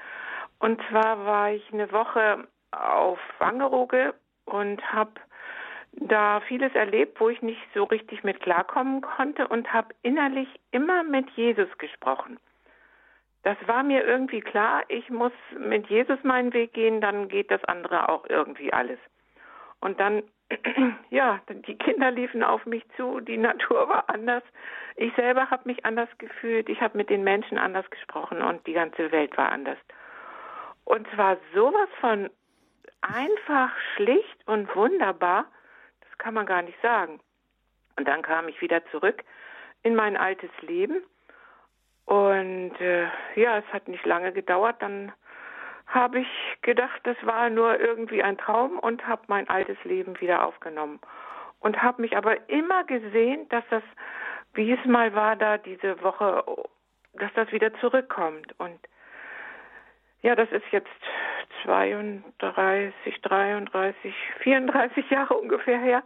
und 0.59 0.81
zwar 0.89 1.25
war 1.25 1.51
ich 1.51 1.73
eine 1.73 1.91
Woche 1.91 2.47
auf 2.71 3.19
Wangerooge 3.39 4.13
und 4.45 4.81
habe 4.93 5.11
da 5.91 6.41
vieles 6.47 6.73
erlebt, 6.73 7.19
wo 7.19 7.29
ich 7.29 7.41
nicht 7.41 7.61
so 7.73 7.83
richtig 7.83 8.23
mit 8.23 8.39
klarkommen 8.39 9.01
konnte 9.01 9.47
und 9.47 9.71
habe 9.73 9.93
innerlich 10.01 10.47
immer 10.71 11.03
mit 11.03 11.29
Jesus 11.31 11.69
gesprochen. 11.77 12.39
Das 13.43 13.57
war 13.65 13.83
mir 13.83 14.05
irgendwie 14.05 14.39
klar, 14.39 14.83
ich 14.87 15.09
muss 15.09 15.33
mit 15.57 15.87
Jesus 15.87 16.23
meinen 16.23 16.53
Weg 16.53 16.73
gehen, 16.73 17.01
dann 17.01 17.27
geht 17.27 17.51
das 17.51 17.63
andere 17.65 18.09
auch 18.09 18.25
irgendwie 18.29 18.71
alles. 18.71 18.99
Und 19.83 19.99
dann, 19.99 20.23
ja, 21.09 21.41
die 21.49 21.77
Kinder 21.77 22.09
liefen 22.09 22.41
auf 22.41 22.65
mich 22.65 22.83
zu, 22.95 23.19
die 23.19 23.37
Natur 23.37 23.89
war 23.89 24.09
anders. 24.09 24.41
Ich 24.95 25.13
selber 25.15 25.49
habe 25.49 25.63
mich 25.65 25.85
anders 25.85 26.07
gefühlt, 26.19 26.69
ich 26.69 26.79
habe 26.79 26.97
mit 26.97 27.09
den 27.09 27.21
Menschen 27.25 27.57
anders 27.57 27.89
gesprochen 27.89 28.41
und 28.41 28.65
die 28.65 28.71
ganze 28.71 29.11
Welt 29.11 29.37
war 29.37 29.51
anders. 29.51 29.77
Und 30.85 31.05
zwar 31.13 31.35
sowas 31.53 31.89
von 31.99 32.29
einfach, 33.01 33.71
schlicht 33.95 34.47
und 34.47 34.73
wunderbar, 34.73 35.47
das 35.99 36.17
kann 36.17 36.33
man 36.33 36.45
gar 36.45 36.61
nicht 36.61 36.81
sagen. 36.81 37.19
Und 37.97 38.07
dann 38.07 38.21
kam 38.21 38.47
ich 38.47 38.61
wieder 38.61 38.85
zurück 38.85 39.21
in 39.81 39.95
mein 39.95 40.15
altes 40.15 40.51
Leben. 40.61 41.03
Und 42.05 42.79
äh, 42.79 43.07
ja, 43.35 43.57
es 43.57 43.65
hat 43.73 43.89
nicht 43.89 44.05
lange 44.05 44.31
gedauert, 44.31 44.81
dann 44.81 45.11
habe 45.87 46.19
ich 46.19 46.57
gedacht, 46.61 47.01
das 47.03 47.17
war 47.23 47.49
nur 47.49 47.79
irgendwie 47.79 48.23
ein 48.23 48.37
Traum 48.37 48.79
und 48.79 49.05
habe 49.07 49.23
mein 49.27 49.49
altes 49.49 49.77
Leben 49.83 50.19
wieder 50.19 50.45
aufgenommen. 50.45 50.99
Und 51.59 51.81
habe 51.81 52.01
mich 52.01 52.17
aber 52.17 52.49
immer 52.49 52.83
gesehen, 52.83 53.47
dass 53.49 53.63
das, 53.69 53.83
wie 54.53 54.71
es 54.71 54.85
mal 54.85 55.15
war 55.15 55.35
da 55.35 55.57
diese 55.57 56.01
Woche, 56.01 56.43
dass 57.13 57.31
das 57.35 57.51
wieder 57.51 57.73
zurückkommt. 57.75 58.57
Und 58.59 58.79
ja, 60.21 60.35
das 60.35 60.51
ist 60.51 60.65
jetzt 60.71 60.89
32, 61.63 63.21
33, 63.21 64.15
34 64.39 65.09
Jahre 65.09 65.33
ungefähr 65.39 65.79
her. 65.79 66.03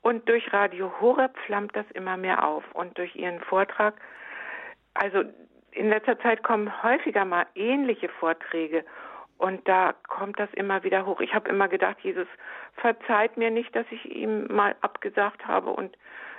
Und 0.00 0.28
durch 0.28 0.52
Radio 0.52 0.92
Horeb 1.00 1.36
flammt 1.46 1.74
das 1.74 1.86
immer 1.92 2.16
mehr 2.16 2.44
auf. 2.44 2.64
Und 2.72 2.96
durch 2.98 3.14
Ihren 3.16 3.40
Vortrag, 3.40 3.94
also 4.94 5.24
in 5.72 5.88
letzter 5.88 6.18
Zeit 6.20 6.42
kommen 6.42 6.82
häufiger 6.82 7.24
mal 7.24 7.46
ähnliche 7.54 8.08
Vorträge. 8.08 8.84
Und 9.38 9.66
da 9.68 9.94
kommt 10.08 10.38
das 10.38 10.52
immer 10.54 10.82
wieder 10.82 11.06
hoch. 11.06 11.20
Ich 11.20 11.32
habe 11.32 11.48
immer 11.48 11.68
gedacht, 11.68 11.98
Jesus 12.02 12.26
verzeiht 12.74 13.36
mir 13.36 13.50
nicht, 13.50 13.74
dass 13.74 13.86
ich 13.90 14.04
ihm 14.04 14.46
mal 14.48 14.74
abgesagt 14.80 15.46
habe 15.46 15.70
und 15.70 15.96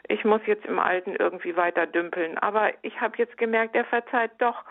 ich 0.08 0.26
muss 0.26 0.41
jetzt 0.45 0.66
im 0.66 0.80
Alten 0.80 1.16
irgendwie 1.16 1.56
weiter 1.56 1.86
dümpeln. 1.86 2.38
Aber 2.38 2.72
ich 2.82 3.00
habe 3.00 3.18
jetzt 3.18 3.38
gemerkt, 3.38 3.76
er 3.76 3.86
verzeiht 3.86 4.32
doch 4.39 4.64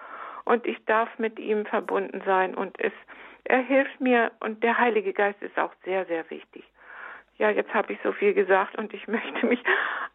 und 0.44 0.66
ich 0.66 0.84
darf 0.84 1.08
mit 1.18 1.38
ihm 1.38 1.64
verbunden 1.64 2.22
sein 2.26 2.54
und 2.54 2.78
es, 2.80 2.92
er 3.44 3.60
hilft 3.60 4.00
mir 4.00 4.30
und 4.40 4.62
der 4.62 4.78
Heilige 4.78 5.12
Geist 5.12 5.40
ist 5.42 5.58
auch 5.58 5.72
sehr, 5.84 6.04
sehr 6.06 6.28
wichtig. 6.30 6.64
Ja, 7.38 7.50
jetzt 7.50 7.72
habe 7.72 7.92
ich 7.92 7.98
so 8.02 8.12
viel 8.12 8.34
gesagt 8.34 8.76
und 8.76 8.92
ich 8.92 9.08
möchte 9.08 9.46
mich 9.46 9.62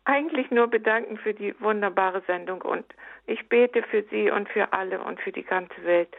eigentlich 0.06 0.52
nur 0.52 0.68
bedanken 0.68 1.18
für 1.18 1.34
die 1.34 1.60
wunderbare 1.60 2.22
Sendung 2.28 2.62
und 2.62 2.86
ich 3.26 3.48
bete 3.50 3.82
für 3.84 4.04
Sie 4.12 4.30
und 4.30 4.50
für 4.50 4.74
alle 4.74 5.02
und 5.02 5.20
für 5.22 5.32
die 5.32 5.44
ganze 5.44 5.84
Welt 5.84 6.10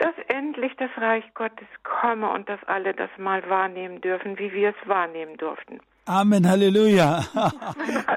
dass 0.00 0.14
endlich 0.28 0.74
das 0.76 0.90
Reich 0.96 1.24
Gottes 1.34 1.68
komme 1.82 2.30
und 2.30 2.48
dass 2.48 2.62
alle 2.64 2.94
das 2.94 3.10
mal 3.18 3.46
wahrnehmen 3.50 4.00
dürfen, 4.00 4.38
wie 4.38 4.50
wir 4.52 4.70
es 4.70 4.88
wahrnehmen 4.88 5.36
durften. 5.36 5.80
Amen, 6.10 6.48
Halleluja. 6.48 7.24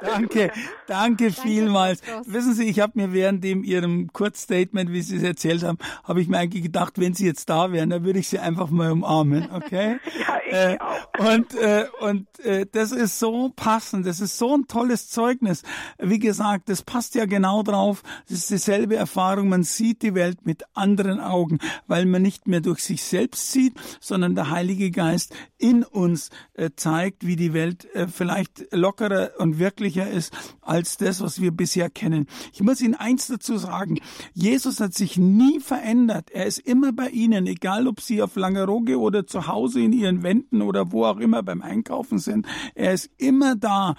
danke, 0.02 0.52
danke 0.88 1.32
vielmals. 1.32 2.02
Wissen 2.26 2.56
Sie, 2.56 2.64
ich 2.64 2.80
habe 2.80 2.94
mir 2.96 3.14
während 3.14 3.44
dem 3.44 3.64
Ihrem 3.64 4.12
Kurzstatement, 4.12 4.92
wie 4.92 5.04
Sie 5.04 5.18
es 5.18 5.22
erzählt 5.22 5.62
haben, 5.62 5.78
habe 6.04 6.20
ich 6.20 6.28
mir 6.28 6.40
eigentlich 6.40 6.64
gedacht, 6.64 6.94
wenn 6.98 7.14
Sie 7.14 7.28
jetzt 7.28 7.52
da 7.52 7.72
wären, 7.72 7.92
dann 7.92 8.04
würde 8.04 8.18
ich 8.18 8.30
Sie 8.30 8.40
einfach 8.40 8.72
mal 8.72 8.92
umarmen, 8.92 9.48
okay? 9.52 10.00
ja, 10.20 10.40
ich 10.44 10.54
äh, 10.54 10.80
auch. 10.80 11.04
Und, 11.20 11.54
äh, 11.54 11.86
und 12.00 12.40
äh, 12.40 12.66
das 12.72 12.92
ist 12.92 13.20
so 13.20 13.52
passend, 13.56 14.08
das 14.08 14.20
ist 14.20 14.40
so 14.40 14.58
ein 14.58 14.66
tolles 14.68 15.10
Zeugnis. 15.10 15.62
Wie 16.00 16.18
gesagt, 16.18 16.70
das 16.70 16.82
passt 16.82 17.14
ja 17.14 17.26
genau 17.26 17.62
drauf. 17.62 18.02
Das 18.28 18.40
ist 18.40 18.50
dieselbe 18.50 18.96
Erfahrung. 18.96 19.50
Man 19.50 19.62
sieht 19.64 20.02
die 20.02 20.16
Welt 20.16 20.48
mit 20.48 20.64
anderen 20.74 21.20
Augen, 21.20 21.60
weil 21.86 22.08
man 22.08 22.24
nicht 22.24 22.48
mehr 22.48 22.62
durch 22.62 22.80
sich 22.80 23.04
selbst 23.04 23.52
sieht, 23.52 23.76
sondern 24.00 24.34
der 24.34 24.50
Heilige 24.50 24.90
Geist 24.90 25.36
in 25.60 25.84
uns 25.84 26.32
äh, 26.56 26.72
zeigt, 26.76 27.28
wie 27.28 27.36
die 27.36 27.54
Welt 27.54 27.83
äh, 27.94 28.08
vielleicht 28.08 28.68
lockerer 28.72 29.32
und 29.38 29.60
wirklicher 29.60 30.10
ist 30.10 30.34
als 30.62 30.98
das, 30.98 31.22
was 31.22 31.42
wir 31.42 31.52
bisher 31.52 31.90
kennen. 31.90 32.28
Ich 32.54 32.62
muss 32.62 32.82
Ihnen 32.82 32.96
eins 32.96 33.28
dazu 33.28 33.58
sagen. 33.58 34.00
Jesus 34.34 34.80
hat 34.80 34.94
sich 34.94 35.18
nie 35.18 35.60
verändert. 35.60 36.32
Er 36.32 36.46
ist 36.46 36.60
immer 36.60 36.92
bei 36.92 37.10
Ihnen, 37.10 37.48
egal 37.48 37.88
ob 37.88 38.02
Sie 38.02 38.22
auf 38.22 38.36
Langeroge 38.36 39.00
oder 39.00 39.28
zu 39.28 39.48
Hause 39.48 39.82
in 39.82 39.94
Ihren 39.94 40.24
Wänden 40.24 40.62
oder 40.62 40.92
wo 40.92 41.06
auch 41.06 41.18
immer 41.18 41.44
beim 41.44 41.62
Einkaufen 41.62 42.20
sind. 42.20 42.46
Er 42.76 42.94
ist 42.94 43.10
immer 43.18 43.56
da. 43.56 43.96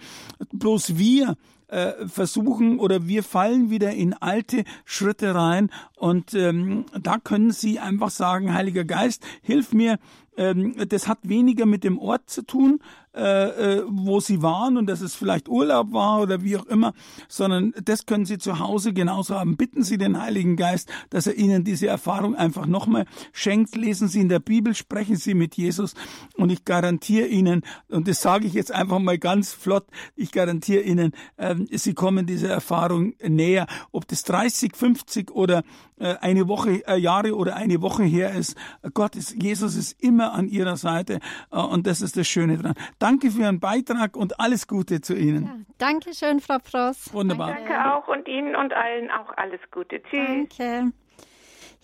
Bloß 0.53 0.97
wir 0.97 1.37
äh, 1.69 2.07
versuchen 2.07 2.79
oder 2.79 3.09
wir 3.09 3.23
fallen 3.23 3.71
wieder 3.71 3.93
in 3.93 4.13
alte 4.15 4.65
Schritte 4.85 5.35
rein 5.35 5.71
und 5.97 6.35
ähm, 6.35 6.85
da 7.01 7.19
können 7.19 7.51
Sie 7.51 7.79
einfach 7.79 8.11
sagen, 8.11 8.55
Heiliger 8.55 8.85
Geist, 8.85 9.25
hilf 9.43 9.73
mir, 9.73 9.99
das 10.37 11.09
hat 11.09 11.19
weniger 11.23 11.67
mit 11.67 11.85
dem 11.85 11.99
Ort 11.99 12.29
zu 12.29 12.43
tun, 12.43 12.81
äh, 13.17 13.77
äh, 13.77 13.85
wo 13.87 14.19
sie 14.19 14.43
waren 14.43 14.77
und 14.77 14.89
dass 14.89 15.01
es 15.01 15.15
vielleicht 15.15 15.49
Urlaub 15.49 15.93
war 15.93 16.21
oder 16.21 16.43
wie 16.43 16.57
auch 16.57 16.67
immer, 16.67 16.95
sondern 17.29 17.73
das 17.85 18.07
können 18.07 18.27
sie 18.27 18.39
zu 18.39 18.59
Hause 18.59 18.93
genauso 18.93 19.37
haben. 19.37 19.57
Bitten 19.57 19.85
Sie 19.85 19.99
den 19.99 20.21
Heiligen 20.21 20.57
Geist, 20.57 20.91
dass 21.11 21.29
er 21.29 21.37
Ihnen 21.37 21.63
diese 21.63 21.87
Erfahrung 21.87 22.35
einfach 22.35 22.67
nochmal 22.67 23.07
schenkt. 23.33 23.77
Lesen 23.77 24.09
Sie 24.09 24.21
in 24.21 24.29
der 24.29 24.41
Bibel, 24.41 24.75
sprechen 24.75 25.15
Sie 25.15 25.35
mit 25.35 25.55
Jesus 25.55 25.95
und 26.35 26.51
ich 26.51 26.65
garantiere 26.65 27.29
Ihnen, 27.29 27.63
und 27.89 28.09
das 28.09 28.21
sage 28.21 28.49
ich 28.49 28.53
jetzt 28.53 28.73
einfach 28.73 28.99
mal 28.99 29.17
ganz 29.17 29.53
flott, 29.53 29.87
ich 30.17 30.33
garantiere 30.33 30.83
Ihnen, 30.83 31.13
äh, 31.37 31.55
Sie 31.71 31.95
kommen 31.95 32.27
dieser 32.27 32.49
Erfahrung 32.49 33.15
näher. 33.23 33.69
Ob 33.93 34.09
das 34.09 34.25
30, 34.25 34.75
50 34.75 35.31
oder 35.31 35.63
äh, 36.01 36.17
eine 36.17 36.49
Woche, 36.49 36.83
Jahre 36.99 37.37
oder 37.37 37.55
eine 37.55 37.81
Woche 37.81 38.03
her 38.03 38.35
ist, 38.35 38.57
Gott 38.93 39.15
ist, 39.15 39.41
Jesus 39.41 39.77
ist 39.77 40.03
immer 40.03 40.24
an 40.33 40.49
Ihrer 40.49 40.77
Seite 40.77 41.21
äh, 41.51 41.59
und 41.59 41.87
das 41.87 42.01
ist 42.03 42.17
das 42.17 42.27
Schöne 42.27 42.59
dran. 42.59 42.75
Danke 42.99 43.31
für 43.31 43.43
Ihren 43.43 43.61
Beitrag 43.61 44.17
und 44.17 44.41
alles 44.41 44.67
Gute 44.67 45.01
zu 45.01 45.15
Ihnen. 45.15 45.45
Ja, 45.45 45.57
danke 45.79 46.15
schön, 46.15 46.41
Frau 46.41 46.59
Pross. 46.59 47.13
Wunderbar. 47.13 47.55
Danke 47.55 47.93
auch 47.93 48.09
und 48.09 48.27
Ihnen 48.29 48.57
und 48.57 48.73
allen 48.73 49.11
auch 49.11 49.37
alles 49.37 49.61
Gute. 49.71 50.03
Tschüss. 50.03 50.49
Danke. 50.59 50.93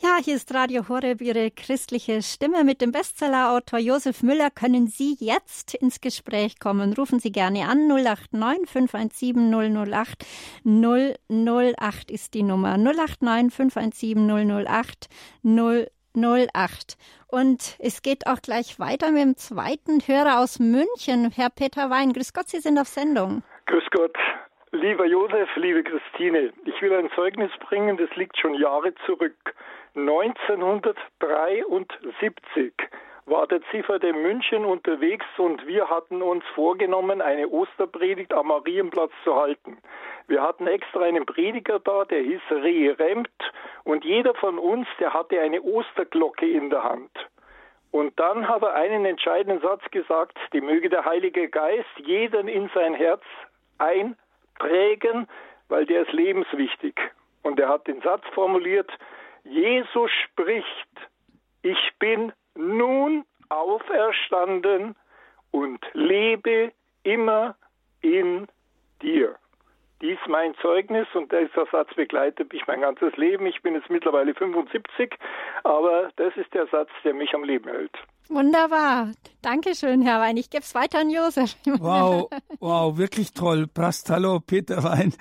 Ja, 0.03 0.16
hier 0.24 0.36
ist 0.36 0.55
Radio 0.55 0.88
Horeb, 0.88 1.20
Ihre 1.20 1.51
christliche 1.51 2.22
Stimme. 2.22 2.64
Mit 2.64 2.80
dem 2.80 2.91
Bestsellerautor 2.91 3.78
Josef 3.78 4.22
Müller 4.22 4.51
können 4.51 4.86
Sie 4.86 5.14
jetzt 5.20 5.74
ins 5.74 6.01
Gespräch 6.01 6.59
kommen. 6.59 6.95
Rufen 6.95 7.20
Sie 7.20 7.30
gerne 7.30 7.68
an 7.68 7.86
089 7.86 8.66
517 8.66 9.53
008 9.84 10.24
008 10.64 12.11
ist 12.11 12.32
die 12.32 12.43
Nummer. 12.45 12.78
089 12.78 13.53
517 13.53 14.66
008 14.66 15.11
008. 15.45 15.99
Und 17.28 17.76
es 17.78 18.02
geht 18.02 18.26
auch 18.26 18.42
gleich 18.42 18.80
weiter 18.80 19.12
mit 19.12 19.22
dem 19.22 19.36
zweiten 19.36 20.00
Hörer 20.00 20.40
aus 20.40 20.58
München, 20.58 21.30
Herr 21.34 21.50
Peter 21.50 21.90
Wein. 21.90 22.12
Grüß 22.12 22.32
Gott, 22.32 22.48
Sie 22.48 22.58
sind 22.58 22.76
auf 22.78 22.88
Sendung. 22.88 23.44
Grüß 23.66 23.84
Gott. 23.90 24.16
Lieber 24.72 25.06
Josef, 25.06 25.48
liebe 25.56 25.82
Christine, 25.82 26.52
ich 26.64 26.80
will 26.80 26.94
ein 26.94 27.11
Zeugnis 27.16 27.50
bringen, 27.68 27.96
das 27.96 28.08
liegt 28.14 28.38
schon 28.38 28.54
Jahre 28.54 28.94
zurück. 29.04 29.34
1973 29.96 32.72
war 33.30 33.46
der 33.46 33.62
Ziffer 33.70 34.02
in 34.02 34.20
München 34.22 34.64
unterwegs 34.64 35.24
und 35.38 35.66
wir 35.66 35.88
hatten 35.88 36.20
uns 36.20 36.44
vorgenommen, 36.54 37.22
eine 37.22 37.48
Osterpredigt 37.48 38.34
am 38.34 38.48
Marienplatz 38.48 39.12
zu 39.24 39.36
halten. 39.36 39.78
Wir 40.26 40.42
hatten 40.42 40.66
extra 40.66 41.02
einen 41.02 41.24
Prediger 41.24 41.78
da, 41.78 42.04
der 42.04 42.20
hieß 42.20 42.40
Rehe 42.50 42.98
Remt 42.98 43.30
und 43.84 44.04
jeder 44.04 44.34
von 44.34 44.58
uns, 44.58 44.88
der 44.98 45.14
hatte 45.14 45.40
eine 45.40 45.62
Osterglocke 45.62 46.46
in 46.46 46.70
der 46.70 46.82
Hand. 46.82 47.10
Und 47.92 48.18
dann 48.18 48.48
hat 48.48 48.62
er 48.62 48.74
einen 48.74 49.04
entscheidenden 49.04 49.60
Satz 49.60 49.82
gesagt, 49.90 50.36
die 50.52 50.60
möge 50.60 50.88
der 50.88 51.04
Heilige 51.04 51.48
Geist 51.48 51.88
jeden 51.98 52.48
in 52.48 52.68
sein 52.74 52.94
Herz 52.94 53.22
einprägen, 53.78 55.28
weil 55.68 55.86
der 55.86 56.02
ist 56.02 56.12
lebenswichtig. 56.12 57.00
Und 57.42 57.58
er 57.58 57.68
hat 57.68 57.86
den 57.86 58.00
Satz 58.02 58.22
formuliert, 58.34 58.90
Jesus 59.44 60.10
spricht, 60.24 60.66
ich 61.62 61.90
bin 61.98 62.32
nun 62.55 63.24
auferstanden 63.48 64.96
und 65.51 65.84
lebe 65.92 66.72
immer 67.03 67.57
in 68.01 68.46
dir. 69.03 69.36
Dies 70.01 70.18
mein 70.28 70.55
Zeugnis 70.57 71.07
und 71.14 71.30
dieser 71.30 71.66
Satz 71.66 71.92
begleitet 71.94 72.53
mich 72.53 72.66
mein 72.66 72.80
ganzes 72.80 73.14
Leben. 73.16 73.44
Ich 73.46 73.61
bin 73.61 73.74
jetzt 73.74 73.90
mittlerweile 73.90 74.34
75, 74.34 75.14
aber 75.62 76.11
das 76.16 76.34
ist 76.36 76.53
der 76.55 76.66
Satz, 76.68 76.90
der 77.05 77.12
mich 77.12 77.34
am 77.34 77.44
Leben 77.44 77.68
hält. 77.68 77.96
Wunderbar. 78.30 79.10
Dankeschön, 79.42 80.02
Herr 80.02 80.20
Wein. 80.20 80.36
Ich 80.36 80.50
gebe 80.50 80.62
es 80.62 80.74
weiter 80.74 81.00
an 81.00 81.10
Josef. 81.10 81.56
Wow, 81.80 82.28
wow, 82.60 82.98
wirklich 82.98 83.32
toll. 83.32 83.66
Prastalo, 83.66 84.38
Peter 84.38 84.84
Wein. 84.84 85.14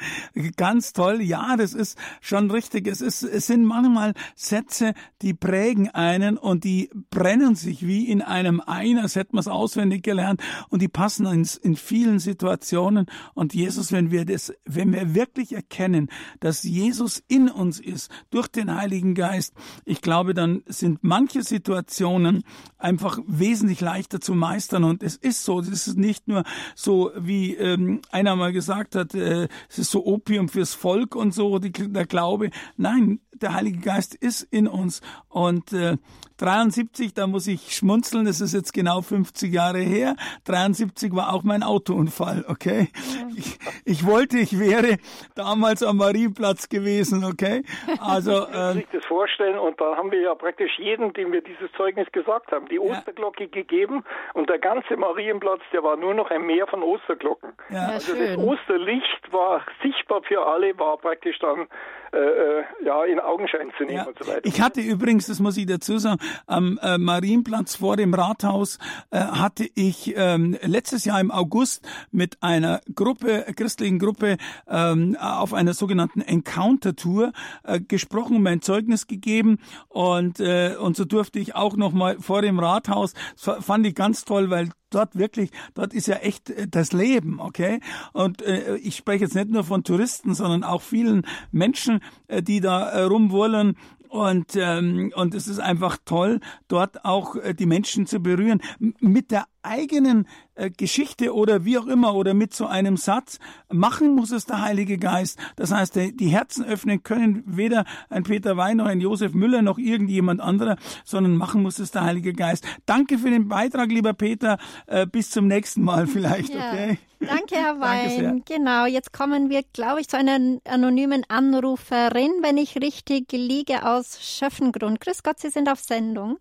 Ganz 0.57 0.93
toll. 0.93 1.21
Ja, 1.21 1.55
das 1.55 1.73
ist 1.73 1.97
schon 2.19 2.51
richtig. 2.51 2.85
Es, 2.85 3.01
ist, 3.01 3.23
es 3.23 3.47
sind 3.47 3.63
manchmal 3.63 4.13
Sätze, 4.35 4.93
die 5.21 5.33
prägen 5.33 5.89
einen 5.89 6.37
und 6.37 6.65
die 6.65 6.89
brennen 7.09 7.55
sich 7.55 7.87
wie 7.87 8.09
in 8.09 8.21
einem 8.21 8.61
Ein, 8.61 8.99
als 8.99 9.15
hätte 9.15 9.35
man 9.35 9.39
es 9.39 9.47
auswendig 9.47 10.03
gelernt 10.03 10.41
und 10.69 10.81
die 10.81 10.89
passen 10.89 11.25
in, 11.25 11.47
in 11.63 11.77
vielen 11.77 12.19
Situationen. 12.19 13.05
Und 13.33 13.53
Jesus, 13.53 13.91
wenn 13.91 14.11
wir 14.11 14.25
das, 14.25 14.53
wenn 14.65 14.91
wir 14.91 15.15
wirklich 15.15 15.53
erkennen, 15.53 16.09
dass 16.41 16.63
Jesus 16.63 17.23
in 17.27 17.49
uns 17.49 17.79
ist, 17.79 18.11
durch 18.31 18.49
den 18.49 18.75
Heiligen 18.75 19.15
Geist, 19.15 19.53
ich 19.85 20.01
glaube, 20.01 20.33
dann 20.33 20.61
sind 20.67 20.99
manche 21.03 21.41
Situationen 21.41 22.43
einfach 22.77 22.98
einfach 22.99 23.19
wesentlich 23.27 23.79
leichter 23.79 24.19
zu 24.19 24.33
meistern. 24.33 24.83
Und 24.83 25.03
es 25.03 25.15
ist 25.15 25.45
so, 25.45 25.59
es 25.59 25.69
ist 25.69 25.97
nicht 25.97 26.27
nur 26.27 26.43
so, 26.75 27.11
wie 27.15 27.55
ähm, 27.55 28.01
einer 28.11 28.35
mal 28.35 28.51
gesagt 28.51 28.95
hat, 28.95 29.13
äh, 29.13 29.47
es 29.69 29.79
ist 29.79 29.91
so 29.91 30.05
Opium 30.05 30.49
fürs 30.49 30.73
Volk 30.73 31.15
und 31.15 31.33
so, 31.33 31.59
die, 31.59 31.71
der 31.71 32.05
Glaube. 32.05 32.49
Nein, 32.75 33.21
der 33.41 33.53
Heilige 33.53 33.79
Geist 33.79 34.15
ist 34.15 34.43
in 34.51 34.67
uns. 34.67 35.01
Und 35.29 35.71
äh, 35.71 35.97
73, 36.39 37.13
da 37.13 37.27
muss 37.27 37.47
ich 37.47 37.75
schmunzeln, 37.75 38.25
das 38.25 38.39
ist 38.39 38.53
jetzt 38.53 38.73
genau 38.73 39.01
50 39.01 39.53
Jahre 39.53 39.79
her. 39.79 40.15
73 40.45 41.13
war 41.13 41.33
auch 41.33 41.43
mein 41.43 41.63
Autounfall, 41.63 42.45
okay? 42.47 42.87
Ich, 43.35 43.59
ich, 43.85 44.05
wollte, 44.05 44.37
ich 44.37 44.57
wäre 44.57 44.97
damals 45.35 45.83
am 45.83 45.97
Marienplatz 45.97 46.69
gewesen, 46.69 47.25
okay? 47.25 47.63
Also 47.99 48.47
äh, 48.47 48.73
sich 48.73 48.87
das 48.91 49.05
vorstellen 49.05 49.59
und 49.59 49.79
da 49.81 49.97
haben 49.97 50.11
wir 50.11 50.21
ja 50.21 50.35
praktisch 50.35 50.71
jeden, 50.79 51.11
dem 51.13 51.31
wir 51.31 51.41
dieses 51.41 51.71
Zeugnis 51.75 52.09
gesagt 52.11 52.51
haben, 52.51 52.67
die 52.69 52.79
Osterglocke 52.91 53.43
ja. 53.43 53.49
gegeben 53.49 54.03
und 54.33 54.49
der 54.49 54.59
ganze 54.59 54.97
Marienplatz, 54.97 55.61
der 55.73 55.83
war 55.83 55.95
nur 55.95 56.13
noch 56.13 56.29
ein 56.29 56.45
Meer 56.45 56.67
von 56.67 56.83
Osterglocken. 56.83 57.53
Ja. 57.69 57.87
Also 57.87 58.13
das 58.15 58.37
Osterlicht 58.37 59.31
war 59.31 59.65
sichtbar 59.81 60.21
für 60.23 60.45
alle, 60.45 60.77
war 60.77 60.97
praktisch 60.97 61.39
dann 61.39 61.67
äh, 62.11 62.17
äh, 62.17 62.63
ja, 62.83 63.03
in 63.05 63.19
Augenschein 63.19 63.71
zu 63.77 63.83
nehmen 63.83 63.97
ja. 63.97 64.03
und 64.05 64.17
so 64.17 64.27
weiter. 64.27 64.41
Ich 64.43 64.61
hatte 64.61 64.81
übrigens, 64.81 65.27
das 65.27 65.39
muss 65.39 65.57
ich 65.57 65.65
dazu 65.65 65.97
sagen, 65.99 66.19
am 66.47 66.79
äh, 66.81 66.97
Marienplatz 66.97 67.75
vor 67.75 67.97
dem 67.97 68.13
Rathaus 68.13 68.79
äh, 69.11 69.19
hatte 69.19 69.67
ich 69.75 70.13
ähm, 70.17 70.57
letztes 70.63 71.05
Jahr 71.05 71.19
im 71.19 71.29
August 71.29 71.87
mit 72.11 72.41
einer 72.41 72.81
Gruppe, 72.95 73.45
christlichen 73.55 73.99
Gruppe, 73.99 74.37
ähm, 74.67 75.17
auf 75.19 75.53
einer 75.53 75.73
sogenannten 75.73 76.21
Encounter-Tour 76.21 77.31
äh, 77.63 77.79
gesprochen, 77.79 78.41
mein 78.41 78.61
Zeugnis 78.61 79.07
gegeben 79.07 79.59
und, 79.87 80.39
äh, 80.39 80.75
und 80.79 80.95
so 80.95 81.05
durfte 81.05 81.39
ich 81.39 81.55
auch 81.55 81.75
noch 81.77 81.91
mal 81.91 82.17
vor 82.19 82.41
dem 82.41 82.59
Rathaus, 82.59 83.13
das 83.43 83.63
fand 83.63 83.85
ich 83.85 83.95
ganz 83.95 84.25
toll, 84.25 84.49
weil 84.49 84.69
dort 84.89 85.17
wirklich, 85.17 85.51
dort 85.73 85.93
ist 85.93 86.07
ja 86.07 86.15
echt 86.15 86.49
äh, 86.49 86.67
das 86.67 86.91
Leben, 86.91 87.39
okay? 87.39 87.79
Und 88.13 88.41
äh, 88.41 88.75
ich 88.77 88.95
spreche 88.95 89.25
jetzt 89.25 89.35
nicht 89.35 89.49
nur 89.49 89.63
von 89.63 89.83
Touristen, 89.83 90.33
sondern 90.33 90.63
auch 90.63 90.81
vielen 90.81 91.25
Menschen, 91.51 91.99
äh, 92.27 92.41
die 92.41 92.59
da 92.61 92.89
äh, 92.89 93.01
rumwollen 93.03 93.75
und, 94.09 94.55
ähm, 94.55 95.13
und 95.15 95.35
es 95.35 95.47
ist 95.47 95.59
einfach 95.59 95.97
toll, 96.03 96.39
dort 96.67 97.05
auch 97.05 97.35
äh, 97.35 97.53
die 97.53 97.67
Menschen 97.67 98.07
zu 98.07 98.19
berühren 98.19 98.59
mit 98.99 99.29
der 99.29 99.45
eigenen 99.61 100.27
äh, 100.55 100.69
Geschichte 100.69 101.33
oder 101.33 101.65
wie 101.65 101.77
auch 101.77 101.87
immer 101.87 102.15
oder 102.15 102.33
mit 102.33 102.53
so 102.53 102.65
einem 102.67 102.97
Satz. 102.97 103.39
Machen 103.71 104.15
muss 104.15 104.31
es 104.31 104.45
der 104.45 104.61
Heilige 104.61 104.97
Geist. 104.97 105.37
Das 105.55 105.71
heißt, 105.71 105.95
die 105.95 106.27
Herzen 106.27 106.65
öffnen 106.65 107.03
können 107.03 107.43
weder 107.45 107.85
ein 108.09 108.23
Peter 108.23 108.57
Wein 108.57 108.77
noch 108.77 108.85
ein 108.85 109.01
Josef 109.01 109.33
Müller 109.33 109.61
noch 109.61 109.77
irgendjemand 109.77 110.41
anderer, 110.41 110.77
sondern 111.03 111.35
machen 111.35 111.61
muss 111.61 111.79
es 111.79 111.91
der 111.91 112.03
Heilige 112.03 112.33
Geist. 112.33 112.65
Danke 112.85 113.17
für 113.17 113.29
den 113.29 113.47
Beitrag, 113.47 113.89
lieber 113.89 114.13
Peter. 114.13 114.57
Äh, 114.87 115.05
bis 115.07 115.29
zum 115.29 115.47
nächsten 115.47 115.81
Mal 115.81 116.07
vielleicht, 116.19 116.53
ja. 116.53 116.71
okay? 116.71 116.97
Danke, 117.19 117.55
Herr 117.55 117.79
Wein. 117.79 118.43
genau, 118.45 118.85
jetzt 118.85 119.11
kommen 119.11 119.49
wir, 119.49 119.63
glaube 119.73 120.01
ich, 120.01 120.07
zu 120.07 120.17
einer 120.17 120.59
anonymen 120.65 121.25
Anruferin, 121.27 122.31
wenn 122.41 122.57
ich 122.57 122.77
richtig 122.77 123.31
liege, 123.31 123.85
aus 123.85 124.19
Schöffengrund. 124.21 125.01
Grüß 125.01 125.23
Gott, 125.23 125.39
Sie 125.39 125.49
sind 125.49 125.69
auf 125.69 125.79
Sendung. 125.79 126.37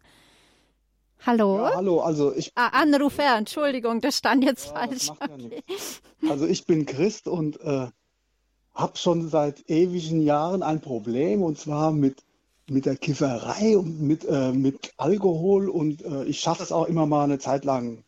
Hallo? 1.27 1.59
Ja, 1.59 1.77
hallo, 1.77 2.01
also 2.01 2.35
ich. 2.35 2.53
Ah, 2.55 2.69
Anrufer, 2.69 3.37
Entschuldigung, 3.37 4.01
das 4.01 4.19
stand 4.19 4.45
jetzt 4.45 4.67
ja, 4.67 4.73
falsch. 4.75 5.11
Okay. 5.11 5.63
Ja 6.23 6.31
also 6.31 6.47
ich 6.47 6.67
bin 6.67 6.87
Christ 6.87 7.29
und 7.29 7.61
äh, 7.61 7.89
habe 8.75 8.97
schon 8.97 9.29
seit 9.29 9.69
ewigen 9.69 10.21
Jahren 10.23 10.63
ein 10.63 10.81
Problem 10.81 11.43
und 11.43 11.59
zwar 11.59 11.93
mit, 11.93 12.23
mit 12.69 12.87
der 12.87 12.97
Kifferei 12.97 13.77
und 13.77 14.01
mit, 14.01 14.25
äh, 14.25 14.53
mit 14.53 14.93
Alkohol 14.97 15.69
und 15.69 16.05
äh, 16.05 16.25
ich 16.25 16.41
schaffe 16.41 16.63
es 16.63 16.73
auch 16.73 16.87
immer 16.87 17.07
mal 17.07 17.25
eine 17.25 17.39
Zeit 17.39 17.65
lang 17.65 18.05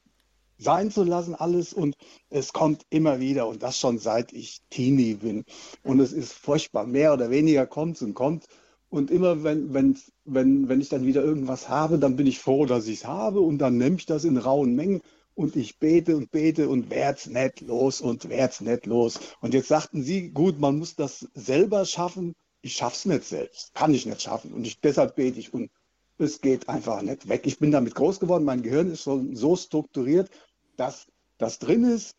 sein 0.58 0.90
zu 0.90 1.04
lassen 1.04 1.34
alles 1.34 1.72
und 1.72 1.96
es 2.28 2.52
kommt 2.52 2.84
immer 2.90 3.18
wieder 3.18 3.48
und 3.48 3.62
das 3.62 3.78
schon 3.78 3.98
seit 3.98 4.32
ich 4.32 4.60
Teenie 4.68 5.14
bin 5.14 5.44
und 5.82 6.00
es 6.00 6.12
ist 6.12 6.32
furchtbar, 6.32 6.86
mehr 6.86 7.14
oder 7.14 7.30
weniger 7.30 7.66
kommt 7.66 7.96
es 7.96 8.02
und 8.02 8.14
kommt 8.14 8.46
und 8.90 9.10
immer 9.10 9.44
wenn, 9.44 9.72
wenn, 9.72 9.96
wenn, 10.24 10.68
wenn 10.68 10.80
ich 10.80 10.88
dann 10.88 11.06
wieder 11.06 11.22
irgendwas 11.22 11.68
habe, 11.68 11.98
dann 11.98 12.16
bin 12.16 12.26
ich 12.26 12.40
froh, 12.40 12.66
dass 12.66 12.88
ich 12.88 12.98
es 13.00 13.06
habe 13.06 13.40
und 13.40 13.58
dann 13.58 13.78
nehme 13.78 13.96
ich 13.96 14.06
das 14.06 14.24
in 14.24 14.36
rauen 14.36 14.74
Mengen 14.74 15.00
und 15.34 15.56
ich 15.56 15.78
bete 15.78 16.16
und 16.16 16.30
bete 16.32 16.68
und 16.68 16.90
werd's 16.90 17.26
nicht 17.26 17.60
los 17.60 18.00
und 18.00 18.28
werd's 18.28 18.60
nicht 18.60 18.86
los. 18.86 19.20
Und 19.40 19.54
jetzt 19.54 19.68
sagten 19.68 20.02
sie, 20.02 20.30
gut, 20.30 20.58
man 20.58 20.78
muss 20.78 20.96
das 20.96 21.28
selber 21.34 21.84
schaffen. 21.86 22.34
Ich 22.62 22.74
schaff's 22.74 23.06
nicht 23.06 23.24
selbst, 23.24 23.72
kann 23.74 23.94
ich 23.94 24.04
nicht 24.06 24.20
schaffen 24.20 24.52
und 24.52 24.66
ich, 24.66 24.80
deshalb 24.80 25.16
bete 25.16 25.38
ich 25.38 25.54
und 25.54 25.70
es 26.18 26.40
geht 26.40 26.68
einfach 26.68 27.00
nicht 27.00 27.28
weg. 27.28 27.42
Ich 27.46 27.58
bin 27.58 27.70
damit 27.70 27.94
groß 27.94 28.20
geworden, 28.20 28.44
mein 28.44 28.62
Gehirn 28.62 28.90
ist 28.90 29.04
so, 29.04 29.24
so 29.32 29.56
strukturiert, 29.56 30.28
dass 30.76 31.06
das 31.38 31.58
drin 31.58 31.84
ist. 31.84 32.16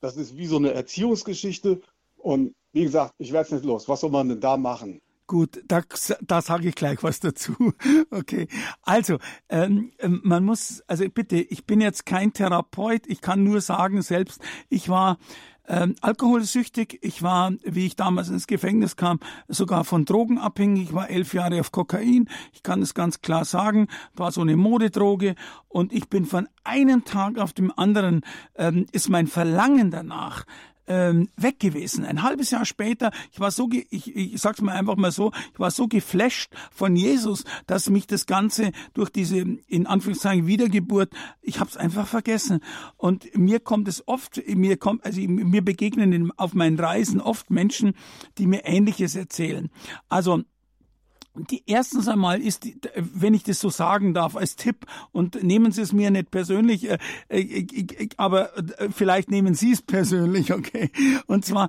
Das 0.00 0.16
ist 0.16 0.36
wie 0.36 0.46
so 0.46 0.56
eine 0.56 0.72
Erziehungsgeschichte 0.74 1.80
und 2.18 2.54
wie 2.72 2.82
gesagt, 2.82 3.14
ich 3.18 3.32
werde 3.32 3.46
es 3.46 3.52
nicht 3.52 3.64
los. 3.64 3.88
Was 3.88 4.00
soll 4.00 4.10
man 4.10 4.28
denn 4.28 4.40
da 4.40 4.56
machen? 4.56 5.00
Gut, 5.26 5.62
da, 5.66 5.82
da 6.20 6.42
sage 6.42 6.68
ich 6.68 6.74
gleich 6.74 7.02
was 7.02 7.20
dazu. 7.20 7.54
Okay, 8.10 8.46
also 8.82 9.18
ähm, 9.48 9.92
ähm, 9.98 10.20
man 10.22 10.44
muss, 10.44 10.82
also 10.86 11.04
bitte, 11.08 11.36
ich 11.36 11.64
bin 11.64 11.80
jetzt 11.80 12.04
kein 12.04 12.32
Therapeut, 12.32 13.06
ich 13.06 13.20
kann 13.20 13.42
nur 13.42 13.60
sagen 13.60 14.02
selbst, 14.02 14.42
ich 14.68 14.88
war 14.88 15.18
ähm, 15.66 15.94
alkoholsüchtig, 16.00 16.98
ich 17.02 17.22
war, 17.22 17.52
wie 17.64 17.86
ich 17.86 17.96
damals 17.96 18.28
ins 18.28 18.46
Gefängnis 18.46 18.96
kam, 18.96 19.20
sogar 19.48 19.84
von 19.84 20.04
Drogen 20.04 20.38
abhängig, 20.38 20.88
ich 20.88 20.92
war 20.92 21.08
elf 21.08 21.34
Jahre 21.34 21.60
auf 21.60 21.72
Kokain, 21.72 22.28
ich 22.52 22.62
kann 22.62 22.82
es 22.82 22.94
ganz 22.94 23.20
klar 23.22 23.44
sagen, 23.44 23.88
war 24.14 24.32
so 24.32 24.40
eine 24.40 24.56
Modedroge. 24.56 25.34
Und 25.68 25.92
ich 25.92 26.10
bin 26.10 26.26
von 26.26 26.48
einem 26.64 27.04
Tag 27.04 27.38
auf 27.38 27.52
dem 27.52 27.72
anderen, 27.76 28.22
ähm, 28.56 28.86
ist 28.92 29.08
mein 29.08 29.26
Verlangen 29.26 29.90
danach, 29.90 30.44
ähm, 30.86 31.28
weg 31.36 31.60
gewesen. 31.60 32.04
Ein 32.04 32.22
halbes 32.22 32.50
Jahr 32.50 32.64
später, 32.64 33.12
ich 33.32 33.40
war 33.40 33.50
so, 33.50 33.68
ich, 33.90 34.14
ich 34.14 34.40
sag's 34.40 34.60
mal 34.60 34.74
einfach 34.74 34.96
mal 34.96 35.12
so, 35.12 35.32
ich 35.52 35.60
war 35.60 35.70
so 35.70 35.88
geflasht 35.88 36.52
von 36.70 36.96
Jesus, 36.96 37.44
dass 37.66 37.88
mich 37.88 38.06
das 38.06 38.26
Ganze 38.26 38.72
durch 38.94 39.10
diese, 39.10 39.38
in 39.38 39.86
Anführungszeichen, 39.86 40.46
Wiedergeburt, 40.46 41.12
ich 41.40 41.60
hab's 41.60 41.76
einfach 41.76 42.06
vergessen. 42.06 42.60
Und 42.96 43.36
mir 43.36 43.60
kommt 43.60 43.88
es 43.88 44.06
oft, 44.06 44.42
mir 44.46 44.76
kommt, 44.76 45.04
also 45.04 45.20
mir 45.20 45.64
begegnen 45.64 46.32
auf 46.36 46.54
meinen 46.54 46.78
Reisen 46.78 47.20
oft 47.20 47.50
Menschen, 47.50 47.94
die 48.38 48.46
mir 48.46 48.64
Ähnliches 48.64 49.14
erzählen. 49.14 49.70
Also, 50.08 50.42
die 51.34 51.62
erstens 51.66 52.08
einmal 52.08 52.42
ist, 52.42 52.68
wenn 52.94 53.32
ich 53.32 53.42
das 53.42 53.58
so 53.58 53.70
sagen 53.70 54.12
darf, 54.12 54.36
als 54.36 54.56
Tipp, 54.56 54.84
und 55.12 55.42
nehmen 55.42 55.72
Sie 55.72 55.80
es 55.80 55.92
mir 55.92 56.10
nicht 56.10 56.30
persönlich, 56.30 56.90
äh, 56.90 56.98
äh, 57.28 58.08
aber 58.18 58.56
äh, 58.56 58.90
vielleicht 58.90 59.30
nehmen 59.30 59.54
Sie 59.54 59.72
es 59.72 59.80
persönlich, 59.80 60.52
okay? 60.52 60.90
Und 61.26 61.46
zwar, 61.46 61.68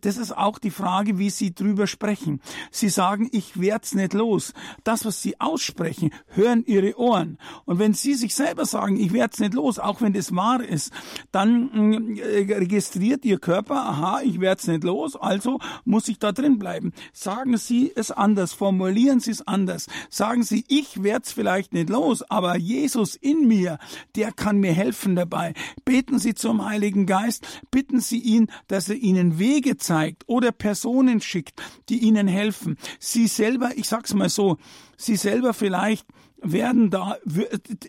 das 0.00 0.16
ist 0.16 0.36
auch 0.36 0.58
die 0.58 0.70
Frage, 0.70 1.18
wie 1.18 1.28
Sie 1.28 1.54
drüber 1.54 1.86
sprechen. 1.86 2.40
Sie 2.70 2.88
sagen, 2.88 3.28
ich 3.32 3.60
werd's 3.60 3.94
nicht 3.94 4.14
los. 4.14 4.54
Das, 4.84 5.04
was 5.04 5.20
Sie 5.20 5.38
aussprechen, 5.38 6.10
hören 6.28 6.64
Ihre 6.64 6.98
Ohren. 6.98 7.38
Und 7.66 7.78
wenn 7.78 7.92
Sie 7.92 8.14
sich 8.14 8.34
selber 8.34 8.64
sagen, 8.64 8.96
ich 8.96 9.12
werd's 9.12 9.38
nicht 9.38 9.52
los, 9.52 9.78
auch 9.78 10.00
wenn 10.00 10.14
das 10.14 10.34
wahr 10.34 10.64
ist, 10.64 10.92
dann 11.30 12.16
registriert 12.16 13.24
Ihr 13.26 13.38
Körper, 13.38 13.76
aha, 13.76 14.20
ich 14.22 14.40
werd's 14.40 14.66
nicht 14.66 14.82
los, 14.82 15.14
also 15.14 15.58
muss 15.84 16.08
ich 16.08 16.18
da 16.18 16.32
drin 16.32 16.58
bleiben. 16.58 16.92
Sagen 17.12 17.58
Sie 17.58 17.92
es 17.94 18.10
anders, 18.10 18.54
formulieren 18.54 18.93
formulieren 18.94 19.18
Sie 19.18 19.32
es 19.32 19.44
anders. 19.48 19.88
Sagen 20.08 20.44
Sie, 20.44 20.64
ich 20.68 21.02
werd's 21.02 21.32
vielleicht 21.32 21.72
nicht 21.72 21.90
los, 21.90 22.22
aber 22.30 22.56
Jesus 22.56 23.16
in 23.16 23.48
mir, 23.48 23.78
der 24.14 24.30
kann 24.30 24.58
mir 24.58 24.72
helfen 24.72 25.16
dabei. 25.16 25.52
Beten 25.84 26.20
Sie 26.20 26.34
zum 26.34 26.64
Heiligen 26.64 27.04
Geist, 27.04 27.44
bitten 27.72 27.98
Sie 27.98 28.20
ihn, 28.20 28.46
dass 28.68 28.88
er 28.88 28.94
Ihnen 28.94 29.40
Wege 29.40 29.78
zeigt 29.78 30.22
oder 30.28 30.52
Personen 30.52 31.20
schickt, 31.20 31.60
die 31.88 31.98
Ihnen 31.98 32.28
helfen. 32.28 32.76
Sie 33.00 33.26
selber, 33.26 33.72
ich 33.74 33.88
sag's 33.88 34.14
mal 34.14 34.28
so, 34.28 34.58
Sie 34.96 35.16
selber 35.16 35.54
vielleicht 35.54 36.06
werden 36.44 36.90
da, 36.90 37.16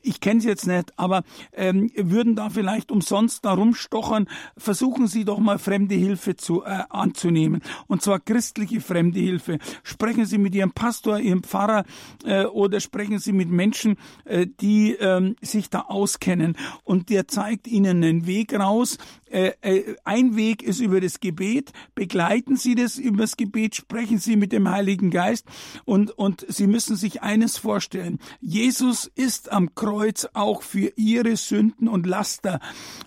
ich 0.02 0.22
kenne 0.22 0.42
sie 0.42 0.48
jetzt 0.48 0.66
nicht, 0.66 0.98
aber 0.98 1.24
ähm, 1.54 1.92
würden 1.96 2.36
da 2.36 2.50
vielleicht 2.50 2.92
umsonst 2.92 3.46
da 3.46 3.54
rumstochern, 3.54 4.28
versuchen 4.58 5.08
Sie 5.08 5.26
doch 5.26 5.40
mal 5.40 5.60
fremde 5.60 5.96
Hilfe 5.96 6.36
zu, 6.36 6.64
äh, 6.64 6.84
anzunehmen. 6.90 7.62
Und 7.88 8.02
zwar 8.02 8.20
christliche 8.20 8.82
fremde 8.82 9.20
Hilfe. 9.20 9.60
Sprechen 9.84 10.26
Sie 10.26 10.38
mit 10.38 10.56
Ihrem 10.56 10.72
Pastor, 10.72 11.20
Ihrem 11.20 11.44
Pfarrer 11.44 11.84
äh, 12.24 12.46
oder 12.46 12.80
sprechen 12.80 13.20
Sie 13.20 13.34
mit 13.34 13.50
Menschen, 13.50 13.98
äh, 14.24 14.48
die 14.62 14.94
ähm, 14.94 15.36
sich 15.42 15.70
da 15.70 15.82
auskennen. 15.82 16.58
Und 16.84 17.10
der 17.10 17.28
zeigt 17.28 17.68
Ihnen 17.68 18.04
einen 18.04 18.26
Weg 18.26 18.58
raus, 18.58 18.98
äh, 19.36 19.52
äh, 19.64 19.96
ein 20.06 20.38
Weg 20.38 20.64
ist 20.64 20.80
über 20.80 21.02
das 21.02 21.20
Gebet. 21.20 21.74
Begleiten 21.94 22.56
Sie 22.56 22.74
das 22.74 22.98
über 22.98 23.24
das 23.24 23.36
Gebet, 23.36 23.76
sprechen 23.76 24.18
Sie 24.18 24.38
mit 24.38 24.54
dem 24.54 24.70
Heiligen 24.70 25.12
Geist 25.12 25.46
und, 25.84 26.12
und 26.12 26.46
Sie 26.48 26.68
müssen 26.68 26.96
sich 26.96 27.22
eines 27.22 27.58
vorstellen. 27.58 28.20
Jesus 28.40 29.12
ist 29.14 29.52
am 29.52 29.76
Kreuz 29.76 30.26
auch 30.32 30.62
für 30.62 30.94
Ihre 30.96 31.36
Sünden 31.36 31.90
und 31.90 32.06
Laster 32.06 32.62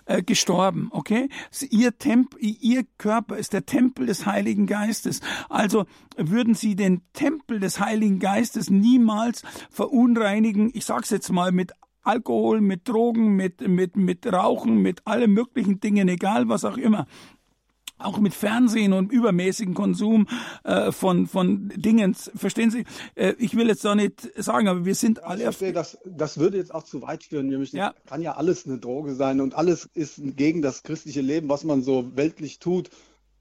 äh, 0.05 0.21
gestorben, 0.21 0.89
okay? 0.91 1.29
Ihr 1.71 1.97
Tempel, 1.97 2.39
Ihr 2.39 2.85
Körper 2.99 3.35
ist 3.37 3.53
der 3.53 3.65
Tempel 3.65 4.05
des 4.05 4.27
Heiligen 4.27 4.67
Geistes. 4.67 5.21
Also 5.49 5.87
würden 6.15 6.53
Sie 6.53 6.75
den 6.75 7.01
Tempel 7.13 7.59
des 7.59 7.79
Heiligen 7.79 8.19
Geistes 8.19 8.69
niemals 8.69 9.41
verunreinigen, 9.71 10.69
ich 10.75 10.85
sag's 10.85 11.09
jetzt 11.09 11.31
mal 11.31 11.51
mit 11.51 11.71
Alkohol, 12.01 12.61
mit 12.61 12.87
Drogen, 12.87 13.35
mit, 13.35 13.67
mit, 13.67 13.95
mit 13.95 14.25
Rauchen, 14.25 14.77
mit 14.77 15.01
allen 15.05 15.31
möglichen 15.31 15.79
Dingen, 15.79 16.07
egal 16.07 16.49
was 16.49 16.65
auch 16.65 16.77
immer 16.77 17.05
auch 17.99 18.17
mit 18.17 18.33
Fernsehen 18.33 18.93
und 18.93 19.11
übermäßigen 19.11 19.73
Konsum 19.73 20.27
äh, 20.63 20.91
von 20.91 21.27
von 21.27 21.69
Dingen. 21.75 22.15
Verstehen 22.15 22.71
Sie? 22.71 22.85
Äh, 23.15 23.33
ich 23.37 23.55
will 23.55 23.67
jetzt 23.67 23.83
da 23.83 23.93
nicht 23.93 24.29
sagen, 24.41 24.67
aber 24.67 24.85
wir 24.85 24.95
sind 24.95 25.23
alle. 25.23 25.39
Ich 25.39 25.43
verstehe, 25.43 25.73
das, 25.73 25.97
das 26.05 26.37
würde 26.37 26.57
jetzt 26.57 26.73
auch 26.73 26.83
zu 26.83 27.01
weit 27.01 27.23
führen. 27.23 27.47
Nämlich 27.47 27.73
ja. 27.73 27.93
kann 28.05 28.21
ja 28.21 28.35
alles 28.35 28.65
eine 28.65 28.77
Droge 28.77 29.13
sein 29.15 29.41
und 29.41 29.53
alles 29.53 29.89
ist 29.93 30.21
gegen 30.37 30.61
das 30.61 30.83
christliche 30.83 31.21
Leben, 31.21 31.49
was 31.49 31.63
man 31.63 31.83
so 31.83 32.15
weltlich 32.15 32.59
tut. 32.59 32.89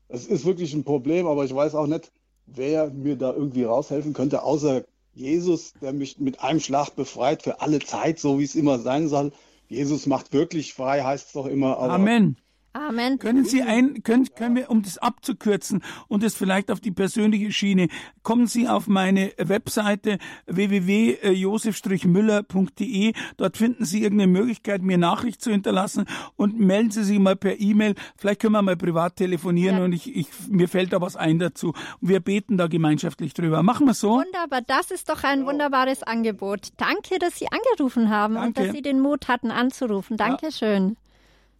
Das 0.08 0.26
ist 0.26 0.44
wirklich 0.44 0.74
ein 0.74 0.84
Problem, 0.84 1.26
aber 1.26 1.44
ich 1.44 1.54
weiß 1.54 1.74
auch 1.74 1.86
nicht, 1.86 2.10
wer 2.46 2.90
mir 2.90 3.16
da 3.16 3.32
irgendwie 3.32 3.64
raushelfen 3.64 4.12
könnte, 4.12 4.42
außer 4.42 4.84
Jesus, 5.18 5.72
der 5.80 5.92
mich 5.92 6.18
mit 6.18 6.40
einem 6.40 6.60
Schlag 6.60 6.94
befreit 6.94 7.42
für 7.42 7.60
alle 7.60 7.80
Zeit, 7.80 8.18
so 8.18 8.38
wie 8.38 8.44
es 8.44 8.54
immer 8.54 8.78
sein 8.78 9.08
soll. 9.08 9.32
Jesus 9.68 10.06
macht 10.06 10.32
wirklich 10.32 10.72
frei, 10.72 11.02
heißt 11.02 11.26
es 11.26 11.32
doch 11.32 11.46
immer. 11.46 11.78
Amen. 11.78 12.36
Amen. 12.78 13.18
Können 13.18 13.44
Sie 13.44 13.62
ein, 13.62 14.02
können, 14.02 14.26
können 14.34 14.56
wir, 14.56 14.70
um 14.70 14.82
das 14.82 14.96
abzukürzen 14.98 15.82
und 16.06 16.22
das 16.22 16.34
vielleicht 16.34 16.70
auf 16.70 16.80
die 16.80 16.92
persönliche 16.92 17.50
Schiene, 17.52 17.88
kommen 18.22 18.46
Sie 18.46 18.68
auf 18.68 18.86
meine 18.86 19.32
Webseite 19.38 20.18
www.josef-müller.de. 20.46 23.14
Dort 23.36 23.56
finden 23.56 23.84
Sie 23.84 24.02
irgendeine 24.02 24.30
Möglichkeit, 24.30 24.82
mir 24.82 24.98
Nachricht 24.98 25.40
zu 25.42 25.50
hinterlassen 25.50 26.04
und 26.36 26.60
melden 26.60 26.90
Sie 26.90 27.04
sich 27.04 27.18
mal 27.18 27.36
per 27.36 27.58
E-Mail. 27.60 27.94
Vielleicht 28.16 28.40
können 28.40 28.52
wir 28.52 28.60
mal 28.62 28.76
privat 28.76 29.16
telefonieren 29.16 29.78
ja. 29.78 29.84
und 29.84 29.92
ich, 29.92 30.14
ich, 30.14 30.28
mir 30.48 30.68
fällt 30.68 30.92
da 30.92 31.00
was 31.00 31.16
ein 31.16 31.38
dazu. 31.38 31.72
Wir 32.00 32.20
beten 32.20 32.58
da 32.58 32.68
gemeinschaftlich 32.68 33.34
drüber. 33.34 33.62
Machen 33.62 33.86
wir 33.86 33.94
so. 33.94 34.10
Wunderbar. 34.10 34.60
Das 34.62 34.90
ist 34.90 35.08
doch 35.08 35.22
ein 35.24 35.46
wunderbares 35.46 36.02
Angebot. 36.02 36.68
Danke, 36.76 37.18
dass 37.18 37.38
Sie 37.38 37.46
angerufen 37.50 38.10
haben 38.10 38.34
Danke. 38.34 38.48
und 38.48 38.58
dass 38.58 38.72
Sie 38.74 38.82
den 38.82 39.00
Mut 39.00 39.28
hatten 39.28 39.50
anzurufen. 39.50 40.16
Dankeschön. 40.16 40.90
Ja. 40.90 40.96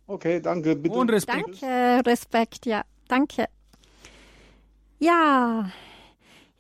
Okay, 0.09 0.41
danke. 0.41 0.75
Bitte. 0.75 0.99
Und 0.99 1.13
Respekt. 1.13 1.63
Danke, 1.63 2.09
Respekt, 2.09 2.67
ja. 2.67 2.83
Danke. 3.07 3.47
Ja, 4.99 5.71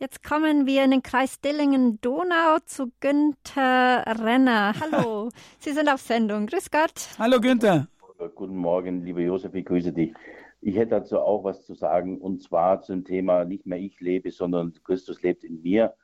Jetzt 0.01 0.23
kommen 0.23 0.65
wir 0.65 0.85
in 0.85 0.93
den 0.93 1.03
Kreis 1.03 1.41
Dillingen-Donau 1.41 2.59
zu 2.65 2.93
Günther 3.01 4.05
Renner. 4.07 4.73
Hallo, 4.81 5.31
Sie 5.59 5.73
sind 5.73 5.89
auf 5.89 6.01
Sendung. 6.01 6.47
Grüß 6.47 6.71
Gott. 6.71 7.09
Hallo 7.19 7.41
Günther. 7.41 7.89
Guten 8.37 8.57
Morgen, 8.57 9.03
lieber 9.03 9.19
Josef, 9.23 9.53
ich 9.57 9.65
grüße 9.65 9.93
dich. 9.93 10.15
Ich 10.61 10.77
hätte 10.77 10.91
dazu 10.91 11.19
auch 11.19 11.43
was 11.43 11.67
zu 11.67 11.75
sagen 11.75 12.21
und 12.21 12.41
zwar 12.41 12.81
zum 12.83 13.05
Thema 13.05 13.45
nicht 13.45 13.67
mehr 13.67 13.79
ich 13.79 13.99
lebe, 13.99 14.31
sondern 14.31 14.73
Christus 14.85 15.21
lebt 15.23 15.43
in 15.43 15.63
mir. 15.63 15.95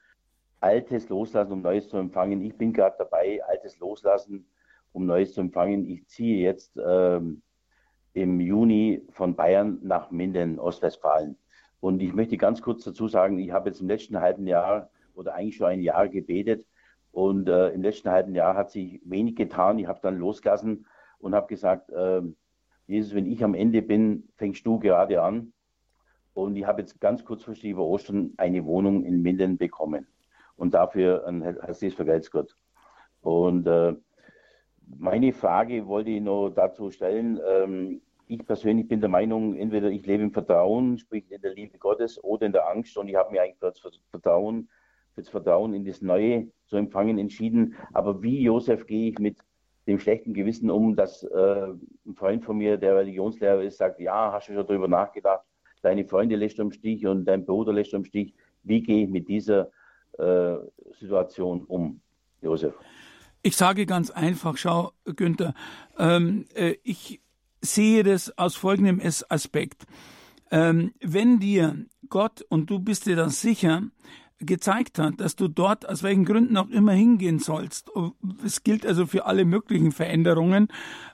Altes 0.59 1.09
loslassen, 1.09 1.53
um 1.53 1.63
Neues 1.63 1.89
zu 1.89 1.97
empfangen. 1.97 2.43
Ich 2.43 2.57
bin 2.59 2.73
gerade 2.73 2.97
dabei, 2.99 3.45
Altes 3.47 3.79
loslassen, 3.79 4.45
um 4.95 5.05
Neues 5.05 5.35
zu 5.35 5.41
empfangen. 5.43 5.87
Ich 5.87 6.07
ziehe 6.07 6.43
jetzt 6.43 6.79
ähm, 6.83 7.43
im 8.15 8.41
Juni 8.41 9.03
von 9.11 9.35
Bayern 9.35 9.81
nach 9.83 10.11
Minden, 10.11 10.59
Ostwestfalen. 10.59 11.37
Und 11.81 12.01
ich 12.01 12.15
möchte 12.15 12.39
ganz 12.39 12.63
kurz 12.63 12.85
dazu 12.85 13.09
sagen, 13.09 13.39
ich 13.39 13.51
habe 13.51 13.69
jetzt 13.69 13.81
im 13.81 13.89
letzten 13.89 14.21
halben 14.21 14.47
Jahr 14.47 14.89
oder 15.15 15.35
eigentlich 15.35 15.57
schon 15.57 15.67
ein 15.67 15.83
Jahr 15.83 16.09
gebetet 16.09 16.65
und 17.11 17.49
äh, 17.49 17.69
im 17.71 17.83
letzten 17.83 18.11
halben 18.11 18.35
Jahr 18.35 18.57
hat 18.57 18.71
sich 18.71 19.01
wenig 19.05 19.37
getan. 19.37 19.79
Ich 19.79 19.87
habe 19.87 20.01
dann 20.01 20.19
losgelassen 20.19 20.87
und 21.19 21.35
habe 21.35 21.49
gesagt, 21.49 21.91
äh, 21.91 22.23
Jesus, 22.87 23.15
wenn 23.15 23.27
ich 23.27 23.43
am 23.45 23.55
Ende 23.55 23.83
bin, 23.83 24.29
fängst 24.37 24.65
du 24.65 24.79
gerade 24.79 25.23
an. 25.23 25.53
Und 26.35 26.57
ich 26.57 26.67
habe 26.67 26.81
jetzt 26.81 27.01
ganz 27.01 27.25
kurzfristig 27.25 27.71
über 27.71 27.85
Ostern 27.85 28.33
eine 28.37 28.65
Wohnung 28.65 29.05
in 29.05 29.23
Minden 29.23 29.59
bekommen. 29.59 30.07
Und 30.57 30.75
dafür 30.75 31.27
ein 31.27 31.43
herzliches 31.43 31.95
Vergelt's 31.95 32.31
Gott. 32.31 32.57
Und 33.21 33.67
äh, 33.67 33.95
meine 34.87 35.33
Frage 35.33 35.87
wollte 35.87 36.11
ich 36.11 36.21
noch 36.21 36.51
dazu 36.51 36.91
stellen. 36.91 37.41
Ähm, 37.47 38.01
ich 38.27 38.45
persönlich 38.45 38.89
bin 38.89 39.01
der 39.01 39.11
Meinung, 39.11 39.55
entweder 39.55 39.91
ich 39.91 40.07
lebe 40.07 40.23
im 40.23 40.33
Vertrauen, 40.33 40.99
sprich 40.99 41.31
in 41.31 41.43
der 41.43 41.55
Liebe 41.55 41.79
Gottes, 41.79 42.23
oder 42.23 42.47
in 42.47 42.53
der 42.53 42.69
Angst. 42.69 42.97
Und 42.97 43.09
ich 43.09 43.17
habe 43.17 43.31
mich 43.31 43.41
eigentlich 43.41 43.59
für 43.59 43.91
das 43.91 44.01
Vertrauen, 44.11 44.69
für 45.15 45.21
das 45.21 45.29
Vertrauen 45.29 45.75
in 45.75 45.85
das 45.85 46.01
Neue 46.01 46.49
zu 46.67 46.77
empfangen 46.77 47.19
entschieden. 47.19 47.75
Aber 47.93 48.23
wie 48.23 48.43
Josef 48.43 48.87
gehe 48.87 49.11
ich 49.11 49.19
mit 49.19 49.39
dem 49.87 49.99
schlechten 49.99 50.33
Gewissen 50.33 50.71
um, 50.71 50.97
dass 50.97 51.23
äh, 51.25 51.67
ein 52.07 52.15
Freund 52.15 52.45
von 52.45 52.57
mir, 52.57 52.79
der 52.79 52.97
Religionslehrer 52.97 53.63
ist, 53.63 53.77
sagt, 53.77 54.01
ja, 54.01 54.33
hast 54.33 54.49
du 54.49 54.55
schon 54.55 54.67
darüber 54.67 54.89
nachgedacht, 54.89 55.45
deine 55.83 56.07
Freunde 56.07 56.37
lässt 56.37 56.59
du 56.59 56.63
im 56.63 56.73
Stich 56.73 57.07
und 57.07 57.27
dein 57.27 57.45
Bruder 57.45 57.73
lässt 57.73 57.93
du 57.93 57.99
im 57.99 58.05
Stich. 58.05 58.35
Wie 58.63 58.83
gehe 58.83 59.05
ich 59.05 59.11
mit 59.11 59.29
dieser 59.29 59.71
äh, 60.19 60.57
Situation 60.99 61.65
um, 61.65 62.01
Josef? 62.41 62.75
Ich 63.47 63.59
sage 63.59 63.85
ganz 63.85 64.09
einfach, 64.09 64.57
schau, 64.57 64.93
Günther, 65.05 65.53
ähm, 65.99 66.47
äh, 66.55 66.77
ich 66.83 67.21
sehe 67.61 68.03
das 68.03 68.39
aus 68.39 68.57
folgendem 68.57 69.03
Aspekt. 69.29 69.85
Ähm, 70.51 70.95
wenn 71.03 71.41
dir 71.41 71.85
Gott, 72.09 72.41
und 72.49 72.71
du 72.71 72.79
bist 72.79 73.05
dir 73.05 73.17
das 73.17 73.43
sicher, 73.43 73.83
gezeigt 74.39 74.99
hat, 74.99 75.21
dass 75.21 75.37
du 75.37 75.49
dort 75.49 75.87
aus 75.87 76.03
welchen 76.03 76.25
Gründen 76.25 76.57
auch 76.57 76.71
immer 76.71 76.93
hingehen 76.93 77.39
sollst. 77.39 77.91
Es 78.43 78.63
gilt 78.63 78.87
also 78.87 79.05
für 79.07 79.27
alle 79.27 79.45
möglichen 79.45 79.93
Veränderungen 79.93 80.69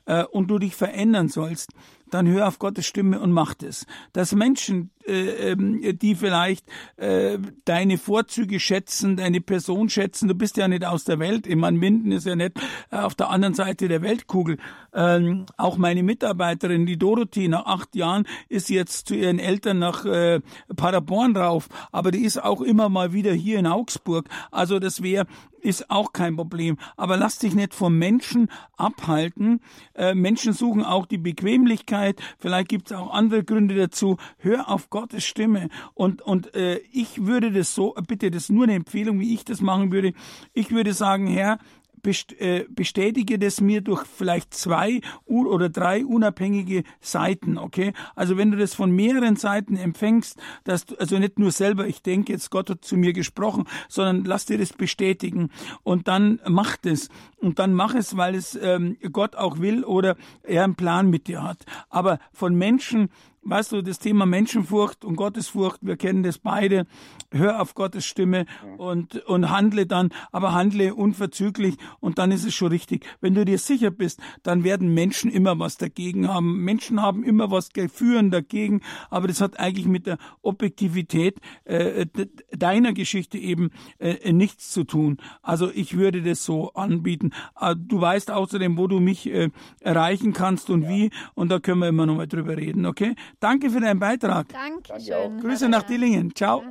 äh, 0.07 0.23
und 0.23 0.47
du 0.53 0.61
dich 0.61 0.77
verändern 0.77 1.27
sollst, 1.27 1.73
dann 2.15 2.27
hör 2.29 2.49
auf 2.49 2.59
Gottes 2.59 2.87
Stimme 2.87 3.21
und 3.21 3.33
mach 3.33 3.55
das. 3.55 3.87
Dass 4.13 4.35
Menschen, 4.35 4.91
äh, 5.07 5.53
ähm, 5.53 5.99
die 5.99 6.15
vielleicht 6.15 6.65
äh, 6.97 7.39
deine 7.65 7.99
Vorzüge 7.99 8.61
schätzen, 8.61 9.17
deine 9.17 9.41
Person 9.41 9.89
schätzen, 9.89 10.29
du 10.29 10.35
bist 10.35 10.57
ja 10.57 10.69
nicht 10.69 10.85
aus 10.85 11.05
der 11.05 11.19
Welt, 11.19 11.47
ich 11.47 11.57
meine, 11.57 11.79
Minden 11.79 12.13
ist 12.13 12.27
ja 12.27 12.37
nicht 12.37 12.53
äh, 12.91 12.97
auf 12.97 13.15
der 13.15 13.31
anderen 13.31 13.55
Seite 13.55 13.89
der 13.89 14.03
Weltkugel. 14.03 14.59
Ähm, 14.93 15.47
auch 15.57 15.77
meine 15.77 16.03
Mitarbeiterin, 16.03 16.87
die 16.87 16.99
Dorothee, 16.99 17.49
nach 17.49 17.67
acht 17.67 17.95
Jahren 17.95 18.27
ist 18.49 18.71
jetzt 18.71 19.09
zu 19.09 19.15
ihren 19.15 19.39
Eltern 19.39 19.79
nach 19.79 20.05
äh, 20.05 20.41
Paderborn 20.77 21.37
rauf, 21.37 21.69
aber 21.93 22.11
die 22.11 22.25
ist 22.25 22.43
auch 22.43 22.61
immer 22.61 22.89
mal 22.89 23.13
wieder 23.13 23.33
hier 23.33 23.59
in 23.59 23.67
Augsburg. 23.67 24.29
Also 24.51 24.79
das 24.79 25.03
wäre 25.03 25.27
ist 25.61 25.91
auch 25.91 26.13
kein 26.13 26.37
Problem. 26.37 26.77
Aber 26.97 27.17
lass 27.17 27.39
dich 27.39 27.55
nicht 27.55 27.75
vom 27.75 27.99
Menschen 27.99 28.49
abhalten. 28.77 29.61
Äh, 29.95 30.15
Menschen 30.15 30.53
suchen 30.53 30.85
auch 30.85 31.07
die 31.07 31.19
Bequemlichkeit. 31.19 32.21
Vielleicht 32.39 32.69
gibt 32.69 32.91
es 32.91 32.97
auch 32.97 33.13
andere 33.13 33.45
Gründe 33.45 33.75
dazu. 33.75 34.17
Hör 34.39 34.69
auf 34.69 34.91
Gottes 34.91 35.25
Stimme. 35.25 35.69
Und, 35.95 36.23
und 36.23 36.55
äh, 36.55 36.79
ich 36.93 37.27
würde 37.27 37.53
das 37.53 37.75
so, 37.75 37.95
bitte, 38.07 38.31
das 38.31 38.45
ist 38.45 38.51
nur 38.51 38.65
eine 38.65 38.75
Empfehlung, 38.75 39.21
wie 39.21 39.35
ich 39.35 39.45
das 39.45 39.61
machen 39.61 39.93
würde. 39.93 40.13
Ich 40.53 40.71
würde 40.71 40.93
sagen, 40.93 41.27
Herr, 41.27 41.59
bestätige 42.03 43.39
das 43.39 43.61
mir 43.61 43.81
durch 43.81 44.05
vielleicht 44.07 44.55
zwei 44.55 45.01
oder 45.25 45.69
drei 45.69 46.05
unabhängige 46.05 46.85
Seiten, 47.01 47.59
okay? 47.59 47.93
Also 48.15 48.37
wenn 48.37 48.51
du 48.51 48.57
das 48.57 48.75
von 48.75 48.91
mehreren 48.91 49.37
Seiten 49.37 49.77
empfängst, 49.77 50.39
dass 50.65 50.87
du, 50.87 50.97
also 50.97 51.19
nicht 51.19 51.39
nur 51.39 51.53
selber, 51.53 51.87
ich 51.87 52.03
denke 52.03 52.33
jetzt, 52.33 52.51
Gott 52.51 52.71
hat 52.71 52.85
zu 52.85 52.97
mir 52.97 53.13
gesprochen, 53.13 53.65
sondern 53.89 54.25
lass 54.25 54.47
dir 54.47 54.59
das 54.59 54.73
bestätigen 54.73 55.51
und 55.83 56.09
dann 56.09 56.41
mach 56.49 56.77
das 56.77 57.09
und 57.41 57.59
dann 57.59 57.75
mach 57.75 57.95
es, 57.95 58.17
weil 58.17 58.35
es 58.35 58.59
ähm, 58.61 58.97
Gott 59.13 59.37
auch 59.37 59.59
will 59.59 59.85
oder 59.85 60.17
er 60.43 60.65
einen 60.65 60.77
Plan 60.77 61.09
mit 61.11 61.27
dir 61.27 61.43
hat. 61.43 61.65
Aber 61.89 62.19
von 62.33 62.55
Menschen 62.55 63.09
Weißt 63.43 63.73
du, 63.73 63.81
das 63.81 63.99
Thema 63.99 64.27
Menschenfurcht 64.27 65.03
und 65.03 65.17
Gottesfurcht, 65.17 65.79
wir 65.81 65.97
kennen 65.97 66.23
das 66.23 66.37
beide. 66.37 66.87
Hör 67.33 67.63
auf 67.63 67.75
Gottes 67.75 68.05
Stimme 68.05 68.45
und, 68.77 69.17
und 69.25 69.49
handle 69.49 69.87
dann, 69.87 70.11
aber 70.31 70.53
handle 70.53 70.95
unverzüglich 70.95 71.77
und 72.01 72.19
dann 72.19 72.33
ist 72.33 72.45
es 72.45 72.55
schon 72.55 72.69
richtig. 72.69 73.07
Wenn 73.23 73.35
du 73.35 73.47
dir 73.47 73.57
sicher 73.57 73.91
bist, 73.91 74.21
dann 74.43 74.63
werden 74.63 74.93
Menschen 74.93 75.31
immer 75.31 75.59
was 75.59 75.79
dagegen 75.79 76.29
haben. 76.29 76.65
Menschen 76.65 77.01
haben 77.01 77.25
immer 77.25 77.51
was 77.51 77.71
führen 77.91 78.31
dagegen, 78.31 78.83
aber 79.09 79.27
das 79.27 79.41
hat 79.41 79.59
eigentlich 79.59 79.87
mit 79.87 80.07
der 80.07 80.19
Objektivität 80.43 81.41
äh, 81.65 82.05
deiner 82.51 82.93
Geschichte 82.93 83.39
eben 83.39 83.71
äh, 83.99 84.33
nichts 84.33 84.71
zu 84.71 84.85
tun. 84.85 85.17
Also 85.41 85.71
ich 85.73 85.97
würde 85.97 86.21
das 86.21 86.45
so 86.45 86.75
anbieten. 86.75 87.30
Äh, 87.61 87.75
du 87.77 88.01
weißt 88.01 88.31
außerdem, 88.31 88.77
wo 88.77 88.87
du 88.87 89.01
mich 89.01 89.27
äh, 89.31 89.51
erreichen 89.81 90.33
kannst 90.33 90.71
und 90.71 90.83
ja. 90.83 90.89
wie 90.89 91.11
und 91.35 91.51
da 91.51 91.59
können 91.59 91.81
wir 91.81 91.89
immer 91.89 92.07
noch 92.07 92.17
mal 92.17 92.27
drüber 92.27 92.57
reden, 92.57 92.87
okay? 92.87 93.15
Danke 93.41 93.71
für 93.71 93.81
deinen 93.81 94.01
Beitrag. 94.01 94.47
Dankeschön. 94.49 95.41
Grüße 95.41 95.69
nach 95.69 95.83
Dillingen. 95.83 96.35
Ciao. 96.35 96.63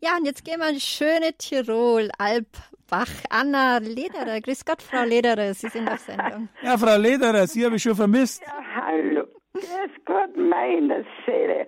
Ja, 0.00 0.16
und 0.18 0.24
jetzt 0.24 0.44
gehen 0.44 0.58
wir 0.58 0.68
in 0.68 0.80
schöne 0.80 1.32
Tirol, 1.38 2.10
Alpbach. 2.18 3.08
Anna 3.30 3.78
Lederer. 3.78 4.40
Grüß 4.40 4.64
Gott, 4.64 4.82
Frau 4.82 5.04
Lederer. 5.04 5.54
Sie 5.54 5.68
sind 5.68 5.88
auf 5.88 6.00
Sendung. 6.00 6.48
Ja, 6.62 6.76
Frau 6.76 6.96
Lederer, 6.96 7.46
Sie 7.46 7.64
habe 7.64 7.76
ich 7.76 7.82
schon 7.82 7.96
vermisst. 7.96 8.42
Ja, 8.42 8.52
hallo. 8.86 9.24
Grüß 9.54 10.04
Gott, 10.04 10.36
meine 10.36 11.04
Seele. 11.24 11.66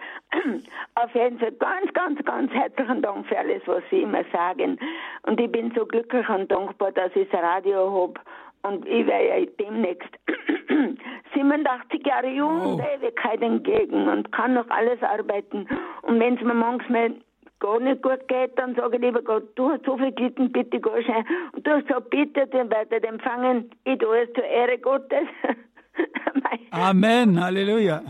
Auf 0.96 1.14
jeden 1.14 1.38
Fall 1.38 1.52
ganz, 1.52 1.92
ganz, 1.94 2.24
ganz 2.24 2.52
herzlichen 2.52 3.00
Dank 3.00 3.24
für 3.28 3.38
alles, 3.38 3.62
was 3.66 3.82
Sie 3.90 4.02
immer 4.02 4.24
sagen. 4.32 4.76
Und 5.22 5.40
ich 5.40 5.52
bin 5.52 5.72
so 5.76 5.86
glücklich 5.86 6.28
und 6.28 6.50
dankbar, 6.50 6.90
dass 6.90 7.14
ich 7.14 7.28
das 7.30 7.40
Radio 7.40 7.92
habe 7.92 8.14
und 8.62 8.84
ich 8.88 9.06
werde 9.06 9.28
ja 9.28 9.46
demnächst 9.60 10.10
87 11.34 12.04
Jahre 12.04 12.28
jung 12.28 12.60
oh. 12.60 12.68
und 12.70 12.80
Ewigkeit 12.80 13.40
entgegen 13.40 14.08
und 14.08 14.32
kann 14.32 14.54
noch 14.54 14.68
alles 14.68 15.00
arbeiten. 15.04 15.68
Und 16.02 16.18
wenn 16.18 16.34
es 16.36 16.42
mir 16.42 16.54
manchmal 16.54 17.14
gar 17.60 17.78
nicht 17.78 18.02
gut 18.02 18.26
geht, 18.26 18.58
dann 18.58 18.74
sage 18.74 18.96
ich 18.96 19.02
lieber 19.02 19.22
Gott, 19.22 19.44
du 19.54 19.70
hast 19.70 19.84
so 19.84 19.96
viel 19.96 20.10
gelitten, 20.10 20.50
bitte 20.50 20.80
geh 20.80 21.02
schnell. 21.04 21.24
Und 21.52 21.64
du 21.64 21.70
hast 21.70 21.86
gesagt, 21.86 22.10
bitte 22.10 22.48
den 22.48 22.68
weiter 22.68 23.02
empfangen, 23.04 23.70
ich 23.84 23.98
tue 23.98 24.22
es 24.22 24.32
zur 24.32 24.44
Ehre 24.44 24.76
Gottes. 24.76 25.28
Amen, 26.72 27.38
Halleluja 27.38 28.02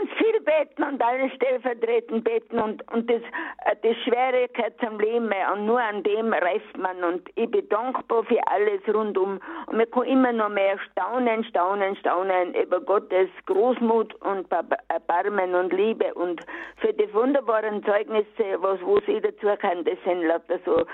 ganz 0.00 0.12
viel 0.16 0.40
beten 0.40 0.82
und 0.82 1.02
alles 1.02 1.32
stellvertretend 1.34 2.24
beten 2.24 2.58
und, 2.58 2.92
und 2.92 3.10
das, 3.10 3.22
äh, 3.66 3.76
das 3.82 3.96
Schwere 4.04 4.48
gehört 4.48 4.74
zum 4.80 4.98
Leben 4.98 5.30
und 5.52 5.66
nur 5.66 5.80
an 5.80 6.02
dem 6.02 6.32
reift 6.32 6.76
man. 6.78 7.02
Und 7.04 7.28
ich 7.34 7.50
bin 7.50 7.68
dankbar 7.68 8.24
für 8.24 8.40
alles 8.46 8.80
rundum. 8.88 9.40
Und 9.66 9.76
man 9.76 9.90
kann 9.90 10.04
immer 10.04 10.32
noch 10.32 10.48
mehr 10.48 10.78
staunen, 10.90 11.44
staunen, 11.44 11.96
staunen 11.96 12.54
über 12.54 12.80
Gottes 12.80 13.28
Großmut 13.46 14.14
und 14.22 14.46
Erbarmen 14.88 15.54
und 15.54 15.72
Liebe 15.72 16.14
und 16.14 16.40
für 16.76 16.92
die 16.92 17.12
wunderbaren 17.12 17.84
Zeugnisse, 17.84 18.60
was, 18.60 18.80
wo 18.82 18.98
sie 19.00 19.20
dazu 19.20 19.46
kann, 19.60 19.84
das 19.84 19.98
sind 20.04 20.22
lauter 20.22 20.58
so 20.64 20.84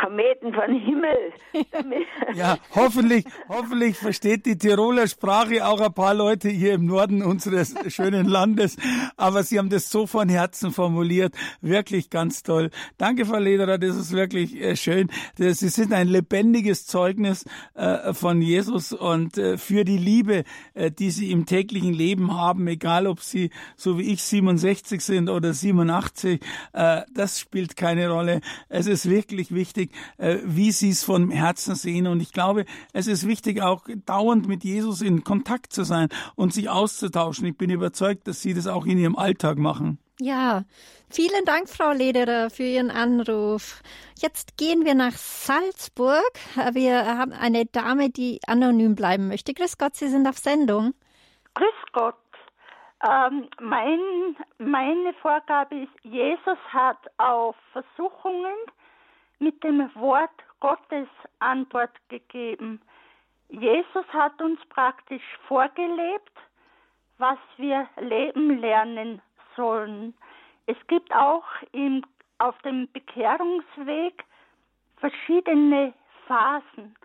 Kometen 0.00 0.54
von 0.54 0.72
Himmel. 0.72 1.32
ja, 2.34 2.56
hoffentlich, 2.74 3.24
hoffentlich 3.48 3.98
versteht 3.98 4.46
die 4.46 4.56
Tiroler 4.56 5.06
Sprache 5.08 5.64
auch 5.66 5.80
ein 5.80 5.92
paar 5.92 6.14
Leute 6.14 6.48
hier 6.48 6.74
im 6.74 6.86
Norden 6.86 7.22
unseres 7.22 7.74
schönen 8.02 8.26
Landes. 8.26 8.76
Aber 9.16 9.42
Sie 9.42 9.58
haben 9.58 9.68
das 9.68 9.90
so 9.90 10.06
von 10.06 10.28
Herzen 10.28 10.72
formuliert. 10.72 11.34
Wirklich 11.60 12.10
ganz 12.10 12.42
toll. 12.42 12.70
Danke, 12.98 13.26
Frau 13.26 13.38
Lederer. 13.38 13.78
Das 13.78 13.96
ist 13.96 14.12
wirklich 14.12 14.60
äh, 14.60 14.76
schön. 14.76 15.08
Sie 15.38 15.68
sind 15.68 15.92
ein 15.92 16.08
lebendiges 16.08 16.86
Zeugnis 16.86 17.44
äh, 17.74 18.12
von 18.12 18.42
Jesus 18.42 18.92
und 18.92 19.38
äh, 19.38 19.56
für 19.56 19.84
die 19.84 19.98
Liebe, 19.98 20.44
die 20.98 21.10
Sie 21.10 21.30
im 21.30 21.46
täglichen 21.46 21.92
Leben 21.92 22.34
haben, 22.34 22.66
egal 22.66 23.06
ob 23.06 23.20
Sie 23.20 23.50
so 23.76 23.98
wie 23.98 24.12
ich 24.12 24.22
67 24.22 25.00
sind 25.02 25.28
oder 25.28 25.52
87, 25.52 26.40
das 26.72 27.38
spielt 27.38 27.76
keine 27.76 28.08
Rolle. 28.08 28.40
Es 28.68 28.86
ist 28.86 29.08
wirklich 29.08 29.52
wichtig, 29.52 29.92
wie 30.44 30.72
Sie 30.72 30.90
es 30.90 31.04
von 31.04 31.30
Herzen 31.30 31.74
sehen. 31.74 32.06
Und 32.06 32.20
ich 32.20 32.32
glaube, 32.32 32.64
es 32.92 33.06
ist 33.06 33.26
wichtig, 33.26 33.62
auch 33.62 33.86
dauernd 34.06 34.48
mit 34.48 34.64
Jesus 34.64 35.02
in 35.02 35.24
Kontakt 35.24 35.72
zu 35.72 35.84
sein 35.84 36.08
und 36.34 36.52
sich 36.52 36.68
auszutauschen. 36.68 37.46
Ich 37.46 37.56
bin 37.56 37.70
überzeugt, 37.92 38.26
dass 38.26 38.40
Sie 38.40 38.54
das 38.54 38.66
auch 38.66 38.86
in 38.86 38.98
Ihrem 38.98 39.16
Alltag 39.16 39.58
machen. 39.58 39.98
Ja, 40.18 40.62
vielen 41.10 41.44
Dank, 41.44 41.68
Frau 41.68 41.92
Lederer, 41.92 42.48
für 42.48 42.62
Ihren 42.62 42.90
Anruf. 42.90 43.82
Jetzt 44.18 44.56
gehen 44.56 44.84
wir 44.84 44.94
nach 44.94 45.12
Salzburg. 45.12 46.32
Wir 46.72 47.18
haben 47.18 47.32
eine 47.32 47.66
Dame, 47.66 48.08
die 48.08 48.40
anonym 48.46 48.94
bleiben 48.94 49.28
möchte. 49.28 49.52
Grüß 49.52 49.76
Gott, 49.76 49.94
Sie 49.94 50.08
sind 50.08 50.26
auf 50.26 50.38
Sendung. 50.38 50.94
Grüß 51.54 51.92
Gott. 51.92 52.14
Ähm, 53.04 53.48
mein, 53.60 54.00
meine 54.58 55.12
Vorgabe 55.20 55.82
ist, 55.82 56.04
Jesus 56.04 56.58
hat 56.72 56.98
auf 57.18 57.56
Versuchungen 57.72 58.56
mit 59.38 59.62
dem 59.64 59.90
Wort 59.96 60.30
Gottes 60.60 61.08
Antwort 61.40 61.90
gegeben. 62.08 62.80
Jesus 63.48 64.06
hat 64.14 64.40
uns 64.40 64.60
praktisch 64.70 65.24
vorgelebt, 65.46 66.32
was 67.22 67.38
wir 67.56 67.88
leben 68.00 68.58
lernen 68.58 69.22
sollen. 69.54 70.12
Es 70.66 70.76
gibt 70.88 71.14
auch 71.14 71.44
im, 71.70 72.04
auf 72.38 72.60
dem 72.62 72.90
Bekehrungsweg 72.92 74.24
verschiedene 74.96 75.94
Phasen. 76.26 76.96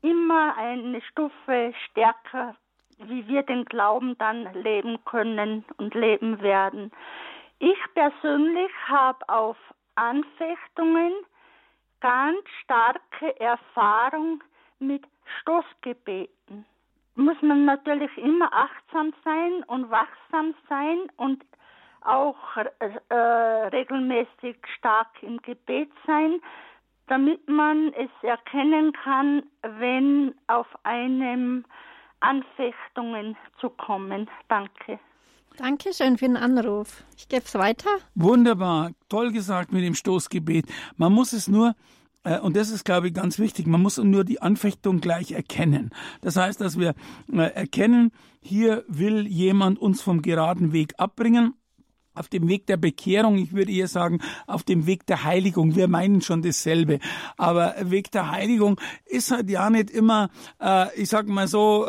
Immer 0.00 0.56
eine 0.56 1.02
Stufe 1.02 1.74
stärker, 1.90 2.56
wie 2.96 3.28
wir 3.28 3.42
den 3.42 3.66
Glauben 3.66 4.16
dann 4.16 4.54
leben 4.54 5.04
können 5.04 5.66
und 5.76 5.94
leben 5.94 6.40
werden. 6.40 6.90
Ich 7.58 7.78
persönlich 7.92 8.72
habe 8.86 9.28
auf 9.28 9.58
Anfechtungen 9.96 11.12
ganz 12.00 12.40
starke 12.62 13.38
Erfahrung 13.38 14.42
mit 14.78 15.04
Stoßgebeten. 15.42 16.37
Muss 17.18 17.36
man 17.42 17.64
natürlich 17.64 18.16
immer 18.16 18.48
achtsam 18.52 19.12
sein 19.24 19.64
und 19.66 19.90
wachsam 19.90 20.54
sein 20.68 20.98
und 21.16 21.44
auch 22.02 22.36
äh, 22.56 23.16
regelmäßig 23.16 24.56
stark 24.78 25.08
im 25.22 25.42
Gebet 25.42 25.90
sein, 26.06 26.40
damit 27.08 27.48
man 27.48 27.92
es 27.94 28.10
erkennen 28.22 28.92
kann, 28.92 29.42
wenn 29.80 30.32
auf 30.46 30.68
einem 30.84 31.64
Anfechtungen 32.20 33.36
zu 33.60 33.70
kommen. 33.70 34.30
Danke. 34.46 35.00
Dankeschön 35.56 36.18
für 36.18 36.26
den 36.26 36.36
Anruf. 36.36 37.02
Ich 37.16 37.28
gebe 37.28 37.42
es 37.42 37.56
weiter. 37.56 37.90
Wunderbar, 38.14 38.92
toll 39.08 39.32
gesagt 39.32 39.72
mit 39.72 39.82
dem 39.82 39.94
Stoßgebet. 39.94 40.66
Man 40.96 41.12
muss 41.12 41.32
es 41.32 41.48
nur 41.48 41.70
äh, 41.70 41.97
und 42.36 42.56
das 42.56 42.70
ist, 42.70 42.84
glaube 42.84 43.08
ich, 43.08 43.14
ganz 43.14 43.38
wichtig. 43.38 43.66
Man 43.66 43.80
muss 43.80 43.98
nur 43.98 44.24
die 44.24 44.42
Anfechtung 44.42 45.00
gleich 45.00 45.32
erkennen. 45.32 45.90
Das 46.20 46.36
heißt, 46.36 46.60
dass 46.60 46.78
wir 46.78 46.94
äh, 47.32 47.52
erkennen, 47.54 48.10
hier 48.40 48.84
will 48.88 49.26
jemand 49.26 49.78
uns 49.78 50.02
vom 50.02 50.22
geraden 50.22 50.72
Weg 50.72 50.94
abbringen 50.98 51.54
auf 52.18 52.28
dem 52.28 52.48
Weg 52.48 52.66
der 52.66 52.76
Bekehrung, 52.76 53.38
ich 53.38 53.52
würde 53.52 53.72
eher 53.72 53.88
sagen, 53.88 54.20
auf 54.46 54.64
dem 54.64 54.86
Weg 54.86 55.06
der 55.06 55.24
Heiligung. 55.24 55.76
Wir 55.76 55.88
meinen 55.88 56.20
schon 56.20 56.42
dasselbe. 56.42 56.98
Aber 57.36 57.76
Weg 57.80 58.10
der 58.10 58.30
Heiligung 58.30 58.80
ist 59.06 59.30
halt 59.30 59.48
ja 59.48 59.70
nicht 59.70 59.90
immer, 59.90 60.30
äh, 60.60 60.94
ich 61.00 61.08
sag 61.08 61.28
mal 61.28 61.48
so, 61.48 61.86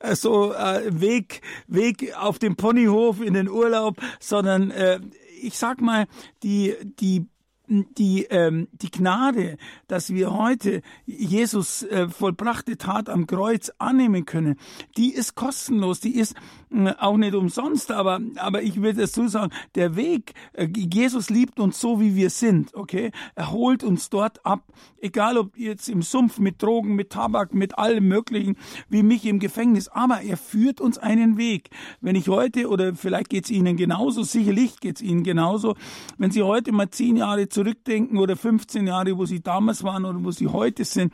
äh, 0.00 0.14
so 0.16 0.52
äh, 0.52 0.82
Weg, 1.00 1.40
Weg 1.66 2.14
auf 2.18 2.38
dem 2.38 2.56
Ponyhof 2.56 3.20
in 3.20 3.34
den 3.34 3.48
Urlaub, 3.48 4.00
sondern 4.18 4.70
äh, 4.70 5.00
ich 5.40 5.56
sag 5.58 5.80
mal, 5.80 6.06
die, 6.42 6.74
die 6.98 7.26
die, 7.66 8.24
ähm, 8.30 8.68
die 8.72 8.90
Gnade, 8.90 9.56
dass 9.88 10.10
wir 10.10 10.36
heute 10.36 10.82
Jesus 11.06 11.82
äh, 11.84 12.08
vollbrachte 12.08 12.76
Tat 12.76 13.08
am 13.08 13.26
Kreuz 13.26 13.72
annehmen 13.78 14.26
können, 14.26 14.56
die 14.96 15.12
ist 15.12 15.34
kostenlos, 15.34 16.00
die 16.00 16.16
ist 16.16 16.34
äh, 16.70 16.92
auch 16.98 17.16
nicht 17.16 17.34
umsonst, 17.34 17.90
aber, 17.90 18.20
aber 18.36 18.62
ich 18.62 18.82
will 18.82 18.94
dazu 18.94 19.28
sagen, 19.28 19.52
der 19.74 19.96
Weg, 19.96 20.34
äh, 20.52 20.66
Jesus 20.66 21.30
liebt 21.30 21.58
uns 21.58 21.80
so, 21.80 22.00
wie 22.00 22.14
wir 22.14 22.30
sind, 22.30 22.74
okay? 22.74 23.12
Er 23.34 23.50
holt 23.50 23.82
uns 23.82 24.10
dort 24.10 24.44
ab, 24.44 24.64
egal 25.00 25.38
ob 25.38 25.56
jetzt 25.56 25.88
im 25.88 26.02
Sumpf 26.02 26.38
mit 26.38 26.62
Drogen, 26.62 26.94
mit 26.94 27.10
Tabak, 27.10 27.54
mit 27.54 27.78
allem 27.78 28.08
Möglichen, 28.08 28.56
wie 28.88 29.02
mich 29.02 29.24
im 29.24 29.38
Gefängnis, 29.38 29.88
aber 29.88 30.20
er 30.20 30.36
führt 30.36 30.80
uns 30.80 30.98
einen 30.98 31.38
Weg. 31.38 31.70
Wenn 32.00 32.16
ich 32.16 32.28
heute, 32.28 32.68
oder 32.68 32.94
vielleicht 32.94 33.30
geht's 33.30 33.50
Ihnen 33.50 33.76
genauso, 33.76 34.22
sicherlich 34.22 34.80
geht's 34.80 35.00
Ihnen 35.00 35.24
genauso, 35.24 35.76
wenn 36.18 36.30
Sie 36.30 36.42
heute 36.42 36.72
mal 36.72 36.90
zehn 36.90 37.16
Jahre 37.16 37.48
zurückdenken 37.54 38.18
oder 38.18 38.36
15 38.36 38.86
Jahre, 38.86 39.16
wo 39.16 39.26
sie 39.26 39.40
damals 39.40 39.84
waren 39.84 40.04
oder 40.04 40.22
wo 40.22 40.32
sie 40.32 40.48
heute 40.48 40.84
sind, 40.84 41.12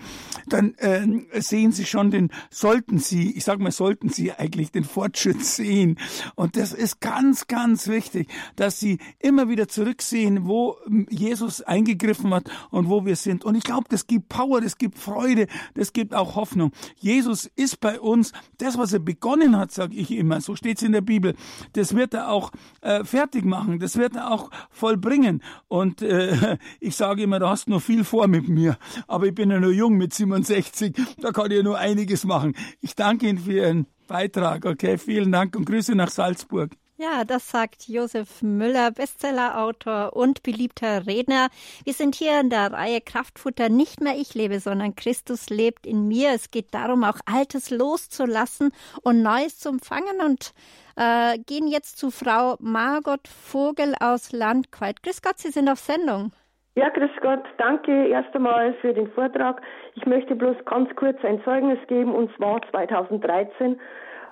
dann 0.48 0.74
äh, 0.76 1.06
sehen 1.40 1.70
sie 1.72 1.84
schon 1.84 2.10
den, 2.10 2.30
sollten 2.48 2.98
sie, 2.98 3.36
ich 3.36 3.44
sage 3.44 3.62
mal, 3.62 3.70
sollten 3.70 4.08
sie 4.08 4.32
eigentlich 4.32 4.72
den 4.72 4.84
Fortschritt 4.84 5.44
sehen. 5.44 5.98
Und 6.34 6.56
das 6.56 6.72
ist 6.72 7.00
ganz, 7.00 7.46
ganz 7.46 7.88
wichtig, 7.88 8.28
dass 8.56 8.80
sie 8.80 8.98
immer 9.18 9.48
wieder 9.48 9.68
zurücksehen, 9.68 10.46
wo 10.46 10.76
Jesus 11.10 11.60
eingegriffen 11.60 12.32
hat 12.32 12.50
und 12.70 12.88
wo 12.88 13.04
wir 13.04 13.16
sind. 13.16 13.44
Und 13.44 13.54
ich 13.54 13.64
glaube, 13.64 13.84
das 13.90 14.06
gibt 14.06 14.30
Power, 14.30 14.62
das 14.62 14.78
gibt 14.78 14.98
Freude, 14.98 15.46
das 15.74 15.92
gibt 15.92 16.14
auch 16.14 16.36
Hoffnung. 16.36 16.72
Jesus 16.96 17.50
ist 17.54 17.80
bei 17.80 18.00
uns. 18.00 18.32
Das, 18.56 18.78
was 18.78 18.94
er 18.94 19.00
begonnen 19.00 19.58
hat, 19.58 19.72
sage 19.72 19.94
ich 19.94 20.10
immer, 20.10 20.40
so 20.40 20.56
steht 20.56 20.78
es 20.78 20.82
in 20.82 20.92
der 20.92 21.02
Bibel, 21.02 21.34
das 21.74 21.94
wird 21.94 22.14
er 22.14 22.30
auch 22.30 22.50
äh, 22.80 23.04
fertig 23.04 23.44
machen, 23.44 23.78
das 23.78 23.96
wird 23.96 24.16
er 24.16 24.30
auch 24.30 24.50
vollbringen. 24.70 25.42
Und 25.68 26.00
äh, 26.00 26.29
ich 26.80 26.96
sage 26.96 27.22
immer, 27.22 27.38
du 27.38 27.48
hast 27.48 27.68
noch 27.68 27.82
viel 27.82 28.04
vor 28.04 28.28
mit 28.28 28.48
mir, 28.48 28.78
aber 29.06 29.26
ich 29.26 29.34
bin 29.34 29.50
ja 29.50 29.60
nur 29.60 29.72
jung 29.72 29.96
mit 29.96 30.14
67, 30.14 30.94
da 31.20 31.30
kann 31.32 31.50
ich 31.50 31.58
ja 31.58 31.62
nur 31.62 31.78
einiges 31.78 32.24
machen. 32.24 32.54
Ich 32.80 32.94
danke 32.94 33.28
Ihnen 33.28 33.38
für 33.38 33.52
Ihren 33.52 33.86
Beitrag, 34.06 34.64
okay? 34.64 34.98
Vielen 34.98 35.32
Dank 35.32 35.56
und 35.56 35.66
Grüße 35.66 35.94
nach 35.94 36.10
Salzburg. 36.10 36.72
Ja, 37.02 37.24
das 37.24 37.50
sagt 37.50 37.88
Josef 37.88 38.42
Müller, 38.42 38.90
Bestsellerautor 38.90 40.14
und 40.14 40.42
beliebter 40.42 41.06
Redner. 41.06 41.48
Wir 41.82 41.94
sind 41.94 42.14
hier 42.14 42.38
in 42.38 42.50
der 42.50 42.74
Reihe 42.74 43.00
Kraftfutter 43.00 43.70
nicht 43.70 44.02
mehr 44.02 44.12
ich 44.18 44.34
lebe, 44.34 44.60
sondern 44.60 44.94
Christus 44.94 45.48
lebt 45.48 45.86
in 45.86 46.08
mir. 46.08 46.32
Es 46.34 46.50
geht 46.50 46.74
darum, 46.74 47.02
auch 47.04 47.18
Altes 47.24 47.70
loszulassen 47.70 48.70
und 49.02 49.22
Neues 49.22 49.58
zu 49.58 49.70
empfangen 49.70 50.20
und 50.22 50.52
äh, 50.98 51.38
gehen 51.38 51.68
jetzt 51.68 51.96
zu 51.96 52.10
Frau 52.10 52.56
Margot 52.60 53.26
Vogel 53.28 53.94
aus 53.98 54.32
Landquart. 54.32 55.02
Grüß 55.02 55.22
Gott, 55.22 55.38
Sie 55.38 55.52
sind 55.52 55.70
auf 55.70 55.78
Sendung. 55.78 56.32
Ja, 56.74 56.90
grüß 56.90 57.12
Gott. 57.22 57.44
Danke 57.56 58.08
erst 58.08 58.34
einmal 58.34 58.74
für 58.74 58.92
den 58.92 59.10
Vortrag. 59.12 59.62
Ich 59.94 60.04
möchte 60.04 60.36
bloß 60.36 60.56
ganz 60.66 60.94
kurz 60.96 61.16
ein 61.24 61.42
Zeugnis 61.44 61.78
geben, 61.86 62.14
und 62.14 62.30
zwar 62.36 62.60
2013 62.70 63.80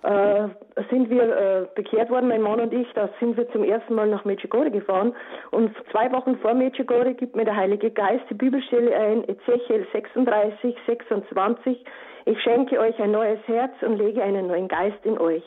äh, 0.03 0.49
sind 0.91 1.11
wir 1.11 1.23
äh, 1.23 1.67
bekehrt 1.75 2.11
worden, 2.11 2.29
mein 2.29 2.43
Mann 2.43 2.61
und 2.61 2.73
ich, 2.73 2.87
da 2.95 3.09
sind 3.21 3.37
wir 3.37 3.51
zum 3.51 3.65
ersten 3.65 3.95
Mal 3.95 4.09
nach 4.09 4.25
Medjugorje 4.25 4.71
gefahren 4.71 5.15
und 5.51 5.75
zwei 5.91 6.11
Wochen 6.13 6.39
vor 6.39 6.55
Medjugorje 6.55 7.15
gibt 7.15 7.35
mir 7.35 7.45
der 7.45 7.57
Heilige 7.57 7.91
Geist 7.91 8.25
die 8.31 8.35
Bibelstelle 8.35 8.95
ein, 8.95 9.29
Ezechiel 9.29 9.87
36, 9.93 10.77
26, 10.87 11.85
ich 12.27 12.43
schenke 12.43 12.79
euch 12.79 12.99
ein 13.01 13.11
neues 13.11 13.41
Herz 13.47 13.73
und 13.83 13.97
lege 13.97 14.23
einen 14.23 14.47
neuen 14.49 14.69
Geist 14.69 15.05
in 15.05 15.19
euch. 15.19 15.45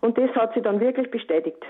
Und 0.00 0.18
das 0.18 0.30
hat 0.34 0.52
sie 0.54 0.60
dann 0.60 0.80
wirklich 0.80 1.10
bestätigt. 1.10 1.62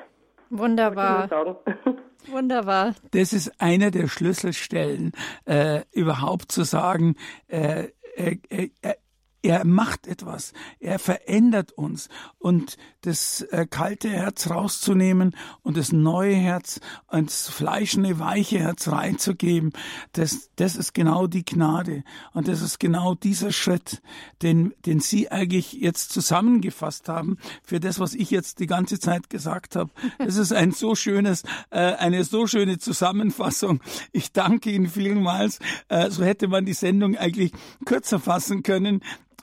Wunderbar. 0.50 1.28
Wunderbar. 2.26 2.94
Das 3.12 3.32
ist 3.32 3.52
einer 3.60 3.90
der 3.90 4.08
Schlüsselstellen, 4.08 5.12
äh, 5.44 5.80
überhaupt 5.92 6.52
zu 6.52 6.62
sagen, 6.64 7.16
äh, 7.48 7.88
äh, 8.16 8.38
äh 8.50 8.94
er 9.43 9.64
macht 9.66 10.07
etwas, 10.07 10.53
er 10.80 10.99
verändert 10.99 11.72
uns 11.72 12.09
und 12.38 12.76
das 13.03 13.43
äh, 13.43 13.66
kalte 13.68 14.09
Herz 14.09 14.49
rauszunehmen 14.49 15.34
und 15.62 15.76
das 15.76 15.93
neue 15.93 16.34
Herz 16.34 16.80
ins 17.11 17.49
fleischende, 17.49 18.18
weiche 18.18 18.61
Herz 18.61 18.88
reinzugeben, 18.88 19.72
das, 20.12 20.51
das 20.57 20.76
ist 20.76 20.95
genau 20.95 21.26
die 21.26 21.45
Gnade 21.45 22.05
und 22.32 22.47
das 22.47 22.62
ist 22.62 22.78
genau 22.78 23.14
dieser 23.14 23.53
Schritt, 23.53 24.01
den, 24.43 24.72
den 24.86 25.01
Sie 25.01 25.30
eigentlich 25.30 25.72
jetzt 25.72 26.12
zusammengefasst 26.12 27.09
haben 27.09 27.38
für 27.64 27.80
das, 27.80 27.99
was 27.99 28.14
ich 28.14 28.30
jetzt 28.30 28.61
die 28.61 28.66
ganze 28.66 29.01
Zeit 29.01 29.28
gesagt 29.28 29.76
habe. 29.76 29.90
Das 30.18 30.36
ist 30.36 30.53
ein 30.53 30.70
so 30.70 30.95
schönes, 30.95 31.43
äh, 31.70 31.78
eine 31.78 32.24
so 32.24 32.47
schöne 32.47 32.78
Zusammenfassung. 32.78 33.80
Ich 34.12 34.32
danke 34.32 34.70
Ihnen 34.70 34.88
vielmals. 34.88 35.59
Äh, 35.88 36.11
so 36.11 36.24
hätte 36.24 36.49
man 36.49 36.64
die 36.64 36.74
Sendung 36.74 37.16
eigentlich 37.16 37.53
kürzer 37.84 38.20
fassen 38.20 38.62
können. 38.62 39.03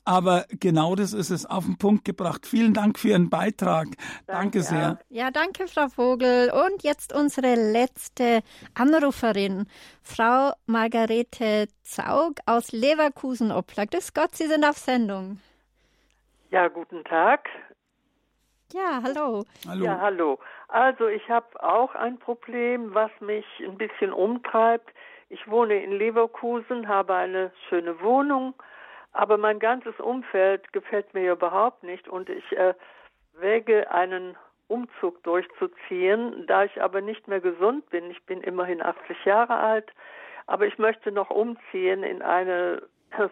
Aber 0.09 0.45
genau 0.59 0.95
das 0.95 1.13
ist 1.13 1.29
es 1.29 1.45
auf 1.45 1.65
den 1.65 1.77
Punkt 1.77 2.03
gebracht. 2.03 2.47
Vielen 2.47 2.73
Dank 2.73 2.97
für 2.97 3.09
Ihren 3.09 3.29
Beitrag. 3.29 3.89
Danke, 4.25 4.25
danke 4.25 4.61
sehr. 4.61 4.93
Auch. 4.93 5.05
Ja, 5.09 5.29
danke, 5.29 5.67
Frau 5.67 5.87
Vogel. 5.87 6.51
Und 6.51 6.81
jetzt 6.81 7.13
unsere 7.13 7.53
letzte 7.53 8.41
Anruferin, 8.73 9.67
Frau 10.01 10.53
Margarete 10.65 11.67
Zaug 11.83 12.39
aus 12.47 12.71
Leverkusen-Opplag. 12.71 13.91
Grüß 13.91 14.15
Gott, 14.15 14.33
Sie 14.33 14.47
sind 14.47 14.65
auf 14.65 14.79
Sendung. 14.79 15.39
Ja, 16.49 16.69
guten 16.69 17.03
Tag. 17.03 17.47
Ja, 18.73 19.01
hallo. 19.03 19.45
hallo. 19.67 19.85
Ja, 19.85 19.99
hallo. 20.01 20.39
Also 20.69 21.07
ich 21.07 21.29
habe 21.29 21.61
auch 21.61 21.93
ein 21.93 22.17
Problem, 22.17 22.95
was 22.95 23.11
mich 23.19 23.45
ein 23.63 23.77
bisschen 23.77 24.11
umtreibt. 24.11 24.89
Ich 25.29 25.47
wohne 25.47 25.83
in 25.83 25.91
Leverkusen, 25.91 26.87
habe 26.87 27.13
eine 27.13 27.51
schöne 27.69 28.01
Wohnung, 28.01 28.55
aber 29.19 29.37
mein 29.37 29.59
ganzes 29.59 29.99
Umfeld 29.99 30.71
gefällt 30.71 31.13
mir 31.13 31.33
überhaupt 31.33 31.83
nicht 31.83 32.07
und 32.07 32.29
ich 32.29 32.57
äh, 32.57 32.73
wäge 33.33 33.91
einen 33.91 34.37
Umzug 34.69 35.21
durchzuziehen. 35.23 36.47
Da 36.47 36.63
ich 36.63 36.81
aber 36.81 37.01
nicht 37.01 37.27
mehr 37.27 37.41
gesund 37.41 37.89
bin, 37.89 38.09
ich 38.11 38.25
bin 38.25 38.39
immerhin 38.39 38.81
80 38.81 39.25
Jahre 39.25 39.57
alt, 39.57 39.91
aber 40.47 40.67
ich 40.67 40.77
möchte 40.77 41.11
noch 41.11 41.31
umziehen 41.31 42.03
in 42.03 42.21
eine 42.21 42.81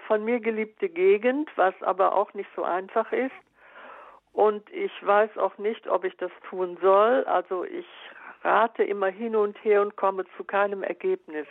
von 0.07 0.25
mir 0.25 0.41
geliebte 0.41 0.89
Gegend, 0.89 1.49
was 1.55 1.73
aber 1.81 2.15
auch 2.15 2.33
nicht 2.33 2.49
so 2.53 2.63
einfach 2.63 3.13
ist. 3.13 3.31
Und 4.33 4.69
ich 4.71 4.91
weiß 5.05 5.37
auch 5.37 5.57
nicht, 5.57 5.87
ob 5.87 6.03
ich 6.03 6.17
das 6.17 6.31
tun 6.49 6.77
soll. 6.81 7.23
Also 7.23 7.63
ich 7.63 7.87
rate 8.43 8.83
immer 8.83 9.07
hin 9.07 9.37
und 9.37 9.55
her 9.63 9.81
und 9.81 9.95
komme 9.95 10.25
zu 10.35 10.43
keinem 10.43 10.83
Ergebnis. 10.83 11.47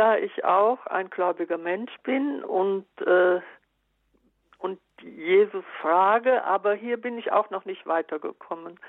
Da 0.00 0.16
ich 0.16 0.46
auch 0.46 0.86
ein 0.86 1.10
gläubiger 1.10 1.58
Mensch 1.58 1.92
bin 2.04 2.42
und 2.42 2.86
äh, 3.02 3.42
und 4.56 4.80
Jesus 5.02 5.62
frage, 5.82 6.42
aber 6.44 6.72
hier 6.72 6.96
bin 6.96 7.18
ich 7.18 7.32
auch 7.32 7.50
noch 7.50 7.66
nicht 7.66 7.86
weitergekommen. 7.86 8.80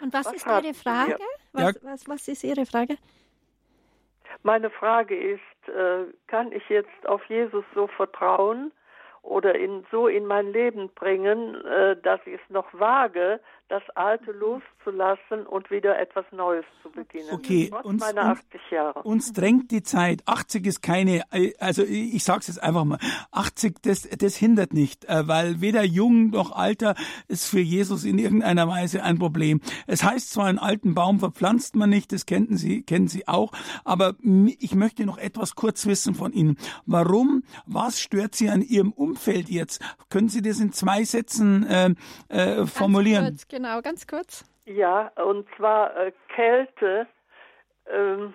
Und 0.00 0.12
was, 0.12 0.26
was 0.26 0.34
ist 0.34 0.46
Ihre 0.46 0.72
Frage? 0.74 1.18
Was, 1.52 1.80
was, 1.82 2.08
was 2.08 2.28
ist 2.28 2.44
Ihre 2.44 2.64
Frage? 2.64 2.96
Meine 4.44 4.70
Frage 4.70 5.16
ist, 5.16 5.68
äh, 5.68 6.04
kann 6.28 6.52
ich 6.52 6.68
jetzt 6.68 7.08
auf 7.08 7.24
Jesus 7.24 7.64
so 7.74 7.88
vertrauen 7.88 8.70
oder 9.22 9.56
in, 9.56 9.84
so 9.90 10.06
in 10.06 10.26
mein 10.26 10.52
Leben 10.52 10.90
bringen, 10.90 11.56
äh, 11.64 11.96
dass 12.00 12.20
ich 12.24 12.34
es 12.34 12.50
noch 12.50 12.72
wage, 12.72 13.40
das 13.72 13.82
Alte 13.94 14.32
loszulassen 14.32 15.46
und 15.46 15.70
wieder 15.70 15.98
etwas 15.98 16.26
Neues 16.30 16.66
zu 16.82 16.90
beginnen. 16.90 17.30
Okay, 17.32 17.70
uns, 17.84 18.04
uns, 18.04 19.02
uns, 19.02 19.32
drängt 19.32 19.70
die 19.70 19.82
Zeit. 19.82 20.22
80 20.26 20.66
ist 20.66 20.82
keine, 20.82 21.22
also 21.58 21.82
ich 21.82 22.22
sage 22.22 22.40
es 22.40 22.48
jetzt 22.48 22.62
einfach 22.62 22.84
mal, 22.84 22.98
80, 23.30 23.76
das, 23.80 24.06
das 24.10 24.36
hindert 24.36 24.74
nicht, 24.74 25.06
äh, 25.06 25.26
weil 25.26 25.62
weder 25.62 25.84
jung 25.84 26.28
noch 26.28 26.52
alter 26.52 26.94
ist 27.28 27.48
für 27.48 27.60
Jesus 27.60 28.04
in 28.04 28.18
irgendeiner 28.18 28.68
Weise 28.68 29.02
ein 29.02 29.18
Problem. 29.18 29.62
Es 29.86 30.04
heißt 30.04 30.32
zwar, 30.32 30.48
einen 30.48 30.58
alten 30.58 30.94
Baum 30.94 31.18
verpflanzt 31.18 31.74
man 31.74 31.88
nicht, 31.88 32.12
das 32.12 32.26
kennen 32.26 32.58
Sie, 32.58 32.82
kennen 32.82 33.08
Sie 33.08 33.26
auch, 33.26 33.52
aber 33.84 34.16
ich 34.22 34.74
möchte 34.74 35.06
noch 35.06 35.16
etwas 35.16 35.54
kurz 35.54 35.86
wissen 35.86 36.14
von 36.14 36.34
Ihnen. 36.34 36.58
Warum, 36.84 37.42
was 37.64 38.00
stört 38.00 38.34
Sie 38.34 38.50
an 38.50 38.60
Ihrem 38.60 38.92
Umfeld 38.92 39.48
jetzt? 39.48 39.80
Können 40.10 40.28
Sie 40.28 40.42
das 40.42 40.60
in 40.60 40.74
zwei 40.74 41.04
Sätzen 41.04 41.64
äh, 41.64 41.94
äh, 42.28 42.66
formulieren? 42.66 43.24
Kurz, 43.28 43.48
genau 43.48 43.61
genau, 43.62 43.80
ganz 43.80 44.06
kurz. 44.06 44.44
Ja, 44.64 45.08
und 45.24 45.46
zwar 45.56 45.96
äh, 45.96 46.12
Kälte, 46.34 47.06
ähm, 47.86 48.34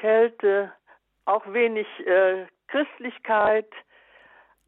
Kälte, 0.00 0.72
auch 1.26 1.46
wenig 1.52 1.86
äh, 2.06 2.46
Christlichkeit. 2.68 3.68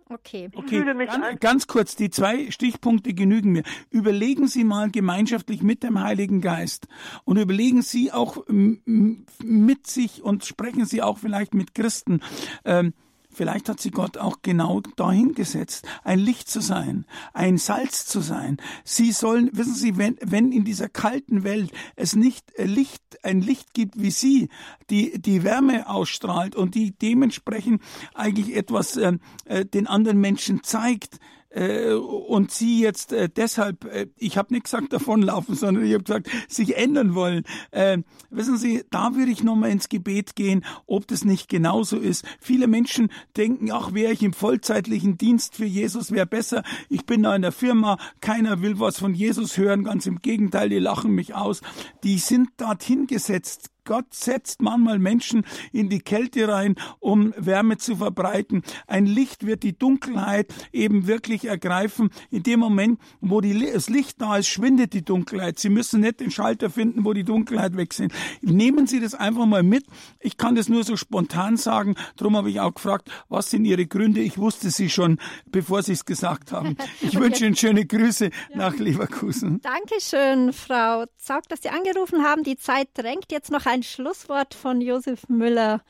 Okay. 0.09 0.49
Okay. 0.55 0.85
Ganz, 0.85 1.41
ganz, 1.41 1.67
kurz, 1.67 1.97
die 1.97 2.11
zwei 2.11 2.51
Stichpunkte 2.51 3.13
genügen 3.13 3.51
mir. 3.51 3.65
Überlegen 3.91 4.47
Sie 4.47 4.63
mal 4.63 4.91
gemeinschaftlich 4.91 5.63
mit 5.63 5.83
dem 5.83 6.01
Heiligen 6.01 6.41
Geist 6.41 6.87
und 7.25 7.39
überlegen 7.39 7.83
Sie 7.83 8.13
auch 8.13 8.45
mit 8.47 9.87
sich 9.89 10.23
und 10.23 10.45
sprechen 10.45 10.85
Sie 10.85 11.03
auch 11.03 11.19
vielleicht 11.19 11.55
mit 11.55 11.75
Christen. 11.75 12.21
Ähm, 12.65 12.95
Vielleicht 13.37 13.69
hat 13.69 13.81
sie 13.81 13.91
Gott 13.91 14.17
auch 14.17 14.39
genau 14.41 14.81
dahin 14.97 15.35
gesetzt, 15.35 15.87
ein 16.05 16.19
Licht 16.19 16.49
zu 16.49 16.63
sein, 16.63 17.05
ein 17.35 17.59
Salz 17.59 18.07
zu 18.07 18.21
sein. 18.21 18.57
Sie 18.83 19.13
sollen, 19.13 19.51
wissen 19.53 19.75
Sie, 19.75 19.99
wenn, 19.99 20.17
wenn 20.23 20.53
in 20.53 20.65
dieser 20.65 20.89
kalten 20.89 21.45
Welt 21.45 21.71
es 21.97 22.17
nicht 22.17 22.59
äh, 22.59 22.65
Licht, 22.65 23.03
ein 23.23 23.43
Licht 23.43 23.75
gibt 23.75 24.01
wie 24.01 24.11
Sie, 24.11 24.49
die, 24.89 25.21
die 25.21 25.45
Wärme 25.45 25.87
ausstrahlt 25.87 26.57
und 26.57 26.75
die 26.75 26.93
dementsprechend 26.93 27.83
eigentlich 28.15 28.57
etwas 28.57 28.97
äh, 28.97 29.19
äh 29.45 29.67
den 29.67 29.87
anderen 29.87 30.19
Menschen 30.19 30.63
zeigt, 30.63 31.21
und 31.59 32.51
sie 32.51 32.81
jetzt 32.81 33.13
äh, 33.13 33.29
deshalb, 33.29 33.85
äh, 33.87 34.09
ich 34.17 34.37
habe 34.37 34.53
nicht 34.53 34.65
gesagt 34.65 34.93
davonlaufen, 34.93 35.55
sondern 35.55 35.85
ich 35.85 35.95
habe 35.95 36.05
gesagt, 36.05 36.29
sich 36.49 36.77
ändern 36.77 37.15
wollen. 37.15 37.45
Äh, 37.71 37.99
wissen 38.31 38.59
Sie, 38.59 38.85
da 38.91 39.15
würde 39.15 39.33
ich 39.33 39.43
nochmal 39.43 39.71
ins 39.71 39.89
Gebet 39.89 40.37
gehen, 40.37 40.65
ob 40.87 41.07
das 41.07 41.25
nicht 41.25 41.49
genauso 41.49 41.99
ist. 41.99 42.27
Viele 42.41 42.67
Menschen 42.67 43.11
denken, 43.37 43.71
ach, 43.73 43.95
wäre 43.95 44.13
ich 44.13 44.23
im 44.23 44.33
vollzeitlichen 44.33 45.17
Dienst 45.17 45.57
für 45.57 45.65
Jesus, 45.65 46.11
wäre 46.11 46.27
besser. 46.27 46.63
Ich 46.89 47.07
bin 47.07 47.23
da 47.23 47.35
in 47.35 47.43
der 47.43 47.53
Firma, 47.53 47.99
keiner 48.21 48.61
will 48.61 48.79
was 48.79 48.99
von 48.99 49.15
Jesus 49.15 49.57
hören, 49.57 49.85
ganz 49.85 50.07
im 50.07 50.21
Gegenteil, 50.21 50.69
die 50.69 50.79
lachen 50.79 51.13
mich 51.13 51.35
aus. 51.35 51.63
Die 52.05 52.19
sind 52.19 52.51
dorthin 52.59 53.07
gesetzt, 53.07 53.71
Gott 53.87 54.13
setzt 54.13 54.61
manchmal 54.61 54.99
Menschen 54.99 55.47
in 55.73 55.89
die 55.89 56.01
Kälte 56.01 56.49
rein, 56.49 56.75
um 56.99 57.33
Wärme 57.39 57.79
zu 57.79 57.97
verbreiten. 57.97 58.63
Ein 58.87 59.07
Licht 59.07 59.47
wird 59.47 59.63
die 59.63 59.79
Dunkelheit 59.79 60.53
eben 60.73 61.07
wirklich 61.07 61.47
ergreifen. 61.47 62.11
In 62.31 62.43
dem 62.43 62.61
Moment, 62.61 63.01
wo 63.21 63.41
die, 63.41 63.71
das 63.73 63.89
Licht 63.89 64.21
da 64.21 64.37
ist, 64.37 64.49
schwindet 64.49 64.93
die 64.93 65.05
Dunkelheit. 65.05 65.59
Sie 65.59 65.71
müssen 65.71 66.01
nicht 66.01 66.21
den 66.21 66.31
Schalter 66.31 66.69
finden, 66.69 67.05
wo 67.05 67.13
die 67.13 67.25
Dunkelheit 67.25 67.77
weg 67.77 67.95
sind. 67.95 68.13
Nehmen 68.43 68.87
Sie 68.87 69.01
das 69.01 69.15
einfach 69.15 69.47
mal 69.47 69.63
mit. 69.63 69.87
Ich 70.21 70.37
kann 70.37 70.57
das 70.57 70.69
nur 70.69 70.85
so 70.85 70.97
spontan 70.97 71.57
sagen. 71.57 71.95
Darum 72.17 72.37
habe 72.37 72.51
ich 72.51 72.61
auch 72.61 72.75
gefragt, 72.75 73.11
was 73.29 73.51
sind 73.51 73.65
Ihre 73.65 73.87
Gründe? 73.87 74.21
Ich 74.21 74.37
wusste 74.37 74.71
sie 74.71 74.91
schon, 74.91 75.19
bevor 75.47 75.83
Sie 75.83 75.93
es 75.93 76.05
gesagt 76.05 76.53
haben. 76.53 76.77
Ich 77.03 77.17
okay. 77.17 77.21
wünsche 77.21 77.47
Ihnen 77.47 77.57
schöne 77.57 77.85
Grüße 77.85 78.25
ja. 78.25 78.31
nach 78.57 78.77
Leverkusen. 78.77 79.61
Dankeschön, 79.61 80.53
Frau 80.53 81.05
Zaug, 81.19 81.47
dass 81.49 81.63
Sie 81.63 81.69
angerufen 81.69 82.25
haben. 82.25 82.43
Die 82.43 82.57
Zeit 82.57 82.89
drängt 82.95 83.31
jetzt 83.31 83.51
noch 83.51 83.67
ein 83.67 83.76
ein 83.77 83.83
Schlusswort 83.83 84.55
von 84.55 84.81
Josef 84.81 85.29
Müller. 85.29 85.83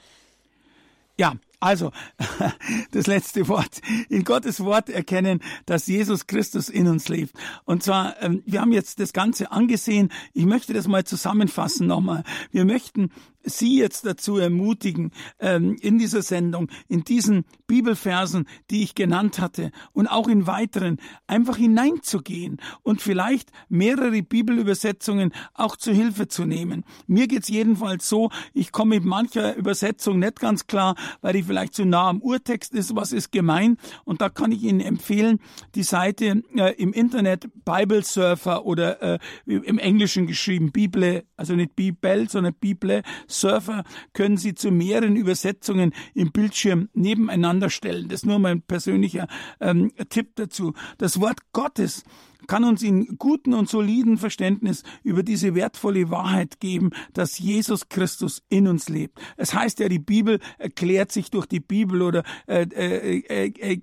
Ja, 1.16 1.34
also, 1.60 1.92
das 2.92 3.06
letzte 3.06 3.48
Wort. 3.48 3.80
In 4.08 4.24
Gottes 4.24 4.60
Wort 4.60 4.88
erkennen, 4.90 5.40
dass 5.64 5.86
Jesus 5.86 6.26
Christus 6.26 6.68
in 6.68 6.88
uns 6.88 7.08
lebt. 7.08 7.34
Und 7.64 7.82
zwar, 7.82 8.20
ähm, 8.22 8.42
wir 8.46 8.60
haben 8.60 8.72
jetzt 8.72 9.00
das 9.00 9.12
Ganze 9.12 9.52
angesehen. 9.52 10.10
Ich 10.32 10.46
möchte 10.46 10.72
das 10.72 10.86
mal 10.86 11.04
zusammenfassen 11.04 11.86
nochmal. 11.86 12.24
Wir 12.50 12.64
möchten 12.64 13.10
Sie 13.46 13.78
jetzt 13.78 14.04
dazu 14.04 14.38
ermutigen, 14.38 15.12
ähm, 15.38 15.76
in 15.80 15.98
dieser 15.98 16.22
Sendung, 16.22 16.68
in 16.88 17.04
diesen 17.04 17.44
Bibelversen, 17.68 18.46
die 18.70 18.82
ich 18.82 18.96
genannt 18.96 19.38
hatte 19.38 19.70
und 19.92 20.08
auch 20.08 20.26
in 20.26 20.48
weiteren, 20.48 20.98
einfach 21.28 21.56
hineinzugehen 21.56 22.60
und 22.82 23.00
vielleicht 23.00 23.52
mehrere 23.68 24.20
Bibelübersetzungen 24.22 25.32
auch 25.54 25.76
zu 25.76 25.92
Hilfe 25.92 26.26
zu 26.26 26.44
nehmen. 26.44 26.84
Mir 27.06 27.28
geht's 27.28 27.48
jedenfalls 27.48 28.08
so, 28.08 28.30
ich 28.52 28.72
komme 28.72 28.96
mit 28.96 29.04
mancher 29.04 29.54
Übersetzung 29.54 30.18
nicht 30.18 30.40
ganz 30.40 30.66
klar, 30.66 30.96
weil 31.20 31.34
die 31.34 31.44
vielleicht 31.46 31.74
zu 31.74 31.84
nah 31.84 32.08
am 32.08 32.20
Urtext 32.20 32.74
ist, 32.74 32.94
was 32.94 33.12
ist 33.12 33.32
gemein. 33.32 33.76
Und 34.04 34.20
da 34.20 34.28
kann 34.28 34.52
ich 34.52 34.62
Ihnen 34.62 34.80
empfehlen, 34.80 35.38
die 35.74 35.82
Seite 35.82 36.42
äh, 36.56 36.74
im 36.76 36.92
Internet 36.92 37.48
Bible 37.64 38.02
Surfer 38.02 38.64
oder 38.66 39.02
äh, 39.02 39.18
im 39.46 39.78
Englischen 39.78 40.26
geschrieben 40.26 40.72
Bible, 40.72 41.24
also 41.36 41.54
nicht 41.54 41.76
Bibel, 41.76 42.28
sondern 42.28 42.54
Bible 42.54 43.02
Surfer 43.26 43.84
können 44.12 44.36
Sie 44.36 44.54
zu 44.54 44.70
mehreren 44.70 45.16
Übersetzungen 45.16 45.92
im 46.14 46.32
Bildschirm 46.32 46.88
nebeneinander 46.94 47.70
stellen. 47.70 48.08
Das 48.08 48.20
ist 48.22 48.26
nur 48.26 48.38
mein 48.38 48.62
persönlicher 48.62 49.28
ähm, 49.60 49.92
Tipp 50.08 50.36
dazu. 50.36 50.74
Das 50.98 51.20
Wort 51.20 51.40
Gottes 51.52 52.04
kann 52.46 52.64
uns 52.64 52.82
in 52.82 53.16
guten 53.18 53.54
und 53.54 53.68
soliden 53.68 54.18
Verständnis 54.18 54.82
über 55.02 55.22
diese 55.22 55.54
wertvolle 55.54 56.10
Wahrheit 56.10 56.60
geben, 56.60 56.90
dass 57.12 57.38
Jesus 57.38 57.88
Christus 57.88 58.42
in 58.48 58.68
uns 58.68 58.88
lebt. 58.88 59.18
Es 59.36 59.54
heißt 59.54 59.80
ja, 59.80 59.88
die 59.88 59.98
Bibel 59.98 60.40
erklärt 60.58 61.12
sich 61.12 61.30
durch 61.30 61.46
die 61.46 61.60
Bibel 61.60 62.02
oder 62.02 62.22
äh, 62.46 62.62
äh, 62.62 63.18
äh, 63.28 63.52
äh, 63.58 63.80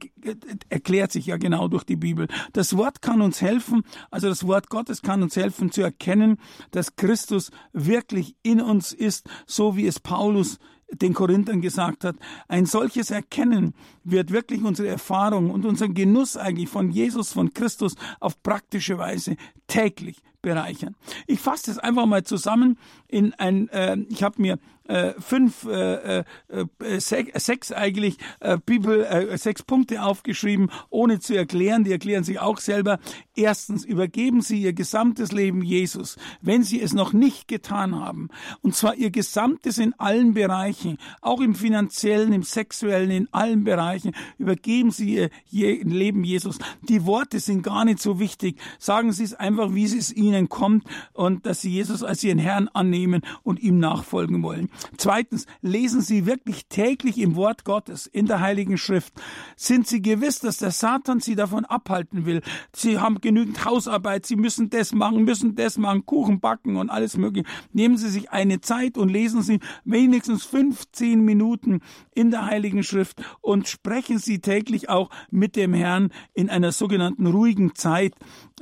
erklärt 0.70 1.12
sich 1.12 1.26
ja 1.26 1.38
genau 1.38 1.68
durch 1.68 1.84
die 1.84 1.96
Bibel. 1.96 2.28
Das 2.54 2.78
Wort 2.78 3.02
kann 3.02 3.22
uns 3.22 3.42
helfen, 3.42 3.84
also 4.12 4.30
das 4.30 4.46
Wort 4.48 4.70
Gottes 4.70 5.02
kann 5.02 5.24
uns 5.24 5.36
helfen 5.36 5.72
zu 5.72 5.82
erkennen, 5.82 6.38
dass 6.72 6.96
Christus 6.96 7.52
wirklich 7.72 8.36
in 8.44 8.62
uns 8.62 8.92
ist, 8.92 9.28
so 9.46 9.76
wie 9.76 9.88
es 9.88 10.00
Paulus 10.00 10.60
den 10.92 11.14
Korinthern 11.14 11.62
gesagt 11.62 12.04
hat, 12.04 12.16
ein 12.48 12.66
solches 12.66 13.12
Erkennen 13.12 13.74
wird 14.04 14.32
wirklich 14.32 14.64
unsere 14.64 14.90
Erfahrung 14.90 15.50
und 15.50 15.66
unseren 15.66 15.94
Genuss 15.94 16.38
eigentlich 16.38 16.70
von 16.70 16.92
Jesus, 16.92 17.34
von 17.34 17.54
Christus 17.54 17.96
auf 18.20 18.42
praktische 18.44 18.98
Weise 18.98 19.36
täglich 19.68 20.22
bereichern. 20.44 20.96
Ich 21.26 21.40
fasse 21.40 21.64
das 21.68 21.80
einfach 21.80 22.06
mal 22.06 22.24
zusammen 22.24 22.78
in 23.08 23.34
ein, 23.34 23.70
äh, 23.70 23.98
ich 24.10 24.22
habe 24.22 24.40
mir 24.40 24.60
äh, 24.88 25.14
fünf, 25.20 25.66
äh, 25.66 26.20
äh, 26.20 26.24
äh 26.50 27.00
sechs, 27.00 27.46
sechs 27.46 27.72
eigentlich 27.72 28.18
äh, 28.42 28.58
Bibel, 28.64 29.04
äh, 29.06 29.38
sechs 29.38 29.64
Punkte 29.64 30.04
aufgeschrieben, 30.04 30.70
ohne 30.90 31.20
zu 31.20 31.36
erklären. 31.36 31.84
Die 31.84 31.92
erklären 31.92 32.24
sich 32.24 32.40
auch 32.40 32.58
selber. 32.58 33.00
Erstens, 33.36 33.86
übergeben 33.86 34.42
Sie 34.42 34.62
Ihr 34.62 34.74
gesamtes 34.74 35.32
Leben 35.32 35.64
Jesus, 35.64 36.18
wenn 36.42 36.64
Sie 36.64 36.82
es 36.82 36.94
noch 36.94 37.14
nicht 37.14 37.48
getan 37.48 37.96
haben. 37.96 38.30
Und 38.62 38.76
zwar 38.76 38.96
Ihr 38.96 39.10
gesamtes 39.10 39.78
in 39.78 39.94
allen 40.00 40.34
Bereichen, 40.34 40.98
auch 41.22 41.40
im 41.40 41.56
finanziellen, 41.56 42.34
im 42.34 42.44
sexuellen, 42.44 43.12
in 43.12 43.30
allen 43.32 43.64
Bereichen. 43.64 44.14
Übergeben 44.38 44.92
Sie 44.92 45.30
Ihr 45.50 45.86
Leben 45.86 46.26
Jesus. 46.26 46.60
Die 46.82 47.06
Worte 47.06 47.40
sind 47.40 47.64
gar 47.64 47.86
nicht 47.86 48.00
so 48.00 48.20
wichtig. 48.20 48.60
Sagen 48.80 49.14
Sie 49.14 49.24
es 49.24 49.34
einfach, 49.34 49.74
wie 49.74 49.86
es 49.86 50.12
Ihnen 50.12 50.33
ihnen 50.34 50.50
kommt 50.50 50.86
und 51.14 51.46
dass 51.46 51.62
sie 51.62 51.70
Jesus 51.70 52.04
als 52.04 52.24
ihren 52.24 52.40
Herrn 52.40 52.68
annehmen 52.70 53.22
und 53.44 53.60
ihm 53.62 53.80
nachfolgen 53.80 54.44
wollen. 54.44 54.70
Zweitens, 54.98 55.46
lesen 55.62 56.02
Sie 56.02 56.26
wirklich 56.26 56.68
täglich 56.68 57.18
im 57.18 57.36
Wort 57.36 57.66
Gottes, 57.66 58.08
in 58.08 58.26
der 58.26 58.40
Heiligen 58.42 58.78
Schrift. 58.78 59.14
Sind 59.56 59.88
Sie 59.88 60.02
gewiss, 60.02 60.40
dass 60.40 60.58
der 60.58 60.72
Satan 60.72 61.20
Sie 61.20 61.36
davon 61.36 61.66
abhalten 61.66 62.26
will? 62.26 62.42
Sie 62.74 63.00
haben 63.00 63.22
genügend 63.22 63.66
Hausarbeit, 63.66 64.26
Sie 64.26 64.36
müssen 64.36 64.70
das 64.70 64.94
machen, 64.94 65.24
müssen 65.24 65.56
das 65.56 65.78
machen, 65.78 66.06
Kuchen 66.06 66.40
backen 66.40 66.76
und 66.78 66.90
alles 66.90 67.18
mögliche. 67.18 67.48
Nehmen 67.72 67.98
Sie 67.98 68.10
sich 68.10 68.32
eine 68.32 68.62
Zeit 68.62 68.98
und 68.98 69.10
lesen 69.10 69.42
Sie 69.42 69.60
wenigstens 69.86 70.44
15 70.46 71.24
Minuten 71.24 71.82
in 72.14 72.32
der 72.32 72.46
Heiligen 72.46 72.84
Schrift 72.84 73.22
und 73.42 73.68
sprechen 73.68 74.20
Sie 74.20 74.40
täglich 74.40 74.90
auch 74.90 75.10
mit 75.30 75.56
dem 75.56 75.74
Herrn 75.74 76.12
in 76.34 76.50
einer 76.50 76.72
sogenannten 76.72 77.28
ruhigen 77.28 77.76
Zeit. 77.76 78.14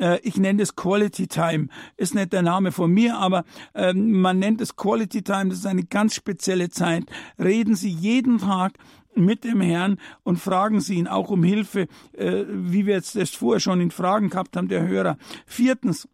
Äh, 0.02 0.20
ich 0.24 0.38
nenne 0.38 0.64
es 0.64 0.76
Quality 0.76 1.28
Time. 1.28 1.68
Ist 1.95 2.16
nicht 2.16 2.34
der 2.34 2.41
Name 2.41 2.72
von 2.72 2.91
mir, 2.91 3.18
aber 3.18 3.45
ähm, 3.76 4.20
man 4.20 4.39
nennt 4.39 4.60
es 4.60 4.76
Quality 4.76 5.22
Time. 5.22 5.49
Das 5.49 5.60
ist 5.60 5.66
eine 5.66 5.84
ganz 5.84 6.16
spezielle 6.16 6.70
Zeit. 6.70 7.04
Reden 7.39 7.76
Sie 7.76 7.89
jeden 7.89 8.39
Tag 8.39 8.74
mit 9.14 9.43
dem 9.43 9.62
Herrn 9.62 9.97
und 10.24 10.38
fragen 10.38 10.80
Sie 10.80 10.95
ihn 10.95 11.08
auch 11.08 11.30
um 11.30 11.43
Hilfe, 11.43 11.88
äh, 12.14 12.43
wie 12.47 12.86
wir 12.86 12.95
jetzt 12.95 13.16
das 13.16 13.30
vorher 13.30 13.60
schon 13.60 13.82
in 13.82 13.91
Fragen 13.91 14.30
gehabt 14.30 14.58
haben, 14.58 14.68
der 14.68 14.88
Hörer. 14.88 15.18
Viertens, 15.45 16.08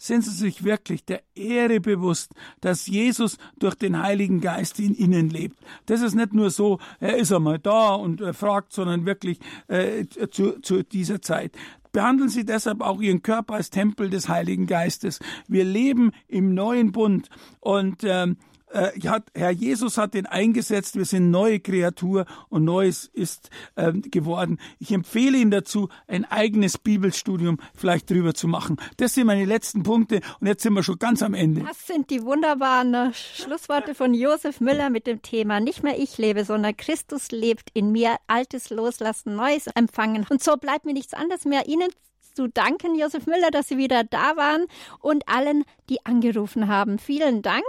sind 0.00 0.24
sie 0.24 0.30
sich 0.30 0.64
wirklich 0.64 1.04
der 1.04 1.22
Ehre 1.34 1.78
bewusst, 1.78 2.32
dass 2.62 2.86
Jesus 2.86 3.36
durch 3.58 3.74
den 3.74 4.02
Heiligen 4.02 4.40
Geist 4.40 4.80
in 4.80 4.94
ihnen 4.94 5.28
lebt. 5.28 5.58
Das 5.84 6.00
ist 6.00 6.14
nicht 6.14 6.32
nur 6.32 6.48
so, 6.48 6.78
er 7.00 7.18
ist 7.18 7.32
einmal 7.32 7.58
da 7.58 7.94
und 7.94 8.22
er 8.22 8.32
fragt, 8.32 8.72
sondern 8.72 9.04
wirklich 9.04 9.38
äh, 9.68 10.06
zu, 10.30 10.58
zu 10.62 10.82
dieser 10.82 11.20
Zeit. 11.20 11.52
Behandeln 11.92 12.28
Sie 12.28 12.44
deshalb 12.44 12.80
auch 12.80 13.00
Ihren 13.00 13.22
Körper 13.22 13.54
als 13.54 13.70
Tempel 13.70 14.10
des 14.10 14.28
Heiligen 14.28 14.66
Geistes. 14.66 15.18
Wir 15.48 15.64
leben 15.64 16.12
im 16.28 16.54
neuen 16.54 16.92
Bund 16.92 17.28
und 17.60 18.04
ähm, 18.04 18.36
äh, 18.72 18.90
Herr 19.34 19.50
Jesus 19.50 19.98
hat 19.98 20.14
ihn 20.14 20.26
eingesetzt, 20.26 20.96
wir 20.96 21.04
sind 21.04 21.30
neue 21.30 21.60
Kreatur 21.60 22.26
und 22.48 22.64
Neues 22.64 23.10
ist 23.12 23.50
äh, 23.74 23.92
geworden. 23.92 24.58
Ich 24.78 24.92
empfehle 24.92 25.38
Ihnen 25.38 25.50
dazu, 25.50 25.88
ein 26.06 26.24
eigenes 26.24 26.78
Bibelstudium 26.78 27.58
vielleicht 27.74 28.10
drüber 28.10 28.34
zu 28.34 28.48
machen. 28.48 28.76
Das 28.96 29.14
sind 29.14 29.26
meine 29.26 29.44
letzten 29.44 29.82
Punkte 29.82 30.20
und 30.40 30.46
jetzt 30.46 30.62
sind 30.62 30.74
wir 30.74 30.82
schon 30.82 30.98
ganz 30.98 31.22
am 31.22 31.34
Ende. 31.34 31.62
Das 31.62 31.86
sind 31.86 32.10
die 32.10 32.22
wunderbaren 32.22 32.94
äh, 32.94 33.12
Schlussworte 33.12 33.94
von 33.94 34.14
Josef 34.14 34.60
Müller 34.60 34.90
mit 34.90 35.06
dem 35.06 35.22
Thema 35.22 35.60
Nicht 35.60 35.82
mehr 35.82 35.98
ich 35.98 36.18
lebe, 36.18 36.44
sondern 36.44 36.76
Christus 36.76 37.30
lebt 37.30 37.70
in 37.74 37.92
mir. 37.92 38.16
Altes 38.26 38.70
loslassen, 38.70 39.34
Neues 39.34 39.66
empfangen. 39.74 40.26
Und 40.28 40.42
so 40.42 40.56
bleibt 40.56 40.84
mir 40.84 40.92
nichts 40.92 41.14
anderes 41.14 41.44
mehr, 41.44 41.66
Ihnen 41.66 41.88
zu 42.34 42.48
danken, 42.48 42.98
Josef 42.98 43.26
Müller, 43.26 43.50
dass 43.50 43.68
Sie 43.68 43.76
wieder 43.76 44.04
da 44.04 44.36
waren 44.36 44.66
und 45.00 45.28
allen, 45.28 45.64
die 45.88 46.04
angerufen 46.06 46.68
haben. 46.68 46.98
Vielen 46.98 47.42
Dank 47.42 47.64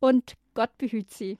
und 0.00 0.34
Gott 0.58 0.76
behüt 0.76 1.12
Sie. 1.12 1.38